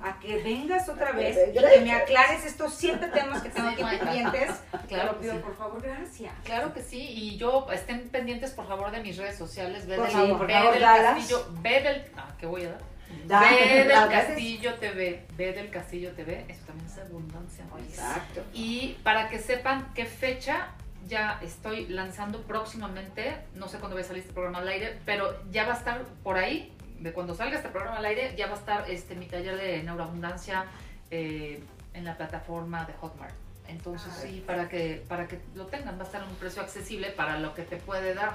a 0.03 0.18
que 0.18 0.43
vengas 0.43 0.89
otra 0.89 1.12
vez 1.12 1.37
y 1.51 1.53
que 1.59 1.80
me 1.80 1.93
aclares 1.93 2.45
estos 2.47 2.72
siete 2.74 3.07
temas 3.09 3.43
que 3.43 3.51
tengo 3.51 3.68
Sí, 3.70 3.82
aquí 3.82 3.97
pendientes. 3.99 4.51
Te 4.70 4.78
Claro 4.89 5.18
pido, 5.20 5.32
sí. 5.35 5.39
por 5.41 5.57
favor, 5.57 5.82
gracias. 5.82 6.32
Claro 6.45 6.72
que 6.72 6.82
sí, 6.82 7.01
y 7.01 7.37
yo 7.37 7.66
estén 7.72 8.09
pendientes 8.09 8.53
por 8.53 8.66
favor 8.66 8.91
de 8.91 9.01
mis 9.01 9.16
redes 9.16 9.37
sociales, 9.37 9.87
ve 9.87 9.97
Por 9.97 10.07
del, 10.07 10.14
favor, 10.14 10.39
por 10.39 10.47
ve 10.47 10.53
favor, 10.55 10.72
del 10.74 10.82
castillo, 10.82 11.47
ve 11.61 11.80
del 11.82 12.05
ah, 12.16 12.28
¿qué 12.39 12.47
voy 12.47 12.64
a 12.64 12.70
dar? 12.70 12.80
Da- 13.26 13.41
ve 13.41 13.85
del 13.85 14.09
castillo 14.09 14.74
TV, 14.74 15.26
ve 15.37 15.53
del 15.53 15.70
castillo 15.70 16.11
TV, 16.12 16.45
eso 16.49 16.64
también 16.66 16.87
es 16.89 16.99
abundancia. 16.99 17.64
oye. 17.74 17.85
Exacto. 17.85 18.43
Y 18.53 18.97
para 19.03 19.28
que 19.28 19.39
sepan 19.39 19.93
qué 19.95 20.05
fecha 20.07 20.68
ya 21.07 21.39
estoy 21.43 21.87
lanzando 21.89 22.41
próximamente, 22.43 23.37
no 23.55 23.68
sé 23.68 23.78
cuándo 23.78 23.95
va 23.95 24.01
a 24.01 24.05
salir 24.05 24.22
este 24.22 24.32
programa 24.32 24.61
al 24.61 24.68
aire, 24.68 24.99
pero 25.05 25.39
ya 25.51 25.64
va 25.66 25.74
a 25.74 25.76
estar 25.76 26.03
por 26.22 26.39
ahí, 26.39 26.72
de 26.99 27.13
cuando 27.13 27.35
salga 27.35 27.57
este 27.57 27.69
programa 27.69 27.99
al 27.99 28.05
aire, 28.07 28.35
ya 28.37 28.47
va 28.47 28.55
a 28.55 28.59
estar 28.59 28.91
este 28.91 29.15
mi 29.15 29.27
taller 29.27 29.57
de 29.57 29.83
neuroabundancia 29.83 30.65
eh, 31.11 31.63
en 31.93 32.05
la 32.05 32.17
plataforma 32.17 32.85
de 32.85 32.93
Hotmart. 32.95 33.35
Entonces 33.69 34.13
sí, 34.21 34.45
para 34.47 34.69
que, 34.69 35.05
para 35.09 35.27
que 35.27 35.41
lo 35.55 35.67
tengan, 35.67 35.99
va 35.99 36.03
a 36.03 36.07
estar 36.07 36.23
a 36.23 36.27
un 36.27 36.35
precio 36.37 36.61
accesible 36.63 37.11
para 37.11 37.39
lo 37.39 37.55
que 37.55 37.63
te 37.63 37.77
puede 37.77 38.15
dar. 38.15 38.35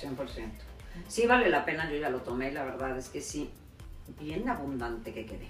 100%. 0.00 0.16
Sí 1.08 1.26
vale 1.26 1.48
la 1.50 1.64
pena, 1.64 1.90
yo 1.90 1.96
ya 1.96 2.08
lo 2.08 2.20
tomé, 2.20 2.50
la 2.52 2.64
verdad 2.64 2.96
es 2.96 3.08
que 3.08 3.20
sí, 3.20 3.50
bien 4.20 4.48
abundante 4.48 5.12
que 5.12 5.26
quedé. 5.26 5.48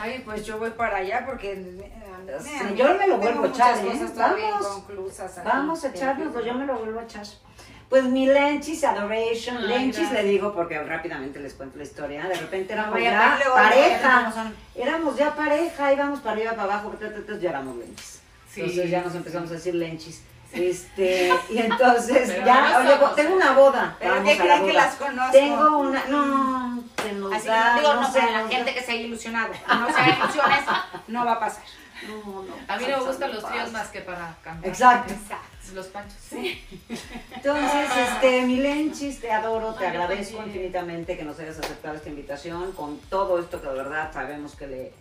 Ay, 0.00 0.22
pues 0.24 0.46
yo 0.46 0.58
voy 0.58 0.70
para 0.70 0.98
allá 0.98 1.24
porque 1.26 1.52
eh, 1.52 1.92
Sí, 2.40 2.50
yo 2.76 2.94
me 2.96 3.06
lo 3.06 3.18
vuelvo 3.18 3.44
a 3.44 3.48
echar, 3.48 3.76
¿eh? 3.84 4.00
Vamos. 4.16 4.84
Vamos 5.44 5.84
a 5.84 5.88
echárnoslo, 5.88 6.40
yo 6.44 6.54
me 6.54 6.66
lo 6.66 6.78
vuelvo 6.78 7.00
a 7.00 7.02
echar. 7.02 7.26
Pues 7.88 8.04
mi 8.04 8.26
Lenchis 8.26 8.82
Adoration, 8.84 9.58
Ay, 9.58 9.66
Lenchis 9.66 10.08
gracias. 10.08 10.12
le 10.12 10.30
digo 10.30 10.52
porque 10.54 10.82
rápidamente 10.82 11.38
les 11.38 11.54
cuento 11.54 11.76
la 11.78 11.84
historia. 11.84 12.26
De 12.26 12.34
repente 12.34 12.72
éramos 12.72 13.00
ya 13.00 13.36
luego, 13.36 13.36
luego, 13.36 13.56
ya 13.56 13.62
pareja, 13.62 14.52
éramos 14.74 15.16
ya 15.16 15.34
pareja, 15.34 15.92
íbamos 15.92 16.20
para 16.20 16.32
arriba, 16.32 16.50
para 16.52 16.62
abajo, 16.64 16.92
entonces 17.00 17.40
ya 17.40 17.50
éramos 17.50 17.76
Lenchis. 17.76 18.20
Sí. 18.52 18.60
Entonces 18.60 18.90
ya 18.90 19.02
nos 19.02 19.14
empezamos 19.14 19.50
a 19.50 19.54
decir 19.54 19.74
Lenchis. 19.74 20.22
Este, 20.54 21.32
y 21.50 21.58
entonces 21.58 22.30
Pero 22.30 22.46
ya, 22.46 22.82
no 22.82 22.90
somos, 22.90 23.16
tengo 23.16 23.34
una 23.34 23.52
boda. 23.52 23.96
Pero 23.98 24.22
¿qué 24.24 24.36
creen 24.36 24.66
que 24.66 24.72
las 24.72 24.94
conozco? 24.94 25.32
Tengo 25.32 25.78
una, 25.78 26.04
no, 26.06 26.84
se 27.02 27.12
nos 27.12 27.32
Así 27.32 27.48
da, 27.48 27.74
que 27.74 27.80
digo, 27.80 27.94
no 27.94 28.00
no, 28.02 28.12
para 28.12 28.30
la 28.30 28.48
gente 28.48 28.74
que 28.74 28.82
se 28.82 28.92
haya 28.92 29.02
ilusionado. 29.02 29.52
No 29.68 29.86
se 29.92 30.00
haga 30.00 30.16
ilusiones, 30.16 30.60
no 31.08 31.24
va 31.24 31.32
a 31.32 31.40
pasar. 31.40 31.64
No, 32.08 32.42
no, 32.42 32.54
A 32.68 32.76
mí 32.76 32.84
no 32.88 32.98
me 32.98 33.04
gustan 33.04 33.34
los 33.34 33.44
tríos 33.48 33.72
más 33.72 33.88
que 33.88 34.00
para 34.00 34.36
cantar. 34.42 34.68
Exacto. 34.68 35.14
Los 35.72 35.86
panchos. 35.86 36.16
Entonces, 36.32 37.90
este, 38.08 38.42
mi 38.42 38.56
Lenchis, 38.56 39.20
te 39.20 39.32
adoro, 39.32 39.74
te 39.74 39.84
Ay, 39.84 39.90
agradezco 39.90 40.42
infinitamente 40.44 41.16
que 41.16 41.24
nos 41.24 41.38
hayas 41.38 41.58
aceptado 41.58 41.96
esta 41.96 42.08
invitación 42.08 42.72
con 42.72 42.98
todo 43.08 43.38
esto 43.38 43.60
que 43.60 43.68
de 43.68 43.74
verdad 43.74 44.12
sabemos 44.12 44.54
que 44.54 44.66
le, 44.66 44.92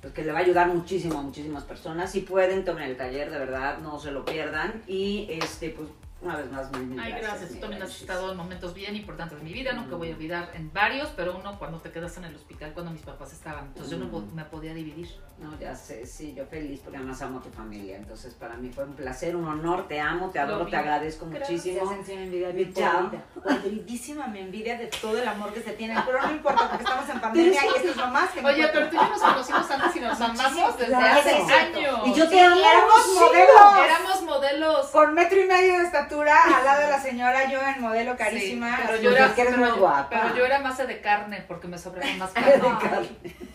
pues, 0.00 0.14
que 0.14 0.22
le 0.22 0.32
va 0.32 0.38
a 0.38 0.42
ayudar 0.42 0.68
muchísimo 0.68 1.18
a 1.18 1.22
muchísimas 1.22 1.64
personas. 1.64 2.12
Si 2.12 2.20
pueden, 2.20 2.64
tomen 2.64 2.84
el 2.84 2.96
taller, 2.96 3.30
de 3.30 3.38
verdad, 3.38 3.78
no 3.78 3.98
se 3.98 4.12
lo 4.12 4.24
pierdan. 4.24 4.82
Y, 4.86 5.26
este, 5.30 5.70
pues, 5.70 5.88
una 6.24 6.36
vez 6.36 6.50
más, 6.50 6.72
mil, 6.72 6.86
mil 6.86 6.98
Ay, 7.00 7.12
gracias. 7.12 7.50
Tú 7.50 7.56
también 7.60 7.82
has 7.82 7.88
Lenchis. 7.88 8.00
estado 8.02 8.30
en 8.32 8.36
momentos 8.36 8.74
bien 8.74 8.96
importantes 8.96 9.38
de 9.38 9.44
mi 9.44 9.52
vida. 9.52 9.72
Nunca 9.72 9.96
voy 9.96 10.10
a 10.10 10.14
olvidar 10.14 10.50
en 10.54 10.72
varios, 10.72 11.08
pero 11.16 11.36
uno 11.36 11.58
cuando 11.58 11.78
te 11.80 11.90
quedas 11.92 12.16
en 12.16 12.24
el 12.24 12.34
hospital 12.34 12.72
cuando 12.72 12.92
mis 12.92 13.02
papás 13.02 13.32
estaban. 13.32 13.66
Entonces 13.66 13.90
yo 13.90 13.98
no 14.04 14.20
me 14.34 14.44
podía 14.44 14.72
dividir. 14.74 15.08
No, 15.38 15.58
ya 15.58 15.74
sé, 15.74 16.06
sí, 16.06 16.32
yo 16.36 16.46
feliz 16.46 16.80
porque 16.82 16.96
además 16.96 17.20
amo 17.20 17.38
a 17.40 17.42
tu 17.42 17.50
familia. 17.50 17.96
Entonces, 17.96 18.34
para 18.34 18.54
mí 18.56 18.70
fue 18.70 18.84
un 18.84 18.94
placer, 18.94 19.34
un 19.34 19.46
honor, 19.46 19.88
te 19.88 20.00
amo, 20.00 20.30
te 20.30 20.38
adoro, 20.38 20.66
te 20.66 20.76
agradezco 20.76 21.26
Gracias. 21.28 21.50
muchísimo. 21.50 21.92
Envidia 21.92 22.48
Mi 22.52 22.64
bien. 22.64 23.22
Podridísima 23.42 24.26
mi 24.28 24.38
envidia 24.40 24.78
de 24.78 24.86
todo 24.86 25.18
el 25.18 25.26
amor 25.26 25.52
que 25.52 25.60
se 25.60 25.72
tiene. 25.72 25.94
Pero 26.06 26.22
no 26.22 26.30
importa 26.30 26.68
porque 26.70 26.84
estamos 26.84 27.08
en 27.08 27.20
pandemia 27.20 27.52
y 27.64 27.66
esto 27.76 27.88
es 27.90 27.96
lo 27.96 28.06
más 28.08 28.30
que 28.30 28.44
Oye, 28.44 28.68
pero 28.72 28.88
tú 28.88 28.96
y 28.96 28.98
yo 28.98 29.08
nos 29.08 29.20
conocimos 29.20 29.70
antes 29.70 29.96
y 29.96 30.00
nos 30.00 30.20
amamos 30.20 30.78
desde 30.78 30.92
Claro. 30.94 31.20
hace 31.20 31.52
años. 31.52 32.00
Y 32.06 32.14
yo 32.14 32.28
te 32.28 32.40
amo. 32.40 32.56
éramos 32.60 33.14
modelos. 33.14 33.84
Éramos 33.84 34.22
modelos. 34.58 34.86
Con 34.90 35.14
metro 35.14 35.40
y 35.40 35.46
medio 35.46 35.78
de 35.78 35.84
estatura, 35.84 36.36
al 36.44 36.64
lado 36.64 36.82
de 36.82 36.90
la 36.90 37.00
señora, 37.00 37.50
yo 37.50 37.60
en 37.62 37.80
modelo 37.80 38.16
carísima. 38.16 38.76
Sí, 38.76 38.82
pero 38.86 39.02
yo 39.02 39.10
era, 39.16 39.32
pero 39.34 39.56
muy 39.56 39.70
guapa. 39.70 40.08
pero 40.10 40.36
yo 40.36 40.44
era 40.46 40.58
más 40.60 40.78
de 40.78 41.00
carne 41.00 41.44
porque 41.46 41.68
me 41.68 41.78
sobraban 41.78 42.18
más 42.18 42.32
De 42.34 42.40
carne. 42.40 42.78
carne. 42.80 43.08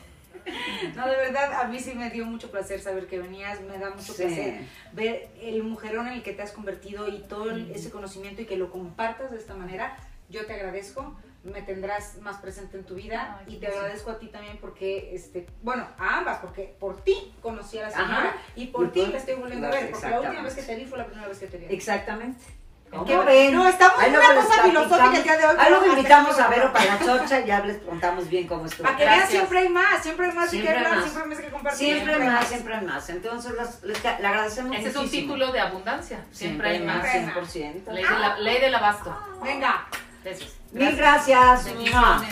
No, 0.95 1.08
de 1.08 1.16
verdad, 1.16 1.54
a 1.62 1.66
mí 1.66 1.80
sí 1.80 1.93
me 1.93 2.10
dio 2.10 2.26
mucho 2.26 2.50
placer 2.50 2.80
saber 2.82 3.06
que 3.06 3.20
venías, 3.20 3.62
me 3.62 3.78
da 3.78 3.91
mucho 3.91 4.14
Sí. 4.14 4.24
placer 4.24 4.62
ver 4.93 5.28
el 5.39 5.62
mujerón 5.62 6.08
en 6.08 6.14
el 6.14 6.24
que 6.24 6.34
te 6.34 6.41
has 6.41 6.52
convertido 6.52 7.08
y 7.08 7.20
todo 7.20 7.52
el- 7.52 7.70
ese 7.72 7.91
conocimiento 7.91 8.41
y 8.41 8.45
que 8.45 8.56
lo 8.58 8.72
compartas 8.72 9.30
de 9.30 9.38
esta 9.38 9.54
manera. 9.54 9.95
Yo 10.28 10.47
te 10.47 10.54
agradezco, 10.54 11.16
me 11.44 11.62
tendrás 11.62 12.18
más 12.18 12.38
presente 12.38 12.78
en 12.78 12.84
tu 12.84 12.96
vida 12.96 13.38
Ay, 13.40 13.54
y 13.54 13.58
te 13.58 13.66
gracias. 13.68 13.82
agradezco 13.84 14.12
a 14.12 14.20
ti 14.20 14.28
también 14.28 14.58
porque, 14.60 15.16
este, 15.16 15.48
bueno, 15.62 15.88
a 15.98 16.18
ambas, 16.18 16.40
porque 16.40 16.76
por 16.80 17.02
ti 17.02 17.34
conocí 17.42 17.78
a 17.80 17.84
la 17.84 17.88
Ajá. 17.88 17.98
señora 17.98 18.34
y 18.56 18.68
por 18.68 18.88
Y 18.88 18.90
ti 18.90 19.06
la 19.08 19.18
estoy 19.18 19.36
volviendo 19.36 19.68
a 19.68 19.72
ver, 19.72 19.90
porque 19.92 20.10
la 20.10 20.20
última 20.20 20.34
exactamente. 20.34 20.56
vez 20.56 20.56
que 20.68 20.74
te 20.74 20.76
vi 20.80 20.86
fue 20.90 20.98
la 20.98 21.06
primera 21.06 21.28
vez 21.28 21.40
que 21.40 21.48
te 21.48 21.58
vi. 21.58 21.66
Exactamente. 21.74 22.46
¿Cómo 22.92 23.06
Qué- 23.06 23.18
ven? 23.18 23.54
no, 23.54 23.68
estamos 23.68 24.04
en 24.04 24.16
una 24.16 24.34
cosa 24.34 24.64
filosófica 24.64 25.16
el 25.18 25.24
día 25.24 25.38
de 25.38 25.46
hoy, 25.46 25.56
Ahí 25.60 25.74
hasta 25.74 25.88
invitamos 25.88 26.40
a 26.40 26.48
Vero 26.48 26.74
para 26.74 26.86
la 26.86 27.00
chocha 27.00 27.40
y 27.42 27.46
ya 27.46 27.60
les 27.64 27.78
contamos 27.84 28.28
bien 28.28 28.48
cómo 28.48 28.66
estuvo. 28.66 28.84
Para 28.84 28.98
que 28.98 29.06
vean, 29.06 29.28
siempre 29.28 29.60
hay 29.60 29.70
más, 29.70 30.02
siempre 30.02 30.26
hay 30.26 30.34
más, 30.34 30.50
Siempre 30.50 30.72
y 30.72 30.74
que 30.74 30.78
hablar, 30.80 30.96
más. 30.96 31.04
siempre 31.04 31.22
hay 31.24 31.30
más 31.30 31.40
que 31.40 31.50
compartir. 31.52 31.78
Siempre 31.88 32.14
hay 32.16 32.20
más, 32.28 32.48
siempre 32.48 32.82
más. 32.82 33.10
Entonces 33.12 33.52
les, 33.54 33.84
les- 33.84 34.04
le 34.04 34.28
agradecemos 34.28 34.76
Ese 34.76 34.90
es 34.90 34.96
un 34.96 35.02
muchísimo. 35.04 35.34
título 35.36 35.52
de 35.54 35.60
abundancia. 35.60 36.26
Siempre 36.32 36.70
hay 36.70 36.84
más. 36.84 37.06
100%. 37.06 37.92
Ley, 37.92 38.04
de 38.04 38.10
la- 38.20 38.40
ley 38.40 38.60
del 38.60 38.74
abasto. 38.74 39.16
Venga. 39.44 39.88
Besos. 40.24 40.59
Mil 40.72 40.95
gracias. 40.95 41.65
Bendiciones. 41.65 42.30